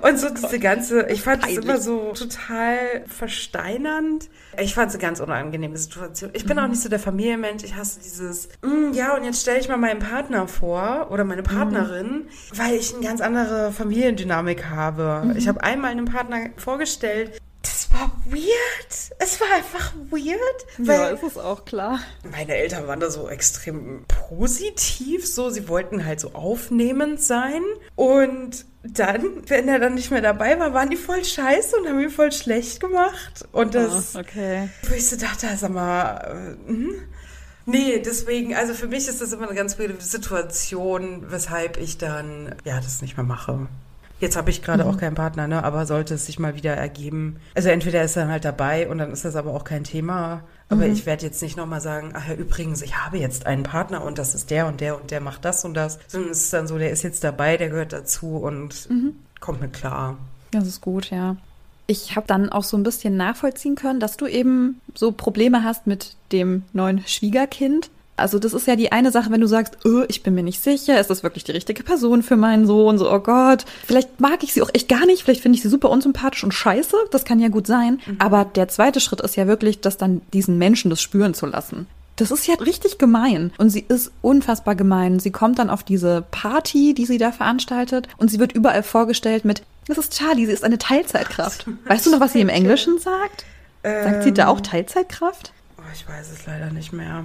Und 0.00 0.18
so 0.18 0.28
diese 0.30 0.58
ganze, 0.58 1.06
ich 1.08 1.22
fand 1.22 1.46
es 1.46 1.56
immer 1.56 1.78
so 1.78 2.12
total 2.12 3.04
versteinernd. 3.06 4.28
Ich 4.58 4.74
fand 4.74 4.88
es 4.88 4.94
eine 4.94 5.02
ganz 5.02 5.20
unangenehme 5.20 5.76
Situation. 5.76 6.30
Ich 6.32 6.46
bin 6.46 6.56
mhm. 6.56 6.64
auch 6.64 6.68
nicht 6.68 6.80
so 6.80 6.88
der 6.88 6.98
Familienmensch. 6.98 7.64
Ich 7.64 7.76
hasse 7.76 8.00
dieses, 8.00 8.48
mm, 8.62 8.92
ja, 8.92 9.16
und 9.16 9.24
jetzt 9.24 9.42
stelle 9.42 9.58
ich 9.58 9.68
mal 9.68 9.76
meinen 9.76 10.00
Partner 10.00 10.46
vor 10.46 11.08
oder 11.10 11.24
meine 11.24 11.42
Partnerin, 11.42 12.06
mhm. 12.06 12.28
weil 12.54 12.74
ich 12.74 12.94
eine 12.94 13.04
ganz 13.04 13.20
andere 13.20 13.72
Familiendynamik 13.72 14.66
habe. 14.66 15.22
Mhm. 15.24 15.36
Ich 15.36 15.48
habe 15.48 15.62
einmal 15.62 15.90
einen 15.90 16.06
Partner 16.06 16.50
vorgestellt, 16.56 17.40
das 17.64 17.88
war 17.92 18.12
weird. 18.26 19.12
Es 19.18 19.40
war 19.40 19.48
einfach 19.54 19.92
weird. 20.10 20.38
ja, 20.78 21.08
ist 21.08 21.22
es 21.22 21.38
auch 21.38 21.64
klar. 21.64 22.00
Meine 22.30 22.54
Eltern 22.54 22.86
waren 22.86 23.00
da 23.00 23.10
so 23.10 23.28
extrem 23.28 24.04
positiv, 24.28 25.26
so 25.26 25.50
sie 25.50 25.68
wollten 25.68 26.04
halt 26.04 26.20
so 26.20 26.32
aufnehmend 26.32 27.20
sein 27.20 27.62
und 27.96 28.64
dann, 28.82 29.48
wenn 29.48 29.66
er 29.68 29.78
dann 29.78 29.94
nicht 29.94 30.10
mehr 30.10 30.20
dabei 30.20 30.58
war, 30.58 30.74
waren 30.74 30.90
die 30.90 30.96
voll 30.96 31.24
scheiße 31.24 31.76
und 31.76 31.88
haben 31.88 32.00
ihn 32.00 32.10
voll 32.10 32.32
schlecht 32.32 32.80
gemacht. 32.80 33.48
Und 33.50 33.74
das, 33.74 34.14
oh, 34.14 34.18
okay. 34.20 34.68
wo 34.88 34.94
ich 34.94 35.08
so 35.08 35.16
dachte, 35.16 35.46
sag 35.56 35.70
mal, 35.70 36.56
äh, 36.66 36.68
hm? 36.68 36.94
Nee, 37.66 38.02
deswegen, 38.04 38.54
also 38.54 38.74
für 38.74 38.88
mich 38.88 39.08
ist 39.08 39.22
das 39.22 39.32
immer 39.32 39.46
eine 39.46 39.56
ganz 39.56 39.78
weirde 39.78 39.98
Situation, 39.98 41.30
weshalb 41.30 41.78
ich 41.78 41.96
dann, 41.96 42.54
ja, 42.64 42.76
das 42.78 43.00
nicht 43.00 43.16
mehr 43.16 43.24
mache. 43.24 43.66
Jetzt 44.20 44.36
habe 44.36 44.50
ich 44.50 44.62
gerade 44.62 44.84
mhm. 44.84 44.90
auch 44.90 44.96
keinen 44.96 45.14
Partner, 45.14 45.46
ne? 45.48 45.64
aber 45.64 45.86
sollte 45.86 46.14
es 46.14 46.26
sich 46.26 46.38
mal 46.38 46.54
wieder 46.54 46.74
ergeben. 46.74 47.36
Also 47.54 47.68
entweder 47.68 48.02
ist 48.02 48.16
er 48.16 48.22
dann 48.22 48.32
halt 48.32 48.44
dabei 48.44 48.88
und 48.88 48.98
dann 48.98 49.12
ist 49.12 49.24
das 49.24 49.36
aber 49.36 49.52
auch 49.52 49.64
kein 49.64 49.84
Thema. 49.84 50.42
Aber 50.68 50.86
mhm. 50.86 50.92
ich 50.92 51.04
werde 51.04 51.26
jetzt 51.26 51.42
nicht 51.42 51.56
nochmal 51.56 51.80
sagen, 51.80 52.12
ach 52.14 52.28
ja, 52.28 52.34
übrigens, 52.34 52.82
ich 52.82 52.96
habe 52.96 53.18
jetzt 53.18 53.46
einen 53.46 53.64
Partner 53.64 54.02
und 54.02 54.18
das 54.18 54.34
ist 54.34 54.50
der 54.50 54.66
und 54.66 54.80
der 54.80 55.00
und 55.00 55.10
der 55.10 55.20
macht 55.20 55.44
das 55.44 55.64
und 55.64 55.74
das. 55.74 55.98
Sondern 56.06 56.30
es 56.30 56.44
ist 56.44 56.52
dann 56.52 56.66
so, 56.66 56.78
der 56.78 56.90
ist 56.90 57.02
jetzt 57.02 57.22
dabei, 57.22 57.56
der 57.56 57.68
gehört 57.68 57.92
dazu 57.92 58.36
und 58.36 58.88
mhm. 58.88 59.14
kommt 59.40 59.60
mit 59.60 59.72
klar. 59.72 60.16
Das 60.52 60.66
ist 60.66 60.80
gut, 60.80 61.10
ja. 61.10 61.36
Ich 61.86 62.16
habe 62.16 62.26
dann 62.26 62.48
auch 62.48 62.64
so 62.64 62.78
ein 62.78 62.82
bisschen 62.82 63.16
nachvollziehen 63.16 63.74
können, 63.74 64.00
dass 64.00 64.16
du 64.16 64.26
eben 64.26 64.80
so 64.94 65.12
Probleme 65.12 65.64
hast 65.64 65.86
mit 65.86 66.16
dem 66.32 66.62
neuen 66.72 67.06
Schwiegerkind. 67.06 67.90
Also 68.16 68.38
das 68.38 68.52
ist 68.52 68.66
ja 68.66 68.76
die 68.76 68.92
eine 68.92 69.10
Sache, 69.10 69.30
wenn 69.30 69.40
du 69.40 69.48
sagst, 69.48 69.78
oh, 69.84 70.04
ich 70.08 70.22
bin 70.22 70.34
mir 70.34 70.44
nicht 70.44 70.62
sicher, 70.62 71.00
ist 71.00 71.10
das 71.10 71.22
wirklich 71.22 71.44
die 71.44 71.52
richtige 71.52 71.82
Person 71.82 72.22
für 72.22 72.36
meinen 72.36 72.66
Sohn? 72.66 72.96
So, 72.96 73.10
oh 73.10 73.18
Gott, 73.18 73.64
vielleicht 73.86 74.20
mag 74.20 74.42
ich 74.44 74.52
sie 74.52 74.62
auch 74.62 74.70
echt 74.72 74.88
gar 74.88 75.04
nicht, 75.06 75.22
vielleicht 75.22 75.40
finde 75.40 75.56
ich 75.56 75.62
sie 75.62 75.68
super 75.68 75.90
unsympathisch 75.90 76.44
und 76.44 76.54
scheiße, 76.54 76.96
das 77.10 77.24
kann 77.24 77.40
ja 77.40 77.48
gut 77.48 77.66
sein. 77.66 78.00
Mhm. 78.06 78.16
Aber 78.20 78.44
der 78.44 78.68
zweite 78.68 79.00
Schritt 79.00 79.20
ist 79.20 79.36
ja 79.36 79.46
wirklich, 79.46 79.80
das 79.80 79.96
dann 79.96 80.20
diesen 80.32 80.58
Menschen 80.58 80.90
das 80.90 81.02
spüren 81.02 81.34
zu 81.34 81.46
lassen. 81.46 81.86
Das 82.16 82.30
ist 82.30 82.46
ja 82.46 82.54
richtig 82.54 82.98
gemein. 82.98 83.52
Und 83.58 83.70
sie 83.70 83.84
ist 83.88 84.12
unfassbar 84.22 84.76
gemein. 84.76 85.18
Sie 85.18 85.32
kommt 85.32 85.58
dann 85.58 85.68
auf 85.68 85.82
diese 85.82 86.24
Party, 86.30 86.94
die 86.94 87.06
sie 87.06 87.18
da 87.18 87.32
veranstaltet, 87.32 88.06
und 88.18 88.30
sie 88.30 88.38
wird 88.38 88.52
überall 88.52 88.84
vorgestellt 88.84 89.44
mit, 89.44 89.62
das 89.88 89.98
ist 89.98 90.16
Charlie, 90.16 90.46
sie 90.46 90.52
ist 90.52 90.62
eine 90.62 90.78
Teilzeitkraft. 90.78 91.66
Weißt 91.86 92.06
du 92.06 92.12
noch, 92.12 92.20
was 92.20 92.32
sie 92.32 92.40
im 92.40 92.48
Englischen 92.48 92.98
sagt? 93.00 93.44
Sagt 93.82 94.22
sie 94.22 94.32
da 94.32 94.46
auch 94.46 94.58
ähm, 94.58 94.62
Teilzeitkraft? 94.62 95.52
Oh, 95.76 95.82
ich 95.92 96.08
weiß 96.08 96.32
es 96.32 96.46
leider 96.46 96.70
nicht 96.70 96.94
mehr. 96.94 97.24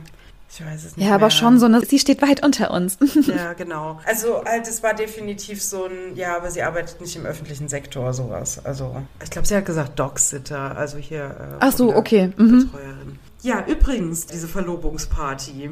Ich 0.51 0.65
weiß 0.65 0.83
es 0.83 0.97
nicht. 0.97 1.05
Ja, 1.05 1.13
aber 1.13 1.25
mehr. 1.25 1.31
schon 1.31 1.59
so 1.59 1.67
eine, 1.67 1.85
sie 1.85 1.99
steht 1.99 2.21
weit 2.21 2.43
unter 2.43 2.71
uns. 2.71 2.97
ja, 3.27 3.53
genau. 3.53 3.99
Also 4.05 4.43
halt, 4.43 4.67
es 4.67 4.81
war 4.81 4.93
definitiv 4.93 5.63
so 5.63 5.85
ein, 5.85 6.15
ja, 6.15 6.35
aber 6.35 6.49
sie 6.49 6.63
arbeitet 6.63 6.99
nicht 7.01 7.15
im 7.15 7.25
öffentlichen 7.25 7.69
Sektor, 7.69 8.13
sowas. 8.13 8.63
Also, 8.65 8.95
ich 9.23 9.29
glaube, 9.29 9.47
sie 9.47 9.55
hat 9.55 9.65
gesagt 9.65 9.99
Dogsitter, 9.99 10.75
also 10.75 10.97
hier. 10.97 11.23
Äh, 11.23 11.57
Ach 11.59 11.71
so, 11.71 11.95
okay. 11.95 12.31
Mhm. 12.37 12.71
Betreuerin. 12.71 13.19
Ja, 13.41 13.63
übrigens, 13.67 14.25
diese 14.25 14.47
Verlobungsparty. 14.47 15.69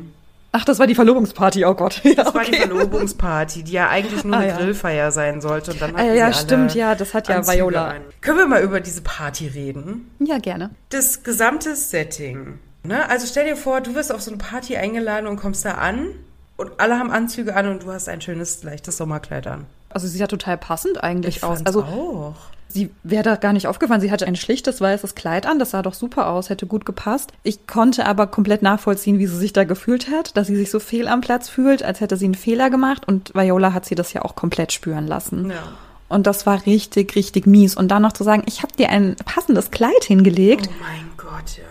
Ach, 0.53 0.63
das 0.63 0.79
war 0.79 0.87
die 0.87 0.95
Verlobungsparty, 0.95 1.65
oh 1.65 1.73
Gott. 1.73 2.01
Ja, 2.03 2.23
das 2.23 2.33
war 2.33 2.45
die 2.45 2.55
Verlobungsparty, 2.55 3.63
die 3.63 3.73
ja 3.73 3.89
eigentlich 3.89 4.23
nur 4.23 4.35
ah, 4.35 4.39
eine 4.39 4.47
ja. 4.49 4.57
Grillfeier 4.57 5.11
sein 5.11 5.41
sollte. 5.41 5.71
Und 5.71 5.81
dann 5.81 5.95
ah, 5.95 6.13
ja, 6.13 6.31
stimmt, 6.31 6.73
ja, 6.73 6.95
das 6.95 7.13
hat 7.13 7.27
ja 7.27 7.37
Anzüge 7.37 7.57
Viola. 7.57 7.89
An. 7.89 8.01
Können 8.21 8.37
wir 8.37 8.47
mal 8.47 8.61
über 8.61 8.79
diese 8.79 9.01
Party 9.01 9.47
reden? 9.47 10.09
Ja, 10.19 10.37
gerne. 10.37 10.69
Das 10.89 11.23
gesamte 11.23 11.75
Setting 11.75 12.59
Ne? 12.87 13.09
Also 13.09 13.27
stell 13.27 13.45
dir 13.45 13.57
vor, 13.57 13.81
du 13.81 13.95
wirst 13.95 14.11
auf 14.13 14.21
so 14.21 14.31
eine 14.31 14.37
Party 14.37 14.77
eingeladen 14.77 15.27
und 15.27 15.35
kommst 15.37 15.65
da 15.65 15.73
an 15.73 16.07
und 16.55 16.71
alle 16.79 16.97
haben 16.97 17.11
Anzüge 17.11 17.55
an 17.55 17.67
und 17.67 17.83
du 17.83 17.91
hast 17.91 18.07
ein 18.07 18.21
schönes, 18.21 18.63
leichtes 18.63 18.97
Sommerkleid 18.97 19.45
an. 19.45 19.65
Also 19.89 20.07
sie 20.07 20.17
ja 20.19 20.27
total 20.27 20.57
passend 20.57 21.03
eigentlich 21.03 21.37
Ich 21.37 21.43
aus. 21.43 21.65
Also 21.65 21.83
auch. 21.83 22.35
sie 22.69 22.89
wäre 23.03 23.23
da 23.23 23.35
gar 23.35 23.51
nicht 23.53 23.67
aufgefallen. 23.67 24.01
Sie 24.01 24.11
hatte 24.11 24.25
ein 24.25 24.35
schlichtes 24.35 24.79
weißes 24.79 25.15
Kleid 25.15 25.45
an, 25.45 25.59
das 25.59 25.71
sah 25.71 25.81
doch 25.81 25.93
super 25.93 26.27
aus, 26.27 26.49
hätte 26.49 26.65
gut 26.65 26.85
gepasst. 26.85 27.31
Ich 27.43 27.67
konnte 27.67 28.05
aber 28.05 28.27
komplett 28.27 28.61
nachvollziehen, 28.61 29.19
wie 29.19 29.27
sie 29.27 29.37
sich 29.37 29.53
da 29.53 29.65
gefühlt 29.65 30.09
hat, 30.09 30.35
dass 30.37 30.47
sie 30.47 30.55
sich 30.55 30.71
so 30.71 30.79
fehl 30.79 31.07
am 31.07 31.21
Platz 31.21 31.49
fühlt, 31.49 31.83
als 31.83 31.99
hätte 31.99 32.15
sie 32.15 32.25
einen 32.25 32.35
Fehler 32.35 32.69
gemacht. 32.69 33.07
Und 33.07 33.33
Viola 33.35 33.73
hat 33.73 33.85
sie 33.85 33.95
das 33.95 34.13
ja 34.13 34.23
auch 34.23 34.35
komplett 34.35 34.71
spüren 34.71 35.07
lassen. 35.07 35.49
Ja. 35.49 35.63
Und 36.09 36.25
das 36.25 36.45
war 36.45 36.65
richtig, 36.65 37.15
richtig 37.15 37.47
mies. 37.47 37.75
Und 37.75 37.89
dann 37.89 38.01
noch 38.01 38.13
zu 38.13 38.23
sagen, 38.23 38.43
ich 38.45 38.63
habe 38.63 38.73
dir 38.77 38.89
ein 38.89 39.17
passendes 39.25 39.71
Kleid 39.71 40.05
hingelegt. 40.05 40.69
Oh 40.69 40.83
mein 40.83 41.09
Gott, 41.17 41.57
ja. 41.57 41.63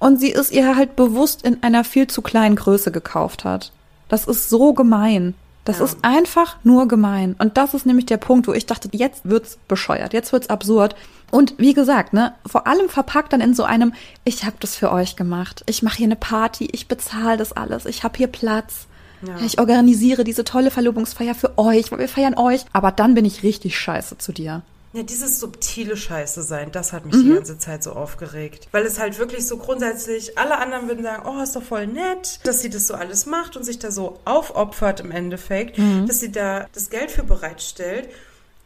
Und 0.00 0.18
sie 0.18 0.32
es 0.34 0.50
ihr 0.50 0.74
halt 0.76 0.96
bewusst 0.96 1.42
in 1.42 1.62
einer 1.62 1.84
viel 1.84 2.08
zu 2.08 2.20
kleinen 2.22 2.56
Größe 2.56 2.90
gekauft 2.90 3.44
hat. 3.44 3.70
Das 4.08 4.26
ist 4.26 4.50
so 4.50 4.72
gemein. 4.74 5.34
Das 5.64 5.78
Ja. 5.78 5.84
ist 5.84 5.98
einfach 6.02 6.56
nur 6.64 6.88
gemein. 6.88 7.36
Und 7.38 7.56
das 7.56 7.74
ist 7.74 7.86
nämlich 7.86 8.06
der 8.06 8.16
Punkt, 8.16 8.48
wo 8.48 8.52
ich 8.52 8.66
dachte, 8.66 8.88
jetzt 8.92 9.28
wird's 9.28 9.58
bescheuert, 9.68 10.12
jetzt 10.14 10.32
wird's 10.32 10.48
absurd. 10.50 10.96
Und 11.30 11.54
wie 11.58 11.74
gesagt, 11.74 12.12
ne, 12.12 12.34
vor 12.44 12.66
allem 12.66 12.88
verpackt 12.88 13.32
dann 13.32 13.40
in 13.40 13.54
so 13.54 13.62
einem, 13.62 13.92
ich 14.24 14.44
habe 14.44 14.56
das 14.58 14.74
für 14.74 14.90
euch 14.90 15.14
gemacht. 15.14 15.62
Ich 15.66 15.82
mache 15.82 15.98
hier 15.98 16.06
eine 16.06 16.16
Party, 16.16 16.68
ich 16.72 16.88
bezahle 16.88 17.36
das 17.36 17.52
alles, 17.52 17.86
ich 17.86 18.02
habe 18.02 18.16
hier 18.16 18.26
Platz. 18.26 18.86
Ja. 19.24 19.36
Ich 19.44 19.60
organisiere 19.60 20.24
diese 20.24 20.44
tolle 20.44 20.70
Verlobungsfeier 20.70 21.34
für 21.34 21.58
euch, 21.58 21.92
weil 21.92 21.98
wir 21.98 22.08
feiern 22.08 22.38
euch. 22.38 22.64
Aber 22.72 22.90
dann 22.90 23.12
bin 23.14 23.26
ich 23.26 23.42
richtig 23.42 23.78
scheiße 23.78 24.16
zu 24.16 24.32
dir. 24.32 24.62
Ja, 24.92 25.04
dieses 25.04 25.38
subtile 25.38 25.96
Scheiße 25.96 26.42
sein, 26.42 26.72
das 26.72 26.92
hat 26.92 27.06
mich 27.06 27.14
Mhm. 27.14 27.22
die 27.28 27.34
ganze 27.34 27.58
Zeit 27.58 27.82
so 27.84 27.92
aufgeregt. 27.92 28.66
Weil 28.72 28.84
es 28.86 28.98
halt 28.98 29.18
wirklich 29.18 29.46
so 29.46 29.56
grundsätzlich, 29.56 30.36
alle 30.36 30.58
anderen 30.58 30.88
würden 30.88 31.04
sagen, 31.04 31.22
oh, 31.28 31.40
ist 31.40 31.54
doch 31.54 31.62
voll 31.62 31.86
nett, 31.86 32.40
dass 32.44 32.60
sie 32.60 32.70
das 32.70 32.88
so 32.88 32.94
alles 32.94 33.24
macht 33.26 33.56
und 33.56 33.62
sich 33.64 33.78
da 33.78 33.92
so 33.92 34.18
aufopfert 34.24 34.98
im 35.00 35.12
Endeffekt, 35.12 35.78
Mhm. 35.78 36.06
dass 36.06 36.18
sie 36.18 36.32
da 36.32 36.66
das 36.72 36.90
Geld 36.90 37.12
für 37.12 37.22
bereitstellt. 37.22 38.08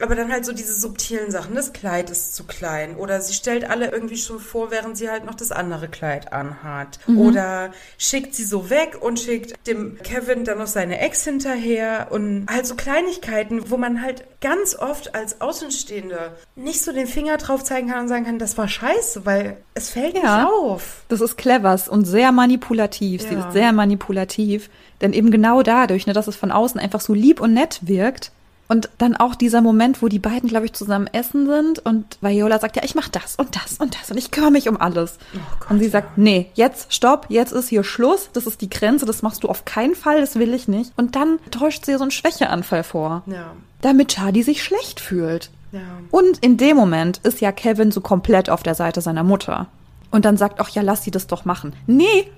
Aber 0.00 0.16
dann 0.16 0.32
halt 0.32 0.44
so 0.44 0.52
diese 0.52 0.74
subtilen 0.74 1.30
Sachen, 1.30 1.54
das 1.54 1.72
Kleid 1.72 2.10
ist 2.10 2.34
zu 2.34 2.44
klein 2.44 2.96
oder 2.96 3.20
sie 3.20 3.32
stellt 3.32 3.70
alle 3.70 3.90
irgendwie 3.92 4.16
schon 4.16 4.40
vor, 4.40 4.70
während 4.72 4.96
sie 4.98 5.08
halt 5.08 5.24
noch 5.24 5.34
das 5.34 5.52
andere 5.52 5.86
Kleid 5.88 6.32
anhat. 6.32 6.98
Mhm. 7.06 7.18
Oder 7.20 7.70
schickt 7.96 8.34
sie 8.34 8.42
so 8.44 8.70
weg 8.70 8.98
und 9.00 9.20
schickt 9.20 9.54
dem 9.68 9.96
Kevin 10.02 10.44
dann 10.44 10.58
noch 10.58 10.66
seine 10.66 10.98
Ex 11.00 11.22
hinterher 11.24 12.08
und 12.10 12.46
halt 12.50 12.66
so 12.66 12.74
Kleinigkeiten, 12.74 13.70
wo 13.70 13.76
man 13.76 14.02
halt 14.02 14.24
ganz 14.40 14.74
oft 14.76 15.14
als 15.14 15.40
Außenstehende 15.40 16.32
nicht 16.56 16.82
so 16.82 16.92
den 16.92 17.06
Finger 17.06 17.36
drauf 17.36 17.62
zeigen 17.64 17.88
kann 17.88 18.00
und 18.00 18.08
sagen 18.08 18.24
kann, 18.24 18.38
das 18.38 18.58
war 18.58 18.68
scheiße, 18.68 19.24
weil 19.24 19.56
es 19.74 19.90
fällt 19.90 20.16
Ja. 20.16 20.20
nicht 20.42 20.48
auf. 20.52 21.02
Das 21.08 21.20
ist 21.20 21.36
clever 21.36 21.78
und 21.88 22.04
sehr 22.04 22.32
manipulativ. 22.32 23.22
Sie 23.22 23.34
Ja. 23.34 23.40
ist 23.46 23.52
sehr 23.52 23.72
manipulativ. 23.72 24.70
Denn 25.00 25.12
eben 25.12 25.30
genau 25.30 25.62
dadurch, 25.62 26.06
ne, 26.06 26.12
dass 26.12 26.26
es 26.28 26.36
von 26.36 26.50
außen 26.50 26.80
einfach 26.80 27.00
so 27.00 27.14
lieb 27.14 27.40
und 27.40 27.54
nett 27.54 27.80
wirkt. 27.82 28.32
Und 28.66 28.88
dann 28.98 29.14
auch 29.14 29.34
dieser 29.34 29.60
Moment, 29.60 30.00
wo 30.02 30.08
die 30.08 30.18
beiden, 30.18 30.48
glaube 30.48 30.64
ich, 30.66 30.72
zusammen 30.72 31.06
essen 31.12 31.46
sind 31.46 31.78
und 31.80 32.16
Viola 32.22 32.58
sagt, 32.58 32.76
ja, 32.76 32.82
ich 32.82 32.94
mach 32.94 33.08
das 33.08 33.36
und 33.36 33.54
das 33.56 33.74
und 33.78 33.94
das 34.00 34.10
und 34.10 34.16
ich 34.16 34.30
kümmere 34.30 34.50
mich 34.52 34.68
um 34.70 34.80
alles. 34.80 35.18
Oh 35.34 35.38
Gott, 35.60 35.70
und 35.70 35.78
sie 35.80 35.88
sagt, 35.88 36.16
nee, 36.16 36.50
jetzt 36.54 36.92
stopp, 36.94 37.26
jetzt 37.28 37.52
ist 37.52 37.68
hier 37.68 37.84
Schluss, 37.84 38.30
das 38.32 38.46
ist 38.46 38.62
die 38.62 38.70
Grenze, 38.70 39.04
das 39.04 39.20
machst 39.22 39.44
du 39.44 39.48
auf 39.48 39.64
keinen 39.66 39.94
Fall, 39.94 40.20
das 40.20 40.36
will 40.36 40.54
ich 40.54 40.66
nicht. 40.66 40.92
Und 40.96 41.14
dann 41.14 41.38
täuscht 41.50 41.84
sie 41.84 41.94
so 41.96 42.02
einen 42.02 42.10
Schwächeanfall 42.10 42.84
vor, 42.84 43.22
Ja, 43.26 43.52
damit 43.82 44.08
Charlie 44.08 44.42
sich 44.42 44.64
schlecht 44.64 44.98
fühlt. 44.98 45.50
ja. 45.72 45.80
Und 46.10 46.38
in 46.38 46.56
dem 46.56 46.76
Moment 46.76 47.18
ist 47.22 47.42
ja 47.42 47.52
Kevin 47.52 47.90
so 47.92 48.00
komplett 48.00 48.48
auf 48.48 48.62
der 48.62 48.74
Seite 48.74 49.02
seiner 49.02 49.24
Mutter. 49.24 49.66
Und 50.10 50.24
dann 50.24 50.36
sagt 50.38 50.60
auch, 50.60 50.68
ja, 50.70 50.80
lass 50.80 51.04
sie 51.04 51.10
das 51.10 51.26
doch 51.26 51.44
machen. 51.44 51.74
Nee, 51.86 52.30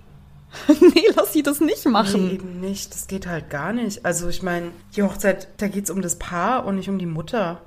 nee, 0.81 1.05
lass 1.15 1.33
sie 1.33 1.43
das 1.43 1.61
nicht 1.61 1.87
machen. 1.87 2.27
Nee, 2.29 2.35
eben 2.35 2.61
nicht. 2.61 2.95
Das 2.95 3.07
geht 3.07 3.27
halt 3.27 3.51
gar 3.51 3.73
nicht. 3.73 4.05
Also 4.05 4.29
ich 4.29 4.43
meine, 4.43 4.71
die 4.97 5.03
Hochzeit, 5.03 5.49
da 5.59 5.69
geht's 5.69 5.91
um 5.91 6.03
das 6.03 6.17
Paar 6.19 6.65
und 6.67 6.77
nicht 6.77 6.89
um 6.89 6.99
die 6.99 7.07
Mutter. 7.07 7.61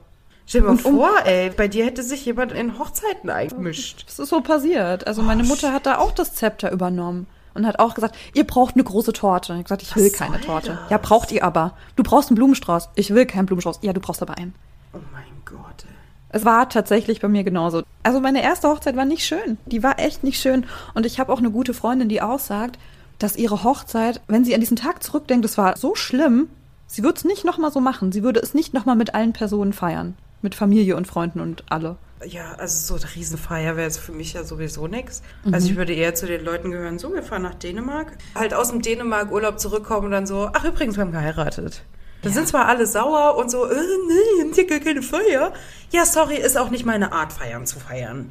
Stell 0.45 0.61
dir 0.61 0.67
mal 0.67 0.71
Und 0.73 0.85
um- 0.85 0.95
vor, 0.97 1.09
ey, 1.25 1.51
bei 1.51 1.67
dir 1.67 1.85
hätte 1.85 2.01
sich 2.03 2.25
jemand 2.25 2.51
in 2.51 2.79
Hochzeiten 2.79 3.29
eingemischt. 3.29 4.05
Das 4.07 4.17
ist 4.19 4.29
so 4.29 4.41
passiert. 4.41 5.05
Also 5.07 5.21
meine 5.21 5.43
Oh, 5.43 5.47
Mutter 5.47 5.71
hat 5.73 5.85
da 5.85 5.97
auch 5.99 6.11
das 6.11 6.33
Zepter 6.35 6.71
übernommen. 6.71 7.27
Und 7.55 7.65
hat 7.65 7.79
auch 7.79 7.95
gesagt, 7.95 8.15
ihr 8.35 8.45
braucht 8.45 8.75
eine 8.75 8.83
große 8.83 9.11
Torte. 9.11 9.53
Ich 9.53 9.57
hab 9.59 9.65
gesagt, 9.65 9.81
ich 9.81 9.95
will 9.95 10.05
Was 10.05 10.13
keine 10.13 10.39
Torte. 10.39 10.77
das? 10.83 10.91
Ja, 10.91 10.97
braucht 10.97 11.31
ihr 11.31 11.43
aber. 11.43 11.75
Du 11.95 12.03
brauchst 12.03 12.29
einen 12.29 12.35
Blumenstrauß. 12.35 12.89
Ich 12.95 13.13
will 13.13 13.25
keinen 13.25 13.47
Blumenstrauß. 13.47 13.79
Ja, 13.81 13.91
du 13.91 13.99
brauchst 13.99 14.21
aber 14.21 14.37
einen. 14.37 14.53
Oh 14.93 14.99
mein 15.11 15.23
Gott, 15.45 15.83
ey. 15.83 15.95
Es 16.29 16.45
war 16.45 16.69
tatsächlich 16.69 17.21
bei 17.21 17.27
mir 17.27 17.43
genauso. 17.43 17.83
Also 18.03 18.19
meine 18.19 18.43
erste 18.43 18.69
Hochzeit 18.69 18.95
war 18.95 19.05
nicht 19.05 19.25
schön. 19.25 19.57
Die 19.65 19.83
war 19.83 19.99
echt 19.99 20.23
nicht 20.23 20.39
schön. 20.39 20.65
Und 20.93 21.05
ich 21.05 21.19
habe 21.19 21.33
auch 21.33 21.39
eine 21.39 21.51
gute 21.51 21.73
Freundin, 21.73 22.09
die 22.09 22.21
auch 22.21 22.39
sagt, 22.39 22.77
dass 23.17 23.35
ihre 23.35 23.63
Hochzeit, 23.63 24.21
wenn 24.27 24.45
sie 24.45 24.53
an 24.53 24.61
diesen 24.61 24.77
Tag 24.77 25.03
zurückdenkt, 25.03 25.43
das 25.43 25.57
war 25.57 25.75
so 25.75 25.95
schlimm, 25.95 26.49
sie 26.87 27.03
würde 27.03 27.17
es 27.17 27.25
nicht 27.25 27.45
nochmal 27.45 27.71
so 27.71 27.81
machen. 27.81 28.11
Sie 28.11 28.23
würde 28.23 28.39
es 28.39 28.53
nicht 28.53 28.73
nochmal 28.73 28.95
mit 28.95 29.13
allen 29.15 29.33
Personen 29.33 29.73
feiern. 29.73 30.15
Mit 30.41 30.55
Familie 30.55 30.95
und 30.95 31.05
Freunden 31.05 31.41
und 31.41 31.63
alle. 31.69 31.97
Ja, 32.25 32.53
also 32.57 32.97
so 32.97 33.01
eine 33.01 33.15
Riesenfeier 33.15 33.75
wäre 33.75 33.87
es 33.87 33.97
für 33.97 34.11
mich 34.11 34.33
ja 34.33 34.43
sowieso 34.43 34.87
nix. 34.87 35.21
Mhm. 35.43 35.53
Also 35.53 35.69
ich 35.69 35.75
würde 35.75 35.93
eher 35.93 36.15
zu 36.15 36.27
den 36.27 36.43
Leuten 36.43 36.71
gehören, 36.71 36.99
so, 36.99 37.13
wir 37.13 37.23
fahren 37.23 37.41
nach 37.41 37.55
Dänemark. 37.55 38.17
Halt 38.35 38.53
aus 38.53 38.69
dem 38.69 38.81
Dänemark-Urlaub 38.81 39.59
zurückkommen 39.59 40.05
und 40.05 40.11
dann 40.11 40.27
so, 40.27 40.49
ach 40.53 40.63
übrigens, 40.63 40.95
wir 40.95 41.01
haben 41.01 41.11
geheiratet. 41.11 41.83
Da 42.21 42.29
sind 42.29 42.47
zwar 42.47 42.65
alle 42.67 42.85
sauer 42.85 43.37
und 43.37 43.49
so, 43.49 43.65
äh, 43.65 43.75
nee, 43.75 44.41
haben 44.43 44.53
hier 44.53 44.67
gar 44.67 44.79
keine 44.79 45.01
Feier. 45.01 45.53
Ja, 45.91 46.05
sorry, 46.05 46.35
ist 46.37 46.57
auch 46.57 46.69
nicht 46.69 46.85
meine 46.85 47.11
Art, 47.13 47.31
Feiern 47.33 47.65
zu 47.65 47.79
feiern. 47.79 48.29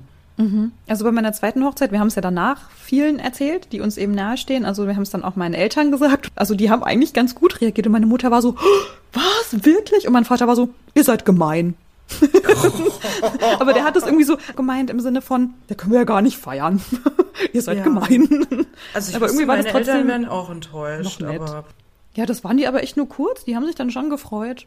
Also 0.87 1.05
bei 1.05 1.11
meiner 1.11 1.33
zweiten 1.33 1.65
Hochzeit, 1.65 1.91
wir 1.91 1.99
haben 1.99 2.07
es 2.07 2.15
ja 2.15 2.23
danach 2.23 2.71
vielen 2.71 3.19
erzählt, 3.19 3.73
die 3.73 3.81
uns 3.81 3.97
eben 3.97 4.13
nahestehen. 4.15 4.65
Also 4.65 4.87
wir 4.87 4.95
haben 4.95 5.03
es 5.03 5.11
dann 5.11 5.25
auch 5.25 5.35
meinen 5.35 5.55
Eltern 5.55 5.91
gesagt. 5.91 6.29
Also 6.37 6.55
die 6.55 6.71
haben 6.71 6.85
eigentlich 6.85 7.13
ganz 7.13 7.35
gut 7.35 7.61
reagiert. 7.61 7.89
Und 7.89 7.93
meine 7.93 8.07
Mutter 8.07 8.31
war 8.31 8.41
so, 8.41 8.55
was, 9.13 9.65
wirklich? 9.65 10.07
Und 10.07 10.13
mein 10.13 10.25
Vater 10.25 10.47
war 10.47 10.55
so, 10.55 10.69
ihr 10.95 11.03
seid 11.03 11.25
gemein. 11.25 11.75
Aber 13.59 13.73
der 13.73 13.85
hat 13.85 13.97
es 13.97 14.05
irgendwie 14.05 14.25
so 14.25 14.37
gemeint 14.57 14.91
im 14.91 15.01
Sinne 15.01 15.23
von, 15.23 15.55
da 15.67 15.75
können 15.75 15.93
wir 15.93 15.99
ja 16.01 16.05
gar 16.05 16.23
nicht 16.23 16.39
feiern. 16.39 16.81
ihr 17.53 17.63
seid 17.63 17.79
Ja. 17.79 17.83
gemein. 17.85 18.29
Also 18.95 19.11
ich 19.11 19.17
aber 19.17 19.27
irgendwie 19.27 19.47
war 19.49 19.57
das 19.57 19.67
meine 19.67 19.77
trotzdem 19.77 19.95
Eltern 19.97 20.09
wären 20.09 20.29
auch 20.29 20.51
enttäuscht, 20.51 21.21
noch 21.21 21.29
nett. 21.31 21.41
aber 21.41 21.65
Ja, 22.19 22.27
das 22.27 22.43
waren 22.43 22.57
die 22.57 22.67
aber 22.67 22.83
echt 22.83 22.97
nur 22.97 23.09
kurz. 23.09 23.45
Die 23.45 23.55
haben 23.55 23.65
sich 23.65 23.77
dann 23.77 23.91
schon 23.91 24.11
gefreut. 24.11 24.67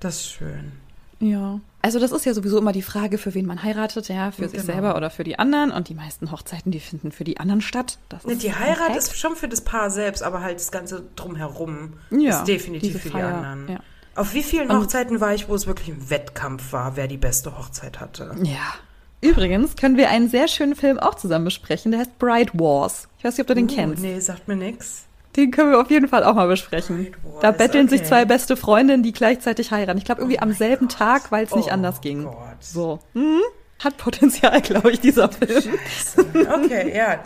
das 0.00 0.16
ist 0.16 0.30
schön. 0.32 0.72
Ja. 1.20 1.60
Also 1.80 2.00
das 2.00 2.10
ist 2.12 2.26
ja 2.26 2.34
sowieso 2.34 2.58
immer 2.58 2.72
die 2.72 2.82
Frage, 2.82 3.16
für 3.16 3.32
wen 3.34 3.46
man 3.46 3.62
heiratet, 3.62 4.08
ja, 4.08 4.30
für 4.32 4.42
sich 4.48 4.60
Genau. 4.60 4.64
selber 4.72 4.96
oder 4.96 5.08
für 5.08 5.22
die 5.24 5.38
anderen. 5.38 5.70
Und 5.70 5.88
die 5.88 5.94
meisten 5.94 6.32
Hochzeiten, 6.32 6.72
die 6.72 6.80
finden 6.80 7.12
für 7.12 7.22
die 7.24 7.38
anderen 7.38 7.60
statt. 7.60 7.98
Das 8.08 8.24
Ne, 8.26 8.34
Die 8.36 8.52
Heirat 8.52 8.76
perfekt. 8.88 8.96
ist 8.98 9.16
schon 9.16 9.36
für 9.36 9.48
das 9.48 9.60
Paar 9.60 9.90
selbst, 9.90 10.22
aber 10.24 10.40
halt 10.42 10.56
das 10.56 10.72
Ganze 10.72 11.04
drumherum 11.16 11.92
Ja, 12.10 12.40
ist 12.40 12.44
definitiv 12.48 13.00
für 13.00 13.10
die 13.10 13.14
anderen. 13.22 13.68
ja. 13.68 13.80
Auf 14.16 14.34
wie 14.34 14.42
vielen 14.42 14.68
Und- 14.68 14.80
Hochzeiten 14.82 15.20
war 15.20 15.32
ich, 15.32 15.48
wo 15.48 15.54
es 15.54 15.66
wirklich 15.68 15.88
ein 15.88 16.10
Wettkampf 16.10 16.72
war, 16.72 16.96
wer 16.96 17.06
die 17.08 17.16
beste 17.16 17.56
Hochzeit 17.56 18.00
hatte? 18.00 18.34
Ja. 18.42 18.74
Übrigens 19.20 19.76
können 19.76 19.96
wir 19.96 20.10
einen 20.10 20.28
sehr 20.28 20.48
schönen 20.48 20.74
Film 20.74 20.98
auch 20.98 21.14
zusammen 21.14 21.44
besprechen, 21.44 21.92
der 21.92 22.00
heißt 22.00 22.18
Bride 22.18 22.50
Wars. 22.54 23.06
Ich 23.18 23.24
weiß 23.24 23.34
nicht, 23.34 23.42
ob 23.42 23.46
du 23.46 23.54
den 23.54 23.70
Uh, 23.70 23.74
kennst. 23.74 24.02
Nee, 24.02 24.18
sagt 24.18 24.48
mir 24.48 24.56
nix. 24.56 25.04
Den 25.36 25.50
können 25.50 25.70
wir 25.70 25.80
auf 25.80 25.90
jeden 25.90 26.08
Fall 26.08 26.24
auch 26.24 26.34
mal 26.34 26.46
besprechen. 26.48 27.08
Da 27.40 27.52
betteln 27.52 27.88
sich 27.88 28.00
okay. 28.00 28.08
zwei 28.08 28.24
beste 28.26 28.56
Freundinnen, 28.56 29.02
die 29.02 29.12
gleichzeitig 29.12 29.70
heiraten. 29.70 29.98
Ich 29.98 30.04
glaube 30.04 30.20
irgendwie 30.20 30.38
Oh 30.38 30.42
am 30.42 30.52
selben 30.52 30.88
Gott. 30.88 30.98
Tag, 30.98 31.32
weil 31.32 31.44
es 31.44 31.54
nicht 31.54 31.68
Oh 31.68 31.72
anders 31.72 32.00
ging. 32.02 32.24
Gott. 32.24 32.36
So. 32.60 32.98
Mhm. 33.14 33.40
Hat 33.82 33.96
Potenzial, 33.96 34.60
glaube 34.62 34.90
ich, 34.92 35.00
dieser 35.00 35.28
Film. 35.30 35.74
Okay, 36.16 36.96
ja. 36.96 37.20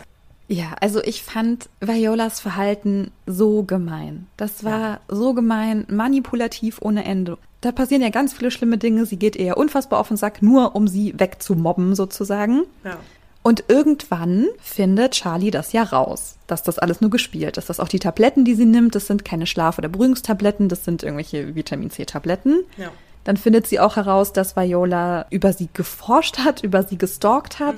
Ja, 0.49 0.75
also 0.79 1.03
ich 1.03 1.23
fand 1.23 1.67
Violas 1.81 2.39
Verhalten 2.39 3.11
so 3.25 3.63
gemein. 3.63 4.27
Das 4.37 4.63
war 4.63 5.01
so 5.09 5.33
gemein, 5.33 5.85
manipulativ 5.89 6.77
ohne 6.81 7.03
Ende. 7.03 7.37
Da 7.59 7.73
passieren 7.73 8.01
ja 8.01 8.09
ganz 8.09 8.33
viele 8.33 8.49
schlimme 8.51 8.77
Dinge. 8.77 9.05
Sie 9.05 9.17
geht 9.17 9.35
eher 9.35 9.57
unfassbar 9.57 9.99
auf 9.99 10.07
den 10.07 10.15
Sack, 10.15 10.41
nur 10.41 10.73
um 10.75 10.87
sie 10.87 11.13
wegzumobben 11.17 11.95
sozusagen. 11.95 12.63
ja. 12.85 12.97
Und 13.43 13.63
irgendwann 13.69 14.47
findet 14.61 15.13
Charlie 15.13 15.51
das 15.51 15.71
ja 15.71 15.83
raus, 15.83 16.35
dass 16.47 16.63
das 16.63 16.79
alles 16.79 16.99
nur 16.99 17.09
gespielt 17.09 17.57
ist. 17.57 17.69
Dass 17.69 17.79
auch 17.79 17.87
die 17.87 17.99
Tabletten, 17.99 18.43
die 18.43 18.55
sie 18.55 18.65
nimmt, 18.65 18.95
das 18.95 19.07
sind 19.07 19.23
keine 19.23 19.45
Schlaf- 19.47 19.77
oder 19.77 19.87
Beruhigungstabletten, 19.87 20.67
das 20.67 20.83
sind 20.83 21.03
irgendwelche 21.03 21.55
Vitamin 21.55 21.89
C-Tabletten. 21.89 22.63
Ja. 22.77 22.89
Dann 23.23 23.37
findet 23.37 23.67
sie 23.67 23.79
auch 23.79 23.95
heraus, 23.97 24.33
dass 24.33 24.55
Viola 24.55 25.25
über 25.29 25.53
sie 25.53 25.69
geforscht 25.73 26.39
hat, 26.39 26.63
über 26.63 26.83
sie 26.83 26.97
gestalkt 26.97 27.59
hat. 27.59 27.75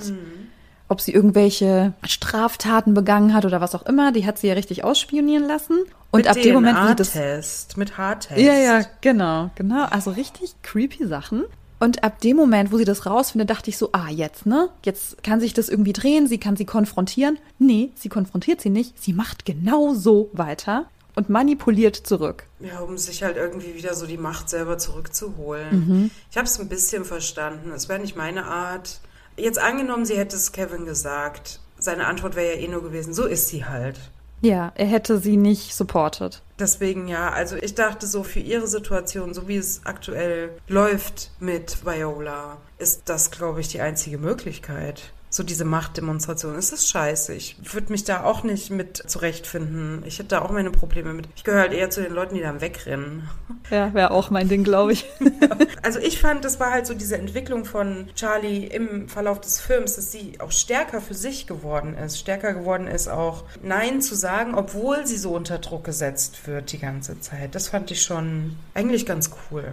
Ob 0.88 1.00
sie 1.00 1.12
irgendwelche 1.12 1.92
Straftaten 2.04 2.94
begangen 2.94 3.32
hat 3.32 3.44
oder 3.44 3.60
was 3.60 3.76
auch 3.76 3.86
immer, 3.86 4.10
die 4.10 4.26
hat 4.26 4.38
sie 4.38 4.48
ja 4.48 4.54
richtig 4.54 4.82
ausspionieren 4.82 5.46
lassen. 5.46 5.78
Und 6.10 6.20
Mit 6.20 6.28
ab 6.28 6.40
dem 6.40 6.54
Moment, 6.54 6.78
wo 6.78 6.86
sie 6.88 6.94
das 6.96 7.76
mit 7.76 7.96
Haartest. 7.96 8.40
ja, 8.40 8.54
ja, 8.54 8.84
genau, 9.00 9.50
genau. 9.54 9.84
Also 9.84 10.10
richtig 10.10 10.54
creepy 10.62 11.06
Sachen. 11.06 11.44
Und 11.80 12.04
ab 12.04 12.20
dem 12.20 12.36
Moment, 12.36 12.72
wo 12.72 12.76
sie 12.76 12.84
das 12.84 13.06
rausfindet, 13.06 13.48
dachte 13.48 13.70
ich 13.70 13.78
so, 13.78 13.88
ah, 13.92 14.10
jetzt, 14.10 14.44
ne? 14.44 14.68
Jetzt 14.84 15.22
kann 15.24 15.40
sich 15.40 15.54
das 15.54 15.70
irgendwie 15.70 15.94
drehen, 15.94 16.26
sie 16.26 16.38
kann 16.38 16.54
sie 16.54 16.66
konfrontieren. 16.66 17.38
Nee, 17.58 17.90
sie 17.96 18.10
konfrontiert 18.10 18.60
sie 18.60 18.68
nicht. 18.68 19.02
Sie 19.02 19.14
macht 19.14 19.46
genau 19.46 19.94
so 19.94 20.28
weiter 20.34 20.86
und 21.14 21.30
manipuliert 21.30 21.96
zurück. 21.96 22.44
Ja, 22.60 22.80
um 22.80 22.98
sich 22.98 23.22
halt 23.22 23.38
irgendwie 23.38 23.74
wieder 23.74 23.94
so 23.94 24.06
die 24.06 24.18
Macht 24.18 24.50
selber 24.50 24.76
zurückzuholen. 24.76 25.70
Mhm. 25.70 26.10
Ich 26.30 26.36
habe 26.36 26.46
es 26.46 26.60
ein 26.60 26.68
bisschen 26.68 27.06
verstanden. 27.06 27.72
Es 27.72 27.88
wäre 27.88 27.98
nicht 27.98 28.14
meine 28.14 28.44
Art. 28.44 29.00
Jetzt 29.38 29.58
angenommen, 29.58 30.04
sie 30.04 30.18
hätte 30.18 30.36
es 30.36 30.52
Kevin 30.52 30.84
gesagt. 30.84 31.60
Seine 31.78 32.06
Antwort 32.06 32.36
wäre 32.36 32.56
ja 32.56 32.60
eh 32.60 32.68
nur 32.68 32.82
gewesen, 32.82 33.14
so 33.14 33.24
ist 33.24 33.48
sie 33.48 33.64
halt. 33.64 33.98
Ja, 34.42 34.72
er 34.74 34.86
hätte 34.86 35.18
sie 35.18 35.36
nicht 35.36 35.74
supported. 35.74 36.40
Deswegen 36.58 37.08
ja, 37.08 37.30
also 37.30 37.56
ich 37.56 37.74
dachte 37.74 38.06
so 38.06 38.22
für 38.22 38.40
ihre 38.40 38.66
Situation, 38.66 39.34
so 39.34 39.48
wie 39.48 39.56
es 39.56 39.82
aktuell 39.84 40.50
läuft 40.68 41.30
mit 41.40 41.84
Viola, 41.84 42.56
ist 42.78 43.02
das, 43.06 43.30
glaube 43.30 43.60
ich, 43.60 43.68
die 43.68 43.80
einzige 43.80 44.18
Möglichkeit 44.18 45.12
so 45.30 45.44
diese 45.44 45.64
Machtdemonstration. 45.64 46.56
Es 46.56 46.72
ist 46.72 46.88
scheiße. 46.88 47.32
Ich 47.34 47.56
würde 47.72 47.92
mich 47.92 48.02
da 48.02 48.24
auch 48.24 48.42
nicht 48.42 48.70
mit 48.70 48.96
zurechtfinden. 48.96 50.02
Ich 50.04 50.18
hätte 50.18 50.30
da 50.30 50.42
auch 50.42 50.50
meine 50.50 50.72
Probleme 50.72 51.14
mit. 51.14 51.28
Ich 51.36 51.44
gehöre 51.44 51.60
halt 51.60 51.72
eher 51.72 51.88
zu 51.88 52.02
den 52.02 52.12
Leuten, 52.12 52.34
die 52.34 52.40
dann 52.40 52.60
wegrennen. 52.60 53.28
Ja, 53.70 53.94
wäre 53.94 54.10
auch 54.10 54.30
mein 54.30 54.48
Ding, 54.48 54.64
glaube 54.64 54.92
ich. 54.92 55.06
also 55.82 56.00
ich 56.00 56.18
fand, 56.18 56.44
das 56.44 56.58
war 56.58 56.72
halt 56.72 56.86
so 56.86 56.94
diese 56.94 57.16
Entwicklung 57.16 57.64
von 57.64 58.08
Charlie 58.16 58.66
im 58.66 59.08
Verlauf 59.08 59.40
des 59.40 59.60
Films, 59.60 59.94
dass 59.94 60.10
sie 60.10 60.32
auch 60.40 60.50
stärker 60.50 61.00
für 61.00 61.14
sich 61.14 61.46
geworden 61.46 61.94
ist. 61.94 62.18
Stärker 62.18 62.52
geworden 62.52 62.88
ist 62.88 63.08
auch 63.08 63.44
Nein 63.62 64.02
zu 64.02 64.16
sagen, 64.16 64.56
obwohl 64.56 65.06
sie 65.06 65.16
so 65.16 65.30
unter 65.30 65.58
Druck 65.58 65.84
gesetzt 65.84 66.48
wird 66.48 66.72
die 66.72 66.80
ganze 66.80 67.20
Zeit. 67.20 67.54
Das 67.54 67.68
fand 67.68 67.92
ich 67.92 68.02
schon 68.02 68.56
eigentlich 68.74 69.06
ganz 69.06 69.30
cool. 69.50 69.64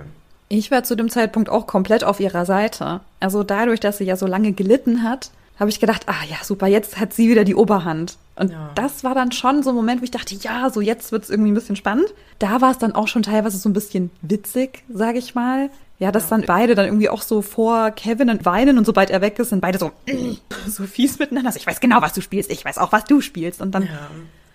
Ich 0.50 0.70
war 0.70 0.84
zu 0.84 0.96
dem 0.96 1.10
Zeitpunkt 1.10 1.50
auch 1.50 1.66
komplett 1.66 2.04
auf 2.04 2.20
ihrer 2.20 2.46
Seite. 2.46 3.02
Also 3.20 3.44
dadurch, 3.44 3.80
dass 3.80 3.98
sie 3.98 4.06
ja 4.06 4.16
so 4.16 4.28
lange 4.28 4.54
gelitten 4.54 5.04
hat, 5.04 5.32
habe 5.60 5.70
ich 5.70 5.80
gedacht, 5.80 6.04
ah 6.08 6.24
ja, 6.30 6.38
super, 6.44 6.68
jetzt 6.68 7.00
hat 7.00 7.14
sie 7.14 7.30
wieder 7.30 7.44
die 7.44 7.56
Oberhand. 7.56 8.18
Und 8.36 8.52
ja. 8.52 8.72
das 8.76 9.04
war 9.04 9.16
dann 9.16 9.32
schon 9.32 9.64
so 9.64 9.72
ein 9.72 9.76
Moment, 9.76 10.02
wo 10.02 10.04
ich 10.04 10.12
dachte, 10.12 10.36
ja, 10.36 10.70
so 10.70 10.82
jetzt 10.82 11.12
wird 11.12 11.24
es 11.24 11.30
irgendwie 11.30 11.52
ein 11.52 11.56
bisschen 11.56 11.76
spannend. 11.76 12.14
Da 12.38 12.62
war 12.62 12.72
es 12.72 12.78
dann 12.78 12.94
auch 12.94 13.08
schon 13.08 13.24
teilweise 13.24 13.58
so 13.58 13.68
ein 13.68 13.74
bisschen 13.74 14.12
witzig, 14.22 14.84
sage 14.90 15.18
ich 15.18 15.34
mal. 15.34 15.70
Ja, 16.00 16.12
dass 16.12 16.30
ja. 16.30 16.38
dann 16.38 16.46
beide 16.46 16.76
dann 16.76 16.86
irgendwie 16.86 17.10
auch 17.10 17.24
so 17.24 17.42
vor 17.42 17.90
Kevin 17.92 18.30
und 18.30 18.46
weinen 18.46 18.78
und 18.78 18.86
sobald 18.86 19.10
er 19.10 19.22
weg 19.22 19.40
ist, 19.40 19.50
sind 19.50 19.62
beide 19.62 19.80
so, 19.80 19.92
so 20.68 20.84
fies 20.84 21.18
miteinander. 21.18 21.50
Also 21.50 21.58
ich 21.58 21.66
weiß 21.66 21.80
genau, 21.80 22.02
was 22.02 22.14
du 22.14 22.22
spielst, 22.22 22.52
ich 22.52 22.64
weiß 22.64 22.78
auch, 22.78 22.92
was 22.92 23.06
du 23.06 23.22
spielst. 23.22 23.62
Und 23.62 23.74
dann, 23.74 23.84
ja. 23.84 24.10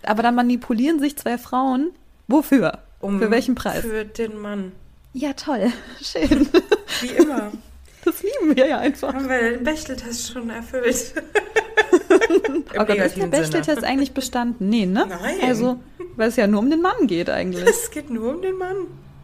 aber 0.05 0.23
dann 0.23 0.37
manipulieren 0.37 1.01
sich 1.01 1.17
zwei 1.17 1.39
Frauen. 1.39 1.91
Wofür? 2.29 2.79
Um, 3.01 3.19
für 3.19 3.33
welchen 3.33 3.57
Preis? 3.57 3.81
Für 3.81 4.05
den 4.05 4.39
Mann. 4.39 4.71
Ja, 5.13 5.33
toll. 5.33 5.73
Schön. 6.01 6.49
Wie 7.01 7.09
immer. 7.09 7.51
Das 8.13 8.23
lieben 8.23 8.57
wir 8.57 8.67
ja 8.67 8.79
einfach. 8.79 9.15
Haben 9.15 9.29
wir 9.29 9.53
den 9.53 9.65
Bechteltest 9.65 10.33
schon 10.33 10.51
erfüllt? 10.51 11.15
oh 12.79 12.85
Gott, 12.85 12.97
ist 12.97 13.17
der 13.17 13.27
Bechteltest 13.27 13.85
eigentlich 13.85 14.13
bestanden? 14.13 14.69
Nee, 14.69 14.87
ne? 14.87 15.07
Nein. 15.09 15.37
Also, 15.43 15.81
weil 16.17 16.29
es 16.29 16.37
ja 16.37 16.47
nur 16.47 16.61
um 16.61 16.71
den 16.71 16.83
Mann 16.83 17.07
geht 17.07 17.31
eigentlich. 17.31 17.67
Es 17.67 17.91
geht 17.91 18.11
nur 18.11 18.35
um 18.35 18.43
den 18.43 18.57
Mann. 18.59 18.77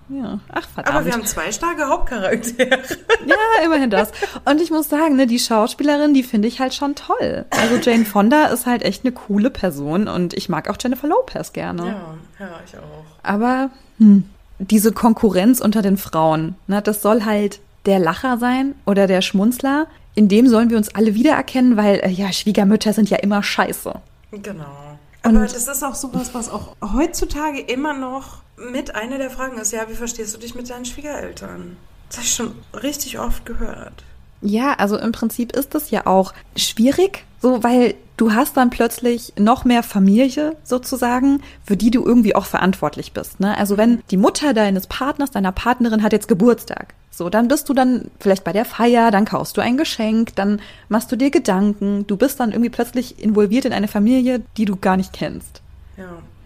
Ja, 0.09 0.41
ach 0.49 0.67
verdammt. 0.67 0.97
Aber 0.97 1.05
wir 1.05 1.13
haben 1.13 1.27
zwei 1.27 1.53
starke 1.53 1.87
Hauptcharaktere. 1.87 2.71
ja, 3.27 3.65
immerhin 3.65 3.91
das. 3.91 4.11
Und 4.47 4.63
ich 4.63 4.71
muss 4.71 4.89
sagen, 4.89 5.17
ne, 5.17 5.27
die 5.27 5.39
Schauspielerin, 5.39 6.15
die 6.15 6.23
finde 6.23 6.49
ich 6.49 6.61
halt 6.61 6.73
schon 6.73 6.95
toll. 6.95 7.45
Also 7.51 7.77
Jane 7.77 8.07
Fonda 8.07 8.47
ist 8.47 8.65
halt 8.65 8.83
echt 8.83 9.05
eine 9.05 9.13
coole 9.13 9.51
Person 9.51 10.09
und 10.09 10.33
ich 10.33 10.49
mag 10.49 10.71
auch 10.71 10.77
Jennifer 10.81 11.09
Lopez 11.09 11.53
gerne. 11.53 11.87
Ja, 11.89 12.47
ja, 12.47 12.61
ich 12.65 12.75
auch. 12.79 13.05
Aber 13.23 13.71
hm, 13.99 14.25
diese 14.59 14.93
Konkurrenz 14.93 15.61
unter 15.61 15.83
den 15.83 15.99
Frauen, 15.99 16.55
ne, 16.69 16.81
das 16.81 17.03
soll 17.03 17.27
halt 17.27 17.61
der 17.87 17.99
Lacher 17.99 18.39
sein 18.39 18.75
oder 18.87 19.07
der 19.07 19.23
Schmunzler. 19.23 19.87
In 20.15 20.29
dem 20.29 20.49
sollen 20.49 20.71
wir 20.71 20.77
uns 20.77 20.95
alle 20.95 21.15
wiedererkennen, 21.15 21.77
weil 21.77 22.01
äh, 22.01 22.09
ja, 22.09 22.33
Schwiegermütter 22.33 22.93
sind 22.93 23.11
ja 23.11 23.19
immer 23.19 23.43
scheiße. 23.43 23.95
Genau. 24.33 24.99
Aber 25.23 25.41
das 25.41 25.69
ist 25.69 25.83
auch 25.83 25.95
sowas, 25.95 26.31
was 26.33 26.49
auch 26.49 26.75
heutzutage 26.81 27.61
immer 27.61 27.93
noch 27.93 28.39
mit 28.57 28.95
einer 28.95 29.19
der 29.19 29.31
Fragen 29.31 29.59
ist. 29.59 29.73
Ja, 29.73 29.89
wie 29.89 29.95
verstehst 29.95 30.35
du 30.35 30.39
dich 30.39 30.55
mit 30.55 30.71
deinen 30.71 30.85
Schwiegereltern? 30.85 31.77
Das 32.09 32.19
habe 32.19 32.27
ich 32.27 32.35
schon 32.35 32.55
richtig 32.75 33.19
oft 33.19 33.45
gehört. 33.45 34.05
Ja, 34.41 34.75
also 34.75 34.97
im 34.97 35.13
Prinzip 35.13 35.53
ist 35.53 35.75
das 35.75 35.91
ja 35.91 36.07
auch 36.07 36.33
schwierig, 36.57 37.25
so 37.41 37.63
weil 37.63 37.95
du 38.17 38.33
hast 38.33 38.57
dann 38.57 38.71
plötzlich 38.71 39.33
noch 39.39 39.65
mehr 39.65 39.83
Familie 39.83 40.57
sozusagen, 40.65 41.43
für 41.65 41.77
die 41.77 41.91
du 41.91 42.05
irgendwie 42.05 42.35
auch 42.35 42.47
verantwortlich 42.47 43.13
bist. 43.13 43.41
Ne? 43.41 43.57
Also 43.57 43.77
wenn 43.77 44.03
die 44.11 44.17
Mutter 44.17 44.55
deines 44.55 44.87
Partners, 44.87 45.31
deiner 45.31 45.53
Partnerin 45.53 46.03
hat 46.03 46.13
jetzt 46.13 46.29
Geburtstag, 46.29 46.95
so, 47.11 47.29
dann 47.31 47.49
bist 47.49 47.69
du 47.69 47.75
dann 47.75 48.13
vielleicht 48.21 48.45
bei 48.45 48.53
der 48.53 48.65
Feier, 48.65 49.11
dann 49.11 49.25
kaufst 49.25 49.57
du 49.57 49.61
ein 49.61 49.77
Geschenk, 49.77 50.37
dann 50.37 50.61
machst 50.89 51.11
du 51.11 51.17
dir 51.17 51.31
Gedanken, 51.31 52.07
du 52.07 52.17
bist 52.17 52.39
dann 52.39 52.53
irgendwie 52.53 52.71
plötzlich 52.71 53.21
involviert 53.23 53.65
in 53.65 53.73
eine 53.73 53.89
Familie, 53.89 54.41
die 54.57 54.67
du 54.67 54.77
gar 54.77 54.97
nicht 54.97 55.13
kennst. 55.13 55.61
Ja. 55.97 56.05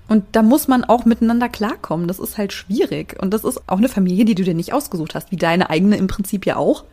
Und 0.09 0.25
da 0.33 0.43
muss 0.43 0.69
man 0.69 0.85
auch 0.85 1.05
miteinander 1.05 1.49
klarkommen. 1.49 2.09
Das 2.09 2.19
ist 2.19 2.39
halt 2.39 2.53
schwierig. 2.53 3.17
Und 3.21 3.33
das 3.33 3.45
ist 3.45 3.69
auch 3.69 3.79
eine 3.79 3.89
Familie, 3.89 4.25
die 4.25 4.35
du 4.35 4.45
dir 4.45 4.55
nicht 4.55 4.73
ausgesucht 4.73 5.15
hast, 5.15 5.31
wie 5.31 5.37
deine 5.37 5.71
eigene 5.71 5.97
im 5.97 6.07
Prinzip 6.07 6.47
ja 6.47 6.57
auch. 6.57 6.85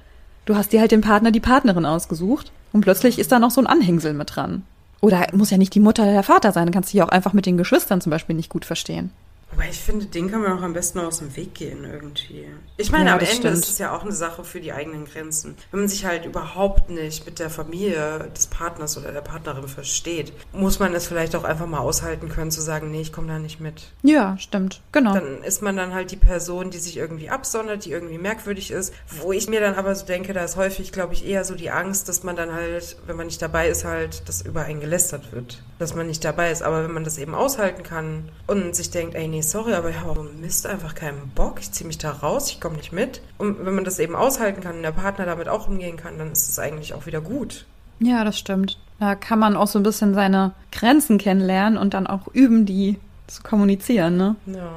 Du 0.50 0.56
hast 0.56 0.74
dir 0.74 0.82
halt 0.82 0.90
den 0.90 1.02
Partner, 1.02 1.30
die 1.30 1.40
Partnerin 1.40 1.86
ausgesucht. 1.86 2.52
Und 2.74 2.82
plötzlich 2.82 3.20
ist 3.20 3.32
da 3.32 3.38
noch 3.38 3.52
so 3.52 3.62
ein 3.62 3.68
Anhängsel 3.68 4.16
mit 4.16 4.36
dran. 4.36 4.64
Oder 5.00 5.28
muss 5.32 5.52
ja 5.52 5.60
nicht 5.60 5.76
die 5.76 5.80
Mutter 5.80 6.02
oder 6.02 6.14
der 6.14 6.24
Vater 6.24 6.52
sein, 6.52 6.66
dann 6.66 6.74
kannst 6.74 6.90
du 6.90 6.94
dich 6.98 7.04
auch 7.04 7.10
einfach 7.10 7.34
mit 7.34 7.46
den 7.46 7.56
Geschwistern 7.56 8.02
zum 8.02 8.10
Beispiel 8.10 8.36
nicht 8.36 8.50
gut 8.50 8.66
verstehen. 8.66 9.12
Wobei 9.52 9.70
ich 9.70 9.80
finde, 9.80 10.06
den 10.06 10.30
kann 10.30 10.42
man 10.42 10.58
auch 10.58 10.62
am 10.62 10.74
besten 10.74 11.00
aus 11.00 11.20
dem 11.20 11.36
Weg 11.36 11.56
gehen 11.56 11.84
irgendwie. 11.84 12.48
Ich 12.78 12.92
meine, 12.92 13.10
ja, 13.10 13.14
am 13.14 13.20
Ende 13.20 13.34
stimmt. 13.34 13.54
ist 13.56 13.70
es 13.70 13.78
ja 13.80 13.96
auch 13.96 14.04
eine 14.04 14.12
Sache 14.12 14.44
für 14.44 14.62
die 14.62 14.74
eigenen 14.74 15.06
Grenzen. 15.06 15.56
Wenn 15.72 15.82
man 15.82 15.90
sich 15.90 16.06
halt 16.06 16.26
überhaupt 16.26 16.90
nicht 16.90 17.26
mit 17.26 17.40
der 17.40 17.50
Familie 17.50 18.30
des 18.36 18.48
Partners 18.48 18.98
oder 18.98 19.12
der 19.12 19.22
Partnerin 19.22 19.68
versteht, 19.68 20.34
muss 20.54 20.80
man 20.80 20.94
es 20.94 21.08
vielleicht 21.08 21.36
auch 21.36 21.44
einfach 21.44 21.66
mal 21.66 21.80
aushalten 21.80 22.30
können, 22.30 22.52
zu 22.52 22.62
sagen, 22.62 22.92
nee, 22.92 23.02
ich 23.02 23.12
komme 23.12 23.28
da 23.28 23.40
nicht 23.40 23.60
mit. 23.60 23.88
Ja, 24.04 24.38
stimmt, 24.38 24.82
genau. 24.92 25.14
Dann 25.14 25.44
ist 25.44 25.64
man 25.64 25.76
dann 25.76 25.94
halt 25.94 26.12
die 26.12 26.18
Person, 26.18 26.70
die 26.70 26.78
sich 26.78 26.98
irgendwie 26.98 27.30
absondert, 27.30 27.86
die 27.86 27.92
irgendwie 27.92 28.20
merkwürdig 28.20 28.70
ist. 28.70 28.94
Wo 29.08 29.32
ich 29.32 29.50
mir 29.50 29.62
dann 29.62 29.76
aber 29.76 29.96
so 29.96 30.06
denke, 30.06 30.34
da 30.34 30.44
ist 30.44 30.58
häufig, 30.58 30.92
glaube 30.92 31.14
ich, 31.14 31.26
eher 31.26 31.44
so 31.44 31.56
die 31.56 31.72
Angst, 31.72 32.08
dass 32.08 32.24
man 32.24 32.36
dann 32.36 32.54
halt, 32.54 32.98
wenn 33.08 33.18
man 33.18 33.26
nicht 33.26 33.42
dabei 33.42 33.68
ist, 33.70 33.84
halt, 33.84 34.30
dass 34.30 34.44
über 34.44 34.62
einen 34.62 34.80
gelästert 34.80 35.32
wird. 35.32 35.64
Dass 35.80 35.96
man 35.96 36.08
nicht 36.08 36.24
dabei 36.24 36.52
ist. 36.52 36.62
Aber 36.62 36.84
wenn 36.84 36.92
man 36.92 37.04
das 37.04 37.18
eben 37.18 37.34
aushalten 37.34 37.84
kann 37.84 38.32
und 38.46 38.76
sich 38.76 38.92
denkt, 38.92 39.16
ey, 39.16 39.28
nee, 39.28 39.39
nee, 39.40 39.44
sorry, 39.44 39.74
aber 39.74 39.90
ich 39.90 40.00
habe 40.00 40.30
Mist 40.42 40.68
einfach 40.68 40.96
keinen 40.96 41.30
Bock. 41.34 41.60
Ich 41.62 41.72
ziehe 41.72 41.88
mich 41.88 41.98
da 41.98 42.12
raus, 42.12 42.52
ich 42.52 42.60
komme 42.60 42.76
nicht 42.76 42.92
mit. 42.92 43.22
Und 43.38 43.66
wenn 43.66 43.74
man 43.74 43.86
das 43.86 44.00
eben 44.00 44.16
aushalten 44.16 44.62
kann 44.62 44.78
und 44.78 44.84
der 44.84 44.92
Partner 44.92 45.26
damit 45.26 45.48
auch 45.48 45.68
umgehen 45.68 45.98
kann, 45.98 46.18
dann 46.18 46.32
ist 46.32 46.50
es 46.50 46.60
eigentlich 46.60 46.94
auch 46.94 47.06
wieder 47.06 47.22
gut. 47.22 47.66
Ja, 48.00 48.24
das 48.24 48.38
stimmt. 48.38 48.78
Da 49.00 49.16
kann 49.16 49.40
man 49.40 49.56
auch 49.56 49.68
so 49.68 49.80
ein 49.80 49.84
bisschen 49.84 50.14
seine 50.14 50.52
Grenzen 50.72 51.18
kennenlernen 51.18 51.78
und 51.78 51.94
dann 51.94 52.06
auch 52.06 52.28
üben, 52.34 52.66
die 52.66 52.98
zu 53.28 53.42
kommunizieren, 53.42 54.18
ne? 54.18 54.36
Ja. 54.48 54.72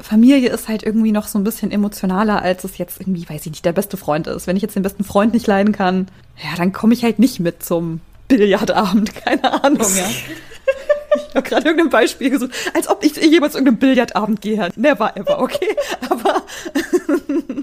Familie 0.00 0.50
ist 0.50 0.68
halt 0.68 0.84
irgendwie 0.84 1.10
noch 1.10 1.26
so 1.26 1.40
ein 1.40 1.44
bisschen 1.44 1.72
emotionaler, 1.72 2.40
als 2.40 2.62
es 2.62 2.78
jetzt 2.78 3.00
irgendwie, 3.00 3.28
weiß 3.28 3.46
ich 3.46 3.50
nicht, 3.50 3.64
der 3.64 3.72
beste 3.72 3.96
Freund 3.96 4.28
ist. 4.28 4.46
Wenn 4.46 4.54
ich 4.54 4.62
jetzt 4.62 4.76
den 4.76 4.84
besten 4.84 5.02
Freund 5.02 5.34
nicht 5.34 5.48
leiden 5.48 5.72
kann, 5.72 6.06
ja, 6.36 6.56
dann 6.56 6.72
komme 6.72 6.94
ich 6.94 7.02
halt 7.02 7.18
nicht 7.18 7.40
mit 7.40 7.64
zum 7.64 8.00
Billardabend, 8.28 9.12
keine 9.24 9.64
Ahnung, 9.64 9.88
ja. 9.96 10.06
Ich 11.28 11.36
habe 11.36 11.48
gerade 11.48 11.66
irgendein 11.66 11.90
Beispiel 11.90 12.30
gesucht, 12.30 12.52
als 12.74 12.88
ob 12.88 13.04
ich 13.04 13.16
jemals 13.16 13.54
irgendeinen 13.54 13.78
Billardabend 13.78 14.40
gehe. 14.40 14.70
Never 14.76 15.16
ever, 15.16 15.40
okay? 15.40 15.76
Aber 16.08 16.42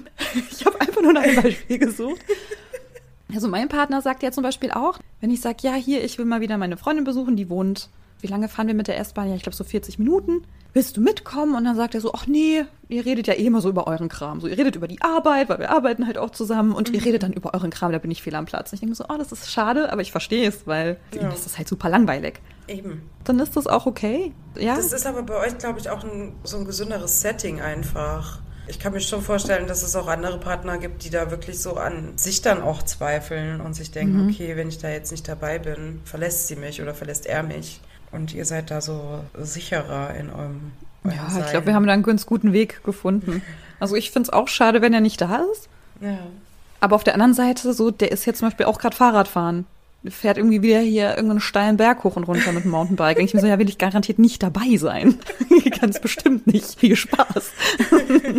ich 0.51 0.65
habe 0.65 0.79
einfach 0.81 1.01
nur 1.01 1.13
nach 1.13 1.23
einem 1.23 1.41
Beispiel 1.41 1.79
gesucht. 1.79 2.21
Also 3.33 3.47
mein 3.47 3.67
Partner 3.67 4.01
sagt 4.01 4.23
ja 4.23 4.31
zum 4.31 4.43
Beispiel 4.43 4.71
auch, 4.71 4.99
wenn 5.19 5.31
ich 5.31 5.41
sage, 5.41 5.57
ja, 5.61 5.73
hier, 5.73 6.03
ich 6.03 6.17
will 6.17 6.25
mal 6.25 6.41
wieder 6.41 6.57
meine 6.57 6.77
Freundin 6.77 7.03
besuchen, 7.03 7.35
die 7.35 7.49
wohnt, 7.49 7.89
wie 8.25 8.31
lange 8.31 8.49
fahren 8.49 8.65
wir 8.65 8.73
mit 8.73 8.87
der 8.87 8.97
S-Bahn? 8.97 9.29
Ja, 9.29 9.35
ich 9.35 9.43
glaube 9.43 9.55
so 9.55 9.63
40 9.63 9.99
Minuten. 9.99 10.43
Willst 10.73 10.97
du 10.97 11.01
mitkommen? 11.01 11.55
Und 11.55 11.63
dann 11.63 11.75
sagt 11.75 11.93
er 11.93 12.01
so, 12.01 12.11
ach 12.13 12.25
nee, 12.25 12.65
ihr 12.89 13.05
redet 13.05 13.27
ja 13.27 13.35
eh 13.35 13.45
immer 13.45 13.61
so 13.61 13.69
über 13.69 13.85
euren 13.85 14.09
Kram. 14.09 14.41
So, 14.41 14.47
ihr 14.47 14.57
redet 14.57 14.75
über 14.75 14.87
die 14.87 14.99
Arbeit, 14.99 15.47
weil 15.47 15.59
wir 15.59 15.69
arbeiten 15.69 16.07
halt 16.07 16.17
auch 16.17 16.31
zusammen 16.31 16.71
und 16.71 16.89
mhm. 16.89 16.95
ihr 16.95 17.05
redet 17.05 17.21
dann 17.21 17.33
über 17.33 17.53
euren 17.53 17.69
Kram, 17.69 17.91
da 17.91 17.99
bin 17.99 18.09
ich 18.09 18.23
fehl 18.23 18.33
am 18.33 18.45
Platz. 18.45 18.71
Und 18.71 18.75
ich 18.75 18.79
denke 18.79 18.91
mir 18.91 18.95
so, 18.95 19.05
oh, 19.07 19.17
das 19.17 19.31
ist 19.31 19.51
schade, 19.51 19.91
aber 19.91 20.01
ich 20.01 20.11
verstehe 20.11 20.49
es, 20.49 20.65
weil 20.65 20.97
für 21.11 21.19
ja. 21.19 21.23
ihn 21.25 21.31
ist 21.31 21.45
das 21.45 21.57
halt 21.59 21.67
super 21.67 21.87
langweilig. 21.87 22.41
Eben. 22.67 23.03
Dann 23.23 23.39
ist 23.39 23.55
das 23.55 23.67
auch 23.67 23.85
okay. 23.85 24.33
Ja. 24.57 24.75
Das 24.75 24.91
ist 24.91 25.05
aber 25.05 25.21
bei 25.21 25.37
euch, 25.37 25.55
glaube 25.59 25.79
ich, 25.79 25.89
auch 25.91 26.03
ein, 26.03 26.33
so 26.43 26.57
ein 26.57 26.65
gesünderes 26.65 27.21
Setting 27.21 27.61
einfach. 27.61 28.39
Ich 28.67 28.79
kann 28.79 28.93
mir 28.93 29.01
schon 29.01 29.21
vorstellen, 29.21 29.67
dass 29.67 29.83
es 29.83 29.95
auch 29.95 30.07
andere 30.07 30.39
Partner 30.39 30.79
gibt, 30.79 31.03
die 31.03 31.11
da 31.11 31.29
wirklich 31.29 31.59
so 31.59 31.75
an 31.75 32.17
sich 32.17 32.41
dann 32.41 32.63
auch 32.63 32.81
zweifeln 32.81 33.61
und 33.61 33.75
sich 33.75 33.91
denken, 33.91 34.23
mhm. 34.23 34.29
okay, 34.29 34.57
wenn 34.57 34.69
ich 34.69 34.79
da 34.79 34.89
jetzt 34.89 35.11
nicht 35.11 35.27
dabei 35.27 35.59
bin, 35.59 36.01
verlässt 36.03 36.47
sie 36.47 36.55
mich 36.55 36.81
oder 36.81 36.95
verlässt 36.95 37.27
er 37.27 37.43
mich. 37.43 37.79
Und 38.15 38.33
ihr 38.33 38.45
seid 38.45 38.71
da 38.71 38.81
so 38.81 39.19
sicherer 39.37 40.15
in 40.15 40.29
eurem. 40.29 40.71
Ja, 41.03 41.29
Sein. 41.29 41.43
ich 41.45 41.51
glaube, 41.51 41.67
wir 41.67 41.75
haben 41.75 41.85
da 41.85 41.93
einen 41.93 42.03
ganz 42.03 42.25
guten 42.25 42.53
Weg 42.53 42.83
gefunden. 42.83 43.41
Also 43.77 43.97
ich 43.97 44.11
finde 44.11 44.27
es 44.27 44.33
auch 44.33 44.47
schade, 44.47 44.81
wenn 44.81 44.93
er 44.93 45.01
nicht 45.01 45.19
da 45.19 45.43
ist. 45.51 45.67
Ja. 45.99 46.17
Aber 46.79 46.95
auf 46.95 47.03
der 47.03 47.13
anderen 47.13 47.33
Seite, 47.33 47.73
so, 47.73 47.91
der 47.91 48.09
ist 48.09 48.25
jetzt 48.25 48.39
zum 48.39 48.47
Beispiel 48.47 48.67
auch 48.67 48.79
gerade 48.79 48.95
Fahrradfahren 48.95 49.65
fährt 50.11 50.37
irgendwie 50.37 50.61
wieder 50.61 50.79
hier 50.79 51.09
irgendeinen 51.11 51.39
steilen 51.39 51.77
Berg 51.77 52.03
hoch 52.03 52.15
und 52.15 52.25
runter 52.25 52.51
mit 52.51 52.63
dem 52.63 52.71
Mountainbike. 52.71 53.17
Und 53.17 53.25
ich 53.25 53.33
mir 53.33 53.41
so, 53.41 53.47
ja, 53.47 53.57
will 53.59 53.69
ich 53.69 53.77
garantiert 53.77 54.19
nicht 54.19 54.43
dabei 54.43 54.77
sein. 54.77 55.17
Ganz 55.81 55.99
bestimmt 55.99 56.47
nicht. 56.47 56.79
Viel 56.79 56.95
Spaß. 56.95 57.51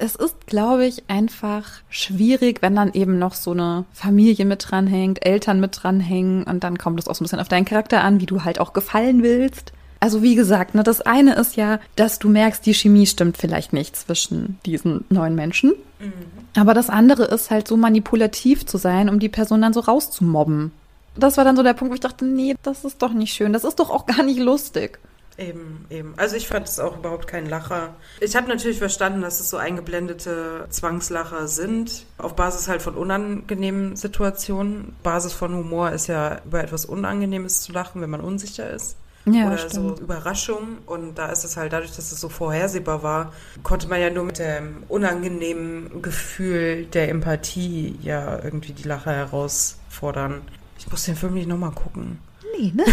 es 0.00 0.14
ist, 0.14 0.46
glaube 0.46 0.86
ich, 0.86 1.04
einfach 1.08 1.64
schwierig, 1.88 2.62
wenn 2.62 2.76
dann 2.76 2.92
eben 2.92 3.18
noch 3.18 3.34
so 3.34 3.52
eine 3.52 3.84
Familie 3.92 4.44
mit 4.44 4.70
dranhängt, 4.70 5.24
Eltern 5.24 5.60
mit 5.60 5.82
dranhängen 5.82 6.44
und 6.44 6.64
dann 6.64 6.78
kommt 6.78 6.98
es 7.00 7.08
auch 7.08 7.14
so 7.14 7.22
ein 7.22 7.26
bisschen 7.26 7.40
auf 7.40 7.48
deinen 7.48 7.64
Charakter 7.64 8.02
an, 8.02 8.20
wie 8.20 8.26
du 8.26 8.44
halt 8.44 8.60
auch 8.60 8.72
gefallen 8.72 9.22
willst. 9.22 9.72
Also 10.00 10.22
wie 10.22 10.36
gesagt, 10.36 10.74
ne, 10.74 10.84
das 10.84 11.00
eine 11.00 11.34
ist 11.34 11.56
ja, 11.56 11.80
dass 11.96 12.18
du 12.20 12.28
merkst, 12.28 12.64
die 12.64 12.74
Chemie 12.74 13.06
stimmt 13.06 13.36
vielleicht 13.36 13.72
nicht 13.72 13.96
zwischen 13.96 14.58
diesen 14.64 15.04
neuen 15.08 15.34
Menschen. 15.34 15.72
Mhm. 15.98 16.12
Aber 16.54 16.72
das 16.72 16.88
andere 16.88 17.24
ist 17.24 17.50
halt 17.50 17.66
so 17.66 17.76
manipulativ 17.76 18.64
zu 18.64 18.78
sein, 18.78 19.08
um 19.08 19.18
die 19.18 19.28
Person 19.28 19.62
dann 19.62 19.72
so 19.72 19.80
rauszumobben. 19.80 20.72
das 21.16 21.36
war 21.36 21.44
dann 21.44 21.56
so 21.56 21.64
der 21.64 21.74
Punkt, 21.74 21.90
wo 21.90 21.94
ich 21.94 22.00
dachte, 22.00 22.24
nee, 22.24 22.54
das 22.62 22.84
ist 22.84 23.02
doch 23.02 23.12
nicht 23.12 23.34
schön. 23.34 23.52
Das 23.52 23.64
ist 23.64 23.80
doch 23.80 23.90
auch 23.90 24.06
gar 24.06 24.22
nicht 24.22 24.38
lustig. 24.38 25.00
Eben, 25.38 25.86
eben. 25.88 26.14
Also 26.16 26.34
ich 26.34 26.48
fand 26.48 26.66
es 26.66 26.80
auch 26.80 26.98
überhaupt 26.98 27.28
kein 27.28 27.46
Lacher. 27.46 27.94
Ich 28.20 28.34
habe 28.34 28.48
natürlich 28.48 28.78
verstanden, 28.78 29.22
dass 29.22 29.38
es 29.38 29.48
so 29.48 29.56
eingeblendete 29.56 30.66
Zwangslacher 30.68 31.46
sind, 31.46 32.06
auf 32.18 32.34
Basis 32.34 32.66
halt 32.66 32.82
von 32.82 32.96
unangenehmen 32.96 33.94
Situationen. 33.94 34.96
Basis 35.04 35.32
von 35.32 35.54
Humor 35.54 35.92
ist 35.92 36.08
ja 36.08 36.40
über 36.44 36.60
etwas 36.60 36.86
Unangenehmes 36.86 37.62
zu 37.62 37.70
lachen, 37.70 38.02
wenn 38.02 38.10
man 38.10 38.20
unsicher 38.20 38.68
ist. 38.68 38.96
Ja, 39.26 39.46
oder 39.46 39.58
stimmt. 39.58 39.74
so 39.74 40.02
Überraschung. 40.02 40.78
Und 40.86 41.16
da 41.16 41.26
ist 41.26 41.44
es 41.44 41.56
halt 41.56 41.72
dadurch, 41.72 41.94
dass 41.94 42.10
es 42.10 42.20
so 42.20 42.28
vorhersehbar 42.28 43.04
war, 43.04 43.32
konnte 43.62 43.86
man 43.86 44.00
ja 44.00 44.10
nur 44.10 44.24
mit 44.24 44.40
dem 44.40 44.82
unangenehmen 44.88 46.02
Gefühl 46.02 46.86
der 46.86 47.10
Empathie 47.10 47.96
ja 48.02 48.42
irgendwie 48.42 48.72
die 48.72 48.88
Lacher 48.88 49.12
herausfordern. 49.12 50.42
Ich 50.78 50.90
muss 50.90 51.04
den 51.04 51.14
Film 51.14 51.34
nicht 51.34 51.48
nochmal 51.48 51.72
gucken. 51.72 52.18
Nee, 52.58 52.72
ne? 52.74 52.84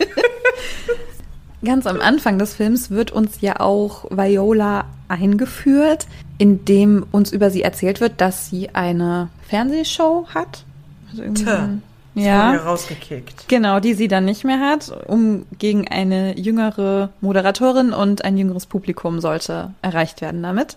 Ganz 1.64 1.86
am 1.86 2.00
Anfang 2.00 2.38
des 2.38 2.54
Films 2.54 2.90
wird 2.90 3.12
uns 3.12 3.40
ja 3.40 3.60
auch 3.60 4.04
Viola 4.10 4.84
eingeführt, 5.08 6.06
indem 6.38 7.06
uns 7.12 7.32
über 7.32 7.50
sie 7.50 7.62
erzählt 7.62 8.00
wird, 8.00 8.20
dass 8.20 8.50
sie 8.50 8.70
eine 8.74 9.28
Fernsehshow 9.48 10.26
hat. 10.34 10.64
Also 11.10 11.22
irgendwie 11.22 11.80
ja. 12.14 12.56
rausgekickt. 12.56 13.48
Genau, 13.48 13.80
die 13.80 13.94
sie 13.94 14.08
dann 14.08 14.24
nicht 14.24 14.44
mehr 14.44 14.60
hat, 14.60 14.92
um 15.06 15.46
gegen 15.58 15.86
eine 15.88 16.38
jüngere 16.38 17.10
Moderatorin 17.20 17.92
und 17.92 18.24
ein 18.24 18.36
jüngeres 18.36 18.66
Publikum 18.66 19.20
sollte 19.20 19.72
erreicht 19.82 20.20
werden 20.20 20.42
damit. 20.42 20.76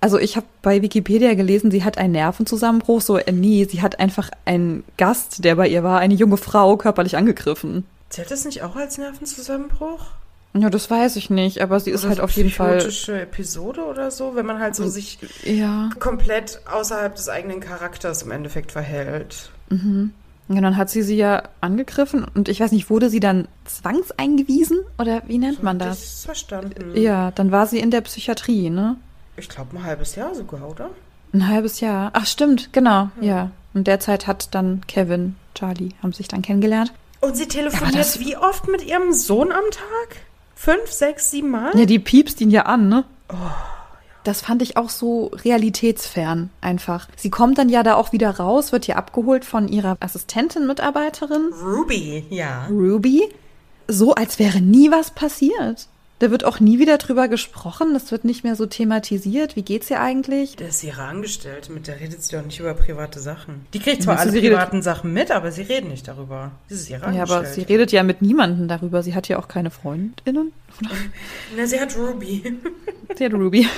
Also 0.00 0.18
ich 0.18 0.36
habe 0.36 0.46
bei 0.62 0.82
Wikipedia 0.82 1.34
gelesen, 1.34 1.70
sie 1.70 1.82
hat 1.82 1.98
einen 1.98 2.12
Nervenzusammenbruch. 2.12 3.00
So, 3.00 3.16
äh, 3.16 3.32
nee, 3.32 3.64
sie 3.64 3.82
hat 3.82 3.98
einfach 3.98 4.30
einen 4.44 4.84
Gast, 4.96 5.44
der 5.44 5.56
bei 5.56 5.68
ihr 5.68 5.82
war, 5.82 5.98
eine 5.98 6.14
junge 6.14 6.36
Frau, 6.36 6.76
körperlich 6.76 7.16
angegriffen. 7.16 7.84
Zählt 8.16 8.30
das 8.30 8.46
nicht 8.46 8.62
auch 8.62 8.76
als 8.76 8.96
Nervenzusammenbruch? 8.96 10.06
Ja, 10.54 10.70
das 10.70 10.90
weiß 10.90 11.16
ich 11.16 11.28
nicht, 11.28 11.60
aber 11.60 11.80
sie 11.80 11.90
ist 11.90 12.00
Oder 12.00 12.08
halt 12.08 12.16
so 12.16 12.24
auf 12.24 12.30
jeden 12.30 12.48
Fall. 12.48 12.78
psychotische 12.78 13.20
Episode 13.20 13.84
oder 13.84 14.10
so, 14.10 14.34
wenn 14.34 14.46
man 14.46 14.58
halt 14.58 14.74
so 14.74 14.88
sich 14.88 15.18
Ja. 15.44 15.90
komplett 15.98 16.62
außerhalb 16.72 17.14
des 17.14 17.28
eigenen 17.28 17.60
Charakters 17.60 18.22
im 18.22 18.30
Endeffekt 18.30 18.72
verhält. 18.72 19.50
Ja, 19.68 20.60
dann 20.62 20.78
hat 20.78 20.88
sie 20.88 21.02
sie 21.02 21.16
ja 21.18 21.42
angegriffen 21.60 22.24
und 22.34 22.48
ich 22.48 22.58
weiß 22.60 22.72
nicht, 22.72 22.88
wurde 22.88 23.10
sie 23.10 23.20
dann 23.20 23.48
zwangseingewiesen 23.66 24.78
oder 24.98 25.20
wie 25.26 25.36
nennt 25.36 25.62
man 25.62 25.78
Das 25.78 25.88
das? 25.88 26.02
ist 26.14 26.24
verstanden. 26.24 26.96
Ja, 26.96 27.32
dann 27.32 27.52
war 27.52 27.66
sie 27.66 27.80
in 27.80 27.90
der 27.90 28.00
Psychiatrie, 28.00 28.70
ne? 28.70 28.96
Ich 29.36 29.50
glaube 29.50 29.76
ein 29.76 29.84
halbes 29.84 30.14
Jahr 30.14 30.34
sogar, 30.34 30.66
oder? 30.70 30.88
Ein 31.34 31.48
halbes 31.48 31.80
Jahr. 31.80 32.12
Ach, 32.14 32.24
stimmt, 32.24 32.72
genau, 32.72 33.10
ja. 33.20 33.50
Und 33.74 33.86
derzeit 33.86 34.26
hat 34.26 34.54
dann 34.54 34.80
Kevin, 34.88 35.36
Charlie, 35.54 35.90
haben 36.02 36.14
sich 36.14 36.28
dann 36.28 36.40
kennengelernt. 36.40 36.94
Und 37.20 37.36
sie 37.36 37.48
telefoniert 37.48 38.20
wie 38.20 38.36
oft 38.36 38.68
mit 38.68 38.84
ihrem 38.84 39.12
Sohn 39.12 39.52
am 39.52 39.64
Tag? 39.70 40.16
Fünf, 40.54 40.90
sechs, 40.90 41.30
sieben 41.30 41.50
Mal? 41.50 41.78
Ja, 41.78 41.84
die 41.84 41.98
piepst 41.98 42.40
ihn 42.40 42.50
ja 42.50 42.62
an, 42.62 42.88
ne? 42.88 43.04
Das 44.24 44.40
fand 44.40 44.62
ich 44.62 44.76
auch 44.76 44.88
so 44.88 45.26
realitätsfern 45.44 46.50
einfach. 46.60 47.08
Sie 47.16 47.30
kommt 47.30 47.58
dann 47.58 47.68
ja 47.68 47.82
da 47.82 47.94
auch 47.94 48.12
wieder 48.12 48.30
raus, 48.38 48.72
wird 48.72 48.86
hier 48.86 48.96
abgeholt 48.96 49.44
von 49.44 49.68
ihrer 49.68 49.96
Assistentin, 50.00 50.66
Mitarbeiterin, 50.66 51.52
Ruby, 51.62 52.24
ja. 52.30 52.66
Ruby. 52.68 53.28
So, 53.86 54.14
als 54.14 54.40
wäre 54.40 54.60
nie 54.60 54.90
was 54.90 55.12
passiert. 55.12 55.86
Da 56.18 56.30
wird 56.30 56.44
auch 56.44 56.60
nie 56.60 56.78
wieder 56.78 56.96
drüber 56.96 57.28
gesprochen. 57.28 57.92
Das 57.92 58.10
wird 58.10 58.24
nicht 58.24 58.42
mehr 58.42 58.56
so 58.56 58.64
thematisiert. 58.64 59.54
Wie 59.54 59.62
geht's 59.62 59.90
ihr 59.90 60.00
eigentlich? 60.00 60.56
Der 60.56 60.68
ist 60.68 60.82
ihre 60.82 61.02
Angestellte, 61.02 61.72
mit 61.72 61.86
der 61.88 62.00
redet 62.00 62.22
sie 62.24 62.34
doch 62.34 62.42
nicht 62.42 62.58
über 62.58 62.72
private 62.72 63.20
Sachen. 63.20 63.66
Die 63.74 63.80
kriegt 63.80 64.02
zwar 64.02 64.18
alle 64.18 64.32
redet- 64.32 64.52
privaten 64.52 64.80
Sachen 64.80 65.12
mit, 65.12 65.30
aber 65.30 65.52
sie 65.52 65.60
reden 65.62 65.88
nicht 65.88 66.08
darüber. 66.08 66.52
Das 66.70 66.78
ist 66.78 66.88
ihre 66.88 67.00
Ja, 67.02 67.06
Angestellte. 67.08 67.34
aber 67.34 67.46
sie 67.46 67.62
redet 67.62 67.92
ja 67.92 68.02
mit 68.02 68.22
niemandem 68.22 68.66
darüber. 68.66 69.02
Sie 69.02 69.14
hat 69.14 69.28
ja 69.28 69.38
auch 69.38 69.46
keine 69.48 69.70
Freundinnen. 69.70 70.52
Na, 71.54 71.66
sie 71.66 71.78
hat 71.78 71.94
Ruby. 71.98 72.60
Sie 73.16 73.24
hat 73.24 73.34
Ruby. 73.34 73.68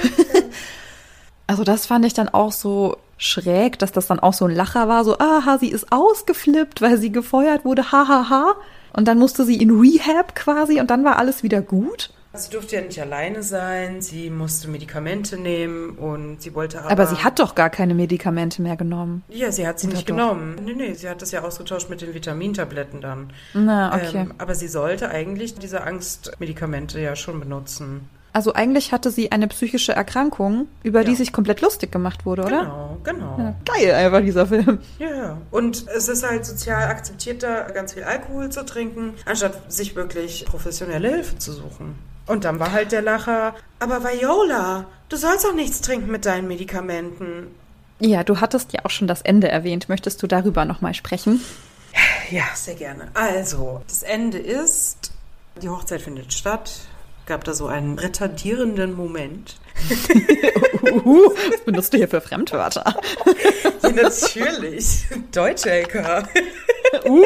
Also 1.49 1.65
das 1.65 1.87
fand 1.87 2.05
ich 2.05 2.15
dann 2.15 2.29
auch 2.29 2.53
so 2.53 2.99
schräg, 3.17 3.79
dass 3.81 3.91
das 3.91 4.07
dann 4.07 4.21
auch 4.21 4.35
so 4.35 4.45
ein 4.45 4.55
Lacher 4.55 4.87
war, 4.87 5.03
so, 5.05 5.19
aha, 5.19 5.59
sie 5.59 5.71
ist 5.71 5.91
ausgeflippt, 5.91 6.83
weil 6.83 6.99
sie 6.99 7.11
gefeuert 7.11 7.65
wurde, 7.65 7.91
hahaha. 7.91 8.29
Ha, 8.29 8.31
ha. 8.31 8.55
Und 8.93 9.09
dann 9.09 9.19
musste 9.19 9.45
sie 9.45 9.57
in 9.57 9.71
Rehab 9.81 10.35
quasi 10.37 10.79
und 10.81 10.91
dann 10.91 11.05
war 11.05 11.19
alles 11.19 11.43
wieder 11.43 11.61
gut. 11.63 12.11
Sie 12.35 12.51
durfte 12.51 12.77
ja 12.77 12.83
nicht 12.83 13.01
alleine 13.01 13.43
sein, 13.43 14.03
sie 14.03 14.29
musste 14.31 14.69
Medikamente 14.69 15.39
nehmen 15.39 15.91
und 15.97 16.43
sie 16.43 16.55
wollte 16.55 16.81
aber... 16.81 16.91
Aber 16.91 17.07
sie 17.07 17.17
hat 17.17 17.39
doch 17.39 17.55
gar 17.55 17.71
keine 17.71 17.95
Medikamente 17.95 18.61
mehr 18.61 18.77
genommen. 18.77 19.25
Ja, 19.29 19.51
sie 19.51 19.67
hat 19.67 19.81
sie 19.81 19.87
Oder 19.87 19.97
nicht 19.97 20.09
doch? 20.11 20.15
genommen. 20.15 20.57
Nee, 20.63 20.75
nee, 20.75 20.93
sie 20.93 21.09
hat 21.09 21.23
das 21.23 21.31
ja 21.33 21.43
ausgetauscht 21.43 21.89
mit 21.89 22.03
den 22.03 22.13
Vitamintabletten 22.15 23.01
dann. 23.01 23.33
Na, 23.55 23.95
okay. 23.95 24.11
Ähm, 24.15 24.35
aber 24.39 24.55
sie 24.55 24.69
sollte 24.69 25.09
eigentlich 25.11 25.55
diese 25.55 25.83
Angstmedikamente 25.83 27.01
ja 27.01 27.17
schon 27.17 27.41
benutzen. 27.41 28.09
Also 28.35 28.53
eigentlich 28.53 28.93
hatte 28.93 29.11
sie 29.11 29.33
eine 29.33 29.49
psychische 29.49 29.93
Erkrankung, 29.93 30.69
über 30.83 31.03
die 31.03 31.13
Ja. 31.13 31.17
sich 31.17 31.33
komplett 31.33 31.63
lustig 31.63 31.91
gemacht 31.91 32.27
wurde, 32.27 32.43
oder? 32.43 32.61
Genau, 32.61 32.99
genau. 33.03 33.39
Ja, 33.39 33.55
geil 33.65 33.95
einfach 33.95 34.21
dieser 34.21 34.47
Film. 34.47 34.79
Ja, 34.99 35.09
ja. 35.11 35.39
Und 35.51 35.87
es 35.89 36.09
ist 36.09 36.29
halt 36.29 36.45
sozial 36.45 36.89
akzeptierter, 36.91 37.63
ganz 37.73 37.95
viel 37.95 38.05
Alkohol 38.05 38.51
zu 38.51 38.65
trinken, 38.67 39.15
anstatt 39.25 39.73
sich 39.73 39.97
wirklich 39.97 40.45
professionelle 40.45 41.09
Hilfe 41.09 41.39
zu 41.39 41.53
suchen. 41.53 41.99
Und 42.29 42.45
dann 42.45 42.61
war 42.61 42.73
halt 42.73 42.93
der 42.93 43.03
Lacher, 43.03 43.55
aber 43.79 44.05
Viola, 44.05 44.85
du 45.09 45.17
sollst 45.17 45.45
doch 45.45 45.55
nichts 45.55 45.81
trinken 45.81 46.11
mit 46.11 46.27
deinen 46.27 46.47
Medikamenten. 46.47 47.49
Ja, 48.01 48.23
du 48.23 48.41
hattest 48.41 48.73
ja 48.75 48.81
auch 48.85 48.91
schon 48.91 49.09
das 49.09 49.23
Ende 49.23 49.49
erwähnt. 49.49 49.89
Möchtest 49.89 50.23
du 50.23 50.27
darüber 50.27 50.65
nochmal 50.65 50.95
sprechen? 50.95 51.43
Ja, 52.31 52.45
sehr 52.55 52.75
gerne. 52.75 53.09
Also, 53.15 53.81
das 53.89 54.03
Ende 54.03 54.39
ist, 54.39 55.11
die 55.63 55.69
Hochzeit 55.69 56.03
findet 56.03 56.33
statt. 56.33 56.71
Gab 57.27 57.45
da 57.45 57.55
so 57.55 57.67
einen 57.67 57.99
retardierenden 57.99 58.95
Moment. 58.95 59.57
Uhu, 60.83 61.31
was 61.51 61.61
benutzt 61.65 61.93
du 61.93 61.99
hier 61.99 62.09
für 62.09 62.21
Fremdwörter? 62.21 62.95
Ja, 63.83 63.91
natürlich. 63.91 65.07
Deutsche 65.33 65.71
LK. 65.83 66.29
Uh. 67.07 67.25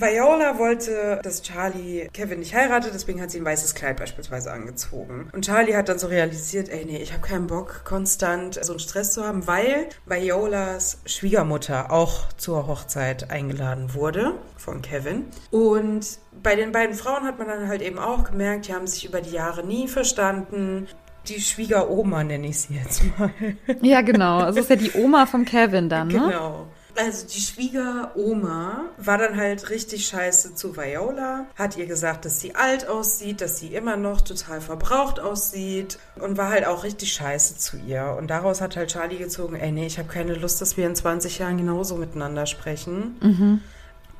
Viola 0.00 0.58
wollte, 0.58 1.18
dass 1.22 1.42
Charlie 1.42 2.08
Kevin 2.12 2.38
nicht 2.38 2.54
heiratet, 2.54 2.92
deswegen 2.94 3.20
hat 3.20 3.30
sie 3.30 3.38
ein 3.38 3.44
weißes 3.44 3.74
Kleid 3.74 3.96
beispielsweise 3.96 4.52
angezogen. 4.52 5.28
Und 5.32 5.44
Charlie 5.44 5.74
hat 5.74 5.88
dann 5.88 5.98
so 5.98 6.06
realisiert, 6.06 6.68
ey, 6.68 6.84
nee, 6.84 6.98
ich 6.98 7.12
habe 7.12 7.26
keinen 7.26 7.48
Bock, 7.48 7.82
konstant 7.84 8.58
so 8.62 8.72
einen 8.72 8.80
Stress 8.80 9.12
zu 9.12 9.24
haben, 9.24 9.46
weil 9.46 9.88
Violas 10.06 10.98
Schwiegermutter 11.04 11.90
auch 11.90 12.32
zur 12.36 12.68
Hochzeit 12.68 13.30
eingeladen 13.30 13.94
wurde 13.94 14.34
von 14.56 14.82
Kevin. 14.82 15.26
Und 15.50 16.06
bei 16.42 16.54
den 16.54 16.70
beiden 16.70 16.94
Frauen 16.94 17.24
hat 17.24 17.38
man 17.38 17.48
dann 17.48 17.66
halt 17.66 17.82
eben 17.82 17.98
auch 17.98 18.24
gemerkt, 18.24 18.68
die 18.68 18.74
haben 18.74 18.86
sich 18.86 19.04
über 19.04 19.20
die 19.20 19.32
Jahre 19.32 19.66
nie 19.66 19.88
verstanden. 19.88 20.86
Die 21.26 21.40
Schwiegeroma 21.40 22.22
nenne 22.22 22.46
ich 22.46 22.60
sie 22.60 22.74
jetzt 22.74 23.02
mal. 23.18 23.30
Ja, 23.82 24.00
genau. 24.02 24.38
Also 24.38 24.60
ist 24.60 24.70
ja 24.70 24.76
die 24.76 24.92
Oma 24.92 25.26
vom 25.26 25.44
Kevin 25.44 25.88
dann, 25.88 26.08
ne? 26.08 26.14
Genau. 26.14 26.68
Also 26.98 27.28
die 27.28 27.40
Schwiegeroma 27.40 28.86
war 28.96 29.18
dann 29.18 29.36
halt 29.36 29.70
richtig 29.70 30.08
scheiße 30.08 30.56
zu 30.56 30.76
Viola, 30.76 31.46
hat 31.54 31.76
ihr 31.76 31.86
gesagt, 31.86 32.24
dass 32.24 32.40
sie 32.40 32.56
alt 32.56 32.88
aussieht, 32.88 33.40
dass 33.40 33.60
sie 33.60 33.72
immer 33.72 33.96
noch 33.96 34.20
total 34.20 34.60
verbraucht 34.60 35.20
aussieht 35.20 36.00
und 36.16 36.36
war 36.36 36.50
halt 36.50 36.66
auch 36.66 36.82
richtig 36.82 37.12
scheiße 37.12 37.56
zu 37.56 37.76
ihr. 37.76 38.16
Und 38.18 38.28
daraus 38.30 38.60
hat 38.60 38.76
halt 38.76 38.90
Charlie 38.90 39.18
gezogen, 39.18 39.54
ey 39.54 39.70
nee, 39.70 39.86
ich 39.86 40.00
habe 40.00 40.08
keine 40.08 40.34
Lust, 40.34 40.60
dass 40.60 40.76
wir 40.76 40.88
in 40.88 40.96
20 40.96 41.38
Jahren 41.38 41.56
genauso 41.58 41.94
miteinander 41.94 42.46
sprechen. 42.46 43.16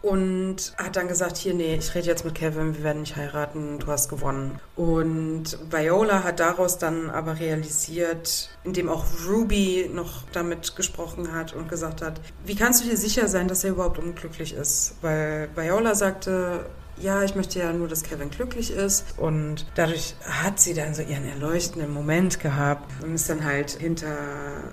Und 0.00 0.74
hat 0.76 0.94
dann 0.96 1.08
gesagt, 1.08 1.36
hier, 1.36 1.54
nee, 1.54 1.74
ich 1.74 1.94
rede 1.94 2.06
jetzt 2.06 2.24
mit 2.24 2.34
Kevin, 2.36 2.76
wir 2.76 2.84
werden 2.84 3.00
nicht 3.00 3.16
heiraten, 3.16 3.80
du 3.80 3.88
hast 3.88 4.08
gewonnen. 4.08 4.60
Und 4.76 5.58
Viola 5.70 6.22
hat 6.22 6.38
daraus 6.38 6.78
dann 6.78 7.10
aber 7.10 7.40
realisiert, 7.40 8.50
indem 8.62 8.88
auch 8.88 9.04
Ruby 9.28 9.90
noch 9.92 10.22
damit 10.32 10.76
gesprochen 10.76 11.32
hat 11.32 11.52
und 11.52 11.68
gesagt 11.68 12.00
hat, 12.02 12.20
wie 12.44 12.54
kannst 12.54 12.84
du 12.84 12.88
dir 12.88 12.96
sicher 12.96 13.26
sein, 13.26 13.48
dass 13.48 13.64
er 13.64 13.70
überhaupt 13.70 13.98
unglücklich 13.98 14.54
ist? 14.54 14.94
Weil 15.02 15.48
Viola 15.56 15.96
sagte, 15.96 16.66
ja, 17.00 17.22
ich 17.22 17.34
möchte 17.34 17.58
ja 17.58 17.72
nur, 17.72 17.88
dass 17.88 18.02
Kevin 18.02 18.30
glücklich 18.30 18.70
ist. 18.70 19.04
Und 19.16 19.66
dadurch 19.74 20.14
hat 20.24 20.60
sie 20.60 20.74
dann 20.74 20.94
so 20.94 21.02
ihren 21.02 21.28
erleuchtenden 21.28 21.92
Moment 21.92 22.40
gehabt 22.40 22.90
und 23.02 23.14
ist 23.14 23.28
dann 23.28 23.44
halt 23.44 23.70
hinter 23.70 24.16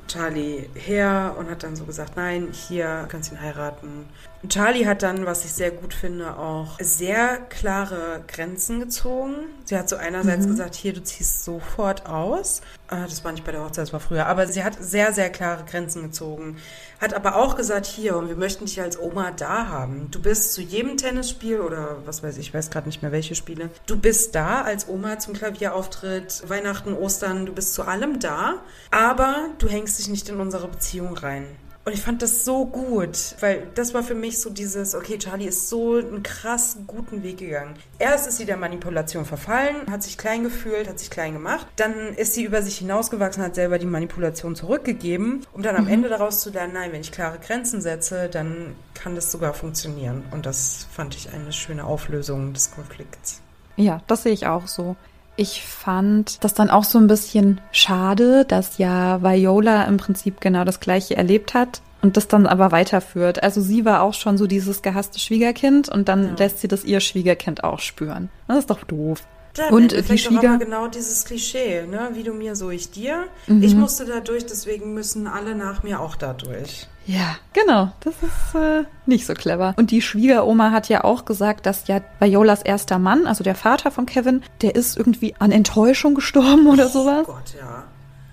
Charlie 0.07 0.69
her 0.73 1.35
und 1.37 1.49
hat 1.49 1.63
dann 1.63 1.75
so 1.75 1.85
gesagt, 1.85 2.15
nein, 2.15 2.49
hier 2.51 3.07
kannst 3.09 3.31
du 3.31 3.35
ihn 3.35 3.41
heiraten. 3.41 4.05
Und 4.43 4.51
Charlie 4.51 4.85
hat 4.85 5.01
dann, 5.01 5.25
was 5.25 5.43
ich 5.43 5.53
sehr 5.53 5.71
gut 5.71 5.93
finde, 5.93 6.37
auch 6.37 6.77
sehr 6.79 7.37
klare 7.49 8.23
Grenzen 8.27 8.79
gezogen. 8.79 9.35
Sie 9.63 9.75
hat 9.75 9.89
so 9.89 9.95
einerseits 9.95 10.45
gesagt, 10.45 10.75
hier, 10.75 10.93
du 10.93 11.01
ziehst 11.01 11.43
sofort 11.43 12.05
aus. 12.05 12.61
Äh, 12.89 13.03
Das 13.07 13.23
war 13.23 13.31
nicht 13.31 13.43
bei 13.45 13.51
der 13.51 13.63
Hochzeit, 13.63 13.83
das 13.83 13.93
war 13.93 13.99
früher. 13.99 14.27
Aber 14.27 14.47
sie 14.47 14.63
hat 14.63 14.77
sehr, 14.79 15.13
sehr 15.13 15.29
klare 15.29 15.63
Grenzen 15.65 16.03
gezogen. 16.03 16.57
Hat 17.01 17.13
aber 17.13 17.35
auch 17.35 17.55
gesagt, 17.55 17.85
hier, 17.85 18.15
und 18.15 18.29
wir 18.29 18.35
möchten 18.35 18.65
dich 18.65 18.81
als 18.81 18.99
Oma 18.99 19.31
da 19.31 19.67
haben. 19.67 20.09
Du 20.11 20.21
bist 20.21 20.53
zu 20.53 20.61
jedem 20.61 20.97
Tennisspiel 20.97 21.59
oder 21.59 21.97
was 22.05 22.23
weiß 22.23 22.37
ich, 22.37 22.47
ich 22.47 22.53
weiß 22.53 22.69
gerade 22.69 22.87
nicht 22.87 23.01
mehr 23.01 23.11
welche 23.11 23.35
Spiele. 23.35 23.69
Du 23.85 23.97
bist 23.97 24.35
da 24.35 24.61
als 24.61 24.87
Oma 24.87 25.19
zum 25.19 25.33
Klavierauftritt, 25.33 26.43
Weihnachten, 26.47 26.93
Ostern, 26.93 27.45
du 27.45 27.53
bist 27.53 27.73
zu 27.73 27.83
allem 27.83 28.19
da. 28.19 28.55
Aber 28.91 29.49
du 29.57 29.67
hängst 29.67 29.99
dich 29.99 30.07
nicht 30.07 30.29
in 30.29 30.39
unsere 30.39 30.67
Beziehung 30.67 31.17
rein. 31.17 31.47
Und 31.85 31.93
ich 31.93 32.01
fand 32.01 32.23
das 32.23 32.43
so 32.43 32.65
gut, 32.65 33.35
weil 33.41 33.67
das 33.75 33.93
war 33.93 34.01
für 34.01 34.15
mich 34.15 34.39
so 34.39 34.49
dieses, 34.49 34.95
okay, 34.95 35.19
Charlie 35.19 35.45
ist 35.45 35.69
so 35.69 35.97
einen 35.97 36.23
krass 36.23 36.77
guten 36.87 37.21
Weg 37.21 37.37
gegangen. 37.37 37.75
Erst 37.99 38.27
ist 38.27 38.37
sie 38.37 38.45
der 38.45 38.57
Manipulation 38.57 39.23
verfallen, 39.23 39.75
hat 39.91 40.01
sich 40.01 40.17
klein 40.17 40.43
gefühlt, 40.43 40.89
hat 40.89 40.97
sich 40.97 41.11
klein 41.11 41.33
gemacht. 41.33 41.67
Dann 41.75 42.15
ist 42.15 42.33
sie 42.33 42.43
über 42.43 42.63
sich 42.63 42.79
hinausgewachsen, 42.79 43.43
hat 43.43 43.53
selber 43.53 43.77
die 43.77 43.85
Manipulation 43.85 44.55
zurückgegeben, 44.55 45.45
um 45.53 45.61
dann 45.61 45.75
am 45.75 45.83
mhm. 45.85 45.91
Ende 45.91 46.09
daraus 46.09 46.41
zu 46.41 46.49
lernen, 46.49 46.73
nein, 46.73 46.91
wenn 46.91 47.01
ich 47.01 47.11
klare 47.11 47.37
Grenzen 47.37 47.81
setze, 47.81 48.29
dann 48.29 48.75
kann 48.95 49.13
das 49.13 49.31
sogar 49.31 49.53
funktionieren. 49.53 50.23
Und 50.31 50.47
das 50.47 50.87
fand 50.91 51.15
ich 51.15 51.31
eine 51.33 51.53
schöne 51.53 51.85
Auflösung 51.85 52.53
des 52.53 52.71
Konflikts. 52.71 53.41
Ja, 53.75 54.01
das 54.07 54.23
sehe 54.23 54.33
ich 54.33 54.47
auch 54.47 54.65
so. 54.65 54.95
Ich 55.37 55.63
fand 55.63 56.43
das 56.43 56.53
dann 56.53 56.69
auch 56.69 56.85
so 56.85 56.97
ein 56.97 57.07
bisschen 57.07 57.59
schade, 57.71 58.45
dass 58.45 58.77
ja 58.77 59.21
Viola 59.21 59.83
im 59.83 59.97
Prinzip 59.97 60.39
genau 60.39 60.63
das 60.63 60.79
gleiche 60.79 61.17
erlebt 61.17 61.53
hat 61.53 61.81
und 62.01 62.15
das 62.17 62.27
dann 62.27 62.45
aber 62.47 62.71
weiterführt. 62.71 63.43
Also 63.43 63.61
sie 63.61 63.83
war 63.83 64.01
auch 64.01 64.13
schon 64.13 64.37
so 64.37 64.47
dieses 64.47 64.81
gehasste 64.81 65.19
Schwiegerkind 65.19 65.89
und 65.89 66.07
dann 66.07 66.23
ja. 66.29 66.35
lässt 66.37 66.59
sie 66.59 66.67
das 66.67 66.85
ihr 66.85 66.99
Schwiegerkind 66.99 67.63
auch 67.63 67.79
spüren. 67.79 68.29
Das 68.47 68.59
ist 68.59 68.69
doch 68.69 68.83
doof. 68.83 69.23
Ja, 69.57 69.69
und 69.69 69.91
die 70.09 70.17
Schwieger 70.17 70.57
genau 70.57 70.87
dieses 70.87 71.23
Klischee, 71.25 71.85
ne? 71.87 72.09
Wie 72.13 72.23
du 72.23 72.33
mir, 72.33 72.55
so 72.55 72.69
ich 72.69 72.91
dir. 72.91 73.25
Mhm. 73.47 73.63
Ich 73.63 73.75
musste 73.75 74.05
da 74.05 74.19
durch, 74.19 74.45
deswegen 74.45 74.93
müssen 74.93 75.27
alle 75.27 75.55
nach 75.55 75.83
mir 75.83 76.01
auch 76.01 76.15
da 76.15 76.33
durch. 76.33 76.87
Ja, 77.05 77.37
genau. 77.53 77.91
Das 77.99 78.15
ist 78.15 78.55
äh, 78.55 78.83
nicht 79.05 79.25
so 79.25 79.33
clever. 79.33 79.73
Und 79.77 79.91
die 79.91 80.01
Schwiegeroma 80.01 80.71
hat 80.71 80.89
ja 80.89 81.03
auch 81.03 81.25
gesagt, 81.25 81.65
dass 81.65 81.87
ja 81.87 82.01
Violas 82.19 82.63
erster 82.63 82.99
Mann, 82.99 83.27
also 83.27 83.43
der 83.43 83.55
Vater 83.55 83.91
von 83.91 84.05
Kevin, 84.05 84.41
der 84.61 84.75
ist 84.75 84.97
irgendwie 84.97 85.35
an 85.39 85.51
Enttäuschung 85.51 86.15
gestorben 86.15 86.67
oder 86.67 86.87
oh 86.87 86.89
sowas. 86.89 87.25
Oh 87.27 87.33
Gott, 87.33 87.53
ja. 87.57 87.83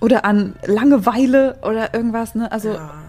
Oder 0.01 0.25
an 0.25 0.57
Langeweile 0.65 1.59
oder 1.63 1.95
irgendwas, 1.95 2.35
ne? 2.35 2.51
Also. 2.51 2.73
Ja. 2.73 3.02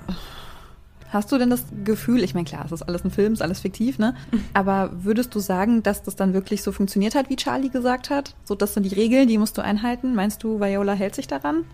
Hast 1.14 1.32
du 1.32 1.38
denn 1.38 1.52
das 1.52 1.64
Gefühl, 1.84 2.24
ich 2.24 2.34
meine, 2.34 2.46
klar, 2.46 2.66
es 2.66 2.72
ist 2.72 2.82
alles 2.82 3.06
ein 3.06 3.12
Film, 3.12 3.34
es 3.34 3.40
ist 3.40 3.44
alles 3.44 3.60
fiktiv, 3.60 4.00
ne? 4.00 4.16
Aber 4.56 4.90
würdest 4.94 5.36
du 5.36 5.40
sagen, 5.40 5.84
dass 5.84 6.02
das 6.02 6.16
dann 6.16 6.34
wirklich 6.34 6.64
so 6.64 6.72
funktioniert 6.72 7.14
hat, 7.14 7.30
wie 7.30 7.36
Charlie 7.36 7.70
gesagt 7.70 8.10
hat? 8.10 8.34
So, 8.46 8.56
das 8.56 8.74
sind 8.74 8.82
die 8.84 8.96
Regeln, 8.96 9.28
die 9.28 9.38
musst 9.38 9.56
du 9.60 9.62
einhalten. 9.62 10.16
Meinst 10.16 10.44
du, 10.44 10.60
Viola 10.60 10.94
hält 10.94 11.14
sich 11.14 11.28
daran? 11.28 11.66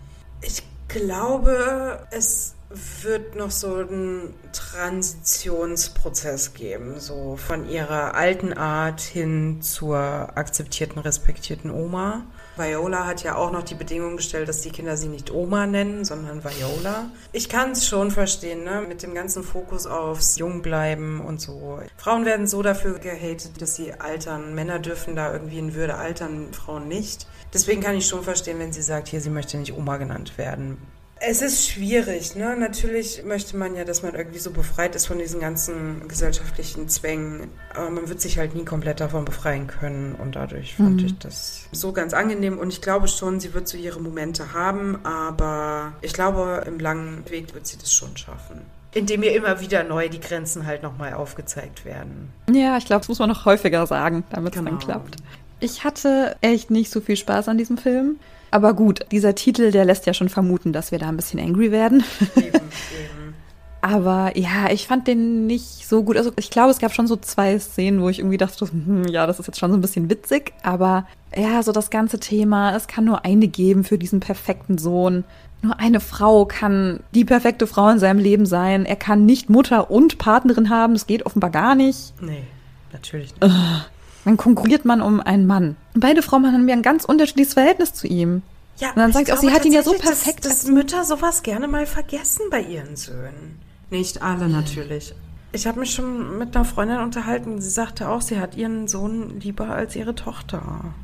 Ich 0.42 0.62
glaube, 0.88 2.06
es 2.10 2.54
wird 3.02 3.34
noch 3.34 3.50
so 3.50 3.76
einen 3.76 4.34
Transitionsprozess 4.52 6.54
geben, 6.54 7.00
so 7.00 7.36
von 7.36 7.68
ihrer 7.68 8.14
alten 8.14 8.52
Art 8.52 9.00
hin 9.00 9.62
zur 9.62 9.98
akzeptierten, 9.98 11.00
respektierten 11.00 11.70
Oma. 11.70 12.24
Viola 12.56 13.06
hat 13.06 13.22
ja 13.22 13.36
auch 13.36 13.52
noch 13.52 13.62
die 13.62 13.74
Bedingung 13.74 14.16
gestellt, 14.16 14.48
dass 14.48 14.60
die 14.60 14.70
Kinder 14.70 14.96
sie 14.96 15.08
nicht 15.08 15.32
Oma 15.32 15.66
nennen, 15.66 16.04
sondern 16.04 16.42
Viola. 16.44 17.10
Ich 17.32 17.48
kann 17.48 17.72
es 17.72 17.86
schon 17.86 18.10
verstehen, 18.10 18.64
ne? 18.64 18.84
mit 18.86 19.02
dem 19.02 19.14
ganzen 19.14 19.42
Fokus 19.42 19.86
aufs 19.86 20.36
Jungbleiben 20.38 21.20
und 21.20 21.40
so. 21.40 21.80
Frauen 21.96 22.24
werden 22.24 22.46
so 22.46 22.62
dafür 22.62 22.98
gehatet, 22.98 23.60
dass 23.60 23.76
sie 23.76 23.94
altern. 23.94 24.54
Männer 24.54 24.78
dürfen 24.78 25.16
da 25.16 25.32
irgendwie 25.32 25.58
in 25.58 25.74
Würde 25.74 25.94
altern, 25.96 26.52
Frauen 26.52 26.88
nicht. 26.88 27.26
Deswegen 27.54 27.80
kann 27.80 27.96
ich 27.96 28.06
schon 28.06 28.22
verstehen, 28.22 28.58
wenn 28.58 28.72
sie 28.72 28.82
sagt, 28.82 29.08
hier, 29.08 29.20
sie 29.20 29.30
möchte 29.30 29.56
nicht 29.56 29.76
Oma 29.76 29.96
genannt 29.96 30.36
werden. 30.38 30.78
Es 31.22 31.42
ist 31.42 31.68
schwierig, 31.68 32.34
ne? 32.34 32.56
Natürlich 32.56 33.22
möchte 33.24 33.54
man 33.54 33.76
ja, 33.76 33.84
dass 33.84 34.02
man 34.02 34.14
irgendwie 34.14 34.38
so 34.38 34.50
befreit 34.50 34.96
ist 34.96 35.06
von 35.06 35.18
diesen 35.18 35.38
ganzen 35.38 36.08
gesellschaftlichen 36.08 36.88
Zwängen. 36.88 37.48
Aber 37.74 37.90
man 37.90 38.08
wird 38.08 38.22
sich 38.22 38.38
halt 38.38 38.54
nie 38.54 38.64
komplett 38.64 39.00
davon 39.00 39.26
befreien 39.26 39.66
können. 39.66 40.14
Und 40.14 40.34
dadurch 40.34 40.76
fand 40.76 41.02
mhm. 41.02 41.06
ich 41.06 41.18
das 41.18 41.68
so 41.72 41.92
ganz 41.92 42.14
angenehm. 42.14 42.58
Und 42.58 42.72
ich 42.72 42.80
glaube 42.80 43.06
schon, 43.06 43.38
sie 43.38 43.52
wird 43.52 43.68
so 43.68 43.76
ihre 43.76 44.00
Momente 44.00 44.54
haben. 44.54 45.04
Aber 45.04 45.92
ich 46.00 46.14
glaube, 46.14 46.64
im 46.66 46.78
langen 46.78 47.28
Weg 47.28 47.52
wird 47.52 47.66
sie 47.66 47.76
das 47.76 47.92
schon 47.92 48.16
schaffen. 48.16 48.62
Indem 48.94 49.22
ihr 49.22 49.34
immer 49.34 49.60
wieder 49.60 49.84
neu 49.84 50.08
die 50.08 50.20
Grenzen 50.20 50.64
halt 50.64 50.82
nochmal 50.82 51.12
aufgezeigt 51.12 51.84
werden. 51.84 52.32
Ja, 52.50 52.78
ich 52.78 52.86
glaube, 52.86 53.00
das 53.00 53.08
muss 53.08 53.18
man 53.18 53.28
noch 53.28 53.44
häufiger 53.44 53.86
sagen, 53.86 54.24
damit 54.30 54.54
es 54.54 54.58
genau. 54.58 54.70
dann 54.70 54.80
klappt. 54.80 55.16
Ich 55.60 55.84
hatte 55.84 56.36
echt 56.40 56.70
nicht 56.70 56.90
so 56.90 57.02
viel 57.02 57.16
Spaß 57.16 57.48
an 57.48 57.58
diesem 57.58 57.76
Film. 57.76 58.18
Aber 58.50 58.74
gut, 58.74 59.06
dieser 59.12 59.34
Titel, 59.34 59.70
der 59.70 59.84
lässt 59.84 60.06
ja 60.06 60.14
schon 60.14 60.28
vermuten, 60.28 60.72
dass 60.72 60.90
wir 60.92 60.98
da 60.98 61.08
ein 61.08 61.16
bisschen 61.16 61.40
angry 61.40 61.70
werden. 61.70 62.02
Eben, 62.36 62.46
eben. 62.46 63.34
Aber 63.82 64.36
ja, 64.36 64.70
ich 64.70 64.86
fand 64.86 65.06
den 65.06 65.46
nicht 65.46 65.88
so 65.88 66.02
gut. 66.02 66.16
Also 66.16 66.32
ich 66.36 66.50
glaube, 66.50 66.70
es 66.70 66.78
gab 66.78 66.92
schon 66.92 67.06
so 67.06 67.16
zwei 67.16 67.58
Szenen, 67.58 68.02
wo 68.02 68.08
ich 68.08 68.18
irgendwie 68.18 68.36
dachte, 68.36 68.66
hm, 68.70 69.04
ja, 69.08 69.26
das 69.26 69.40
ist 69.40 69.46
jetzt 69.46 69.58
schon 69.58 69.70
so 69.70 69.78
ein 69.78 69.80
bisschen 69.80 70.10
witzig. 70.10 70.52
Aber 70.62 71.06
ja, 71.34 71.62
so 71.62 71.72
das 71.72 71.90
ganze 71.90 72.20
Thema, 72.20 72.76
es 72.76 72.88
kann 72.88 73.04
nur 73.04 73.24
eine 73.24 73.48
geben 73.48 73.84
für 73.84 73.96
diesen 73.96 74.20
perfekten 74.20 74.76
Sohn. 74.76 75.24
Nur 75.62 75.78
eine 75.78 76.00
Frau 76.00 76.44
kann 76.44 77.00
die 77.14 77.24
perfekte 77.24 77.66
Frau 77.66 77.88
in 77.88 77.98
seinem 77.98 78.18
Leben 78.18 78.46
sein. 78.46 78.84
Er 78.84 78.96
kann 78.96 79.24
nicht 79.26 79.48
Mutter 79.48 79.90
und 79.90 80.18
Partnerin 80.18 80.70
haben. 80.70 80.94
Das 80.94 81.06
geht 81.06 81.24
offenbar 81.24 81.50
gar 81.50 81.74
nicht. 81.74 82.12
Nee, 82.20 82.42
natürlich 82.92 83.32
nicht. 83.40 83.54
Dann 84.24 84.36
konkurriert 84.36 84.84
man 84.84 85.00
um 85.00 85.20
einen 85.20 85.46
Mann. 85.46 85.76
Und 85.94 86.00
beide 86.00 86.22
Frauen 86.22 86.46
haben 86.46 86.68
ja 86.68 86.74
ein 86.74 86.82
ganz 86.82 87.04
unterschiedliches 87.04 87.54
Verhältnis 87.54 87.94
zu 87.94 88.06
ihm. 88.06 88.42
Ja, 88.78 88.90
und 88.90 88.96
dann 88.96 89.12
sagt 89.12 89.26
sie 89.26 89.32
auch, 89.32 89.38
sie 89.38 89.50
hat 89.50 89.64
ihn 89.64 89.72
ja 89.72 89.82
so 89.82 89.92
perfekt. 89.92 90.44
Dass, 90.44 90.62
dass 90.62 90.70
Mütter 90.70 91.04
sowas 91.04 91.42
gerne 91.42 91.68
mal 91.68 91.86
vergessen 91.86 92.42
bei 92.50 92.60
ihren 92.60 92.96
Söhnen. 92.96 93.58
Nicht 93.90 94.22
alle 94.22 94.48
natürlich. 94.48 95.14
Ich 95.52 95.66
habe 95.66 95.80
mich 95.80 95.92
schon 95.92 96.38
mit 96.38 96.54
einer 96.54 96.64
Freundin 96.64 96.98
unterhalten, 96.98 97.60
sie 97.60 97.70
sagte 97.70 98.08
auch, 98.08 98.20
sie 98.20 98.38
hat 98.38 98.56
ihren 98.56 98.86
Sohn 98.86 99.40
lieber 99.40 99.70
als 99.70 99.96
ihre 99.96 100.14
Tochter 100.14 100.94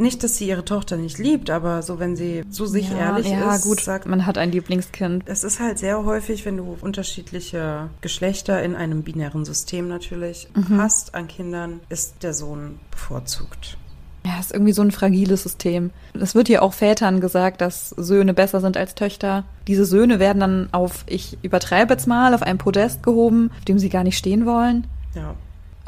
nicht, 0.00 0.22
dass 0.22 0.36
sie 0.36 0.48
ihre 0.48 0.64
Tochter 0.64 0.96
nicht 0.96 1.18
liebt, 1.18 1.50
aber 1.50 1.82
so, 1.82 1.98
wenn 1.98 2.16
sie 2.16 2.44
so 2.50 2.66
sich 2.66 2.90
ja, 2.90 2.98
ehrlich 2.98 3.28
ja, 3.28 3.54
ist. 3.54 3.62
Gut, 3.62 3.80
sagt, 3.80 4.06
man 4.06 4.26
hat 4.26 4.38
ein 4.38 4.52
Lieblingskind. 4.52 5.24
Es 5.26 5.44
ist 5.44 5.60
halt 5.60 5.78
sehr 5.78 6.04
häufig, 6.04 6.44
wenn 6.44 6.56
du 6.56 6.76
unterschiedliche 6.80 7.90
Geschlechter 8.00 8.62
in 8.62 8.74
einem 8.74 9.02
binären 9.02 9.44
System 9.44 9.88
natürlich 9.88 10.48
mhm. 10.54 10.80
hast 10.80 11.14
an 11.14 11.28
Kindern, 11.28 11.80
ist 11.88 12.22
der 12.22 12.34
Sohn 12.34 12.78
bevorzugt. 12.90 13.76
Ja, 14.24 14.38
ist 14.40 14.52
irgendwie 14.52 14.72
so 14.72 14.82
ein 14.82 14.90
fragiles 14.90 15.44
System. 15.44 15.90
Es 16.12 16.34
wird 16.34 16.48
ja 16.48 16.60
auch 16.60 16.74
Vätern 16.74 17.20
gesagt, 17.20 17.60
dass 17.60 17.90
Söhne 17.90 18.34
besser 18.34 18.60
sind 18.60 18.76
als 18.76 18.94
Töchter. 18.94 19.44
Diese 19.66 19.84
Söhne 19.86 20.18
werden 20.18 20.40
dann 20.40 20.68
auf, 20.72 21.04
ich 21.06 21.38
übertreibe 21.42 21.94
jetzt 21.94 22.06
mal, 22.06 22.34
auf 22.34 22.42
einem 22.42 22.58
Podest 22.58 23.02
gehoben, 23.02 23.50
auf 23.56 23.64
dem 23.64 23.78
sie 23.78 23.88
gar 23.88 24.04
nicht 24.04 24.18
stehen 24.18 24.44
wollen. 24.44 24.86
Ja. 25.14 25.34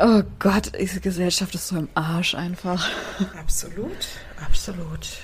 Oh 0.03 0.23
Gott, 0.39 0.73
diese 0.81 1.01
Gesellschaft 1.01 1.55
ist 1.55 1.69
so 1.69 1.77
im 1.77 1.89
Arsch 1.95 2.35
einfach. 2.35 2.89
Absolut, 3.39 4.09
absolut. 4.43 5.19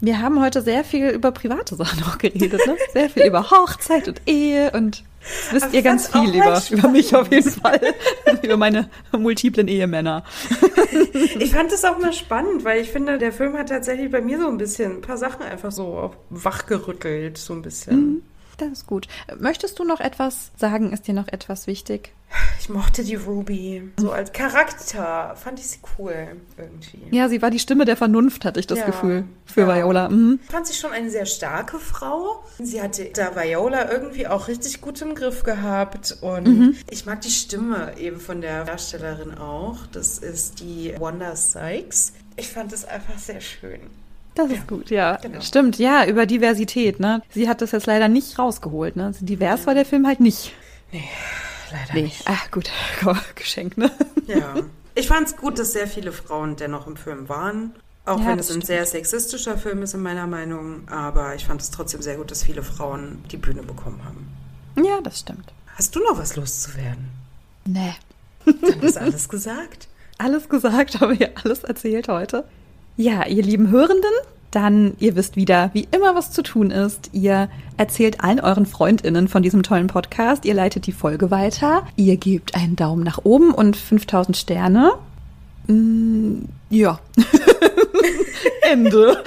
Wir 0.00 0.20
haben 0.20 0.42
heute 0.42 0.60
sehr 0.60 0.84
viel 0.84 1.08
über 1.08 1.32
private 1.32 1.76
Sachen 1.76 2.02
auch 2.04 2.18
geredet, 2.18 2.60
ne? 2.66 2.76
Sehr 2.92 3.08
viel 3.08 3.24
über 3.24 3.50
Hochzeit 3.50 4.06
und 4.06 4.20
Ehe 4.26 4.70
und 4.72 5.04
wisst 5.52 5.64
Aber 5.64 5.74
ihr 5.74 5.82
ganz 5.82 6.08
viel 6.08 6.34
über, 6.34 6.60
über 6.70 6.88
mich 6.88 7.16
auf 7.16 7.30
jeden 7.30 7.50
Fall. 7.50 7.80
über 8.42 8.58
meine 8.58 8.90
multiplen 9.12 9.68
Ehemänner. 9.68 10.24
ich 11.38 11.52
fand 11.52 11.72
es 11.72 11.82
auch 11.86 11.98
mal 11.98 12.12
spannend, 12.12 12.64
weil 12.64 12.82
ich 12.82 12.90
finde, 12.90 13.16
der 13.16 13.32
Film 13.32 13.56
hat 13.56 13.70
tatsächlich 13.70 14.10
bei 14.10 14.20
mir 14.20 14.38
so 14.38 14.48
ein 14.48 14.58
bisschen 14.58 14.96
ein 14.96 15.00
paar 15.00 15.16
Sachen 15.16 15.42
einfach 15.42 15.72
so 15.72 16.12
wachgerüttelt, 16.28 17.38
so 17.38 17.54
ein 17.54 17.62
bisschen. 17.62 17.96
Mhm. 17.96 18.22
Das 18.58 18.68
ist 18.68 18.86
gut. 18.86 19.08
Möchtest 19.38 19.78
du 19.78 19.84
noch 19.84 20.00
etwas 20.00 20.50
sagen? 20.56 20.92
Ist 20.92 21.06
dir 21.06 21.14
noch 21.14 21.28
etwas 21.28 21.66
wichtig? 21.66 22.12
Ich 22.60 22.68
mochte 22.68 23.04
die 23.04 23.14
Ruby. 23.14 23.92
So 23.98 24.10
als 24.10 24.32
Charakter 24.32 25.36
fand 25.36 25.60
ich 25.60 25.66
sie 25.66 25.78
cool 25.98 26.36
irgendwie. 26.56 27.02
Ja, 27.10 27.28
sie 27.28 27.42
war 27.42 27.50
die 27.50 27.58
Stimme 27.58 27.84
der 27.84 27.96
Vernunft, 27.96 28.44
hatte 28.44 28.58
ich 28.58 28.66
das 28.66 28.78
ja, 28.78 28.86
Gefühl, 28.86 29.24
für 29.44 29.62
ja. 29.62 29.76
Viola. 29.76 30.08
Mhm. 30.08 30.40
Fand 30.48 30.66
sie 30.66 30.74
schon 30.74 30.90
eine 30.90 31.10
sehr 31.10 31.26
starke 31.26 31.78
Frau. 31.78 32.42
Sie 32.58 32.80
hatte 32.80 33.10
da 33.14 33.36
Viola 33.36 33.90
irgendwie 33.90 34.26
auch 34.26 34.48
richtig 34.48 34.80
gut 34.80 35.00
im 35.02 35.14
Griff 35.14 35.42
gehabt. 35.42 36.18
Und 36.22 36.46
mhm. 36.46 36.76
ich 36.90 37.06
mag 37.06 37.20
die 37.20 37.30
Stimme 37.30 37.92
eben 37.98 38.18
von 38.18 38.40
der 38.40 38.64
Darstellerin 38.64 39.36
auch. 39.36 39.86
Das 39.92 40.18
ist 40.18 40.60
die 40.60 40.94
Wanda 40.98 41.36
Sykes. 41.36 42.14
Ich 42.36 42.48
fand 42.48 42.72
es 42.72 42.84
einfach 42.84 43.18
sehr 43.18 43.40
schön. 43.40 43.80
Das 44.34 44.50
ist 44.50 44.66
gut, 44.66 44.90
ja. 44.90 45.16
Genau. 45.16 45.40
Stimmt, 45.40 45.78
ja, 45.78 46.06
über 46.06 46.26
Diversität, 46.26 46.98
ne? 46.98 47.22
Sie 47.30 47.48
hat 47.48 47.60
das 47.60 47.72
jetzt 47.72 47.86
leider 47.86 48.08
nicht 48.08 48.38
rausgeholt, 48.38 48.96
ne? 48.96 49.12
Divers 49.20 49.60
ja. 49.60 49.66
war 49.66 49.74
der 49.74 49.84
Film 49.84 50.06
halt 50.06 50.20
nicht. 50.20 50.52
Nee, 50.92 51.04
leider 51.70 51.94
nee. 51.94 52.02
nicht. 52.02 52.22
Ach 52.26 52.50
gut, 52.50 52.70
Geschenk, 53.36 53.78
ne? 53.78 53.90
Ja. 54.26 54.54
Ich 54.96 55.08
fand 55.08 55.28
es 55.28 55.36
gut, 55.36 55.58
dass 55.58 55.72
sehr 55.72 55.88
viele 55.88 56.12
Frauen 56.12 56.56
dennoch 56.56 56.86
im 56.86 56.96
Film 56.96 57.28
waren. 57.28 57.74
Auch 58.06 58.20
ja, 58.20 58.26
wenn 58.26 58.38
es 58.38 58.48
ein 58.48 58.54
stimmt. 58.54 58.66
sehr 58.66 58.86
sexistischer 58.86 59.56
Film 59.56 59.82
ist, 59.82 59.94
in 59.94 60.02
meiner 60.02 60.26
Meinung. 60.26 60.86
Aber 60.88 61.34
ich 61.34 61.46
fand 61.46 61.60
es 61.60 61.70
trotzdem 61.70 62.02
sehr 62.02 62.16
gut, 62.16 62.30
dass 62.30 62.44
viele 62.44 62.62
Frauen 62.62 63.24
die 63.30 63.36
Bühne 63.36 63.62
bekommen 63.62 64.00
haben. 64.04 64.28
Ja, 64.84 65.00
das 65.00 65.20
stimmt. 65.20 65.52
Hast 65.74 65.96
du 65.96 66.00
noch 66.00 66.18
was 66.18 66.36
loszuwerden? 66.36 67.08
Nee. 67.64 67.94
Dann 68.44 68.80
ist 68.82 68.98
alles 68.98 69.28
gesagt. 69.28 69.88
Alles 70.18 70.48
gesagt, 70.48 71.00
habe 71.00 71.14
ich 71.14 71.28
alles 71.38 71.64
erzählt 71.64 72.06
heute. 72.06 72.44
Ja, 72.96 73.26
ihr 73.26 73.42
lieben 73.42 73.70
Hörenden, 73.70 74.12
dann 74.52 74.94
ihr 75.00 75.16
wisst 75.16 75.34
wieder, 75.34 75.70
wie 75.72 75.88
immer, 75.90 76.14
was 76.14 76.30
zu 76.30 76.42
tun 76.42 76.70
ist. 76.70 77.10
Ihr 77.12 77.48
erzählt 77.76 78.22
allen 78.22 78.38
euren 78.38 78.66
Freundinnen 78.66 79.26
von 79.26 79.42
diesem 79.42 79.64
tollen 79.64 79.88
Podcast. 79.88 80.44
Ihr 80.44 80.54
leitet 80.54 80.86
die 80.86 80.92
Folge 80.92 81.32
weiter. 81.32 81.84
Ihr 81.96 82.16
gebt 82.16 82.54
einen 82.54 82.76
Daumen 82.76 83.02
nach 83.02 83.18
oben 83.24 83.52
und 83.52 83.76
5000 83.76 84.36
Sterne. 84.36 84.92
Mm, 85.66 86.44
ja. 86.70 87.00
Ende. 88.62 89.22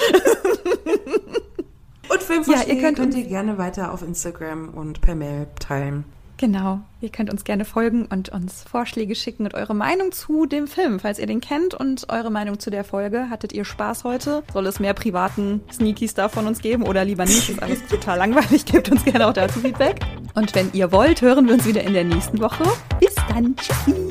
und 2.09 2.23
Filmvorschläge 2.23 2.69
Ja, 2.69 2.75
ihr 2.75 2.81
könnt 2.81 2.97
könnt 2.97 3.15
ihr 3.15 3.25
gerne 3.25 3.57
weiter 3.57 3.91
auf 3.91 4.01
Instagram 4.01 4.69
und 4.69 5.01
per 5.01 5.15
Mail 5.15 5.47
teilen. 5.59 6.05
Genau. 6.37 6.79
Ihr 7.01 7.09
könnt 7.09 7.31
uns 7.31 7.43
gerne 7.43 7.65
folgen 7.65 8.05
und 8.05 8.29
uns 8.29 8.63
Vorschläge 8.63 9.15
schicken 9.15 9.45
und 9.45 9.55
eure 9.55 9.73
Meinung 9.73 10.11
zu 10.11 10.45
dem 10.45 10.67
Film, 10.67 10.99
falls 10.99 11.17
ihr 11.19 11.25
den 11.25 11.41
kennt 11.41 11.73
und 11.73 12.09
eure 12.09 12.31
Meinung 12.31 12.59
zu 12.59 12.69
der 12.69 12.83
Folge. 12.83 13.29
Hattet 13.29 13.53
ihr 13.53 13.65
Spaß 13.65 14.03
heute? 14.03 14.43
Soll 14.53 14.67
es 14.67 14.79
mehr 14.79 14.93
privaten 14.93 15.61
Sneaky 15.71 16.07
Stuff 16.07 16.33
von 16.33 16.45
uns 16.45 16.59
geben 16.59 16.83
oder 16.83 17.03
lieber 17.05 17.25
nicht? 17.25 17.49
Ist 17.49 17.61
alles 17.61 17.85
total 17.87 18.19
langweilig. 18.19 18.65
Gebt 18.71 18.89
uns 18.91 19.03
gerne 19.03 19.27
auch 19.27 19.33
dazu 19.33 19.59
Feedback. 19.59 19.99
Und 20.35 20.53
wenn 20.53 20.71
ihr 20.73 20.91
wollt, 20.91 21.21
hören 21.21 21.47
wir 21.47 21.55
uns 21.55 21.65
wieder 21.65 21.83
in 21.83 21.93
der 21.93 22.03
nächsten 22.03 22.39
Woche. 22.39 22.63
Bis 22.99 23.15
dann. 23.15 23.55
Tschüssi. 23.55 24.06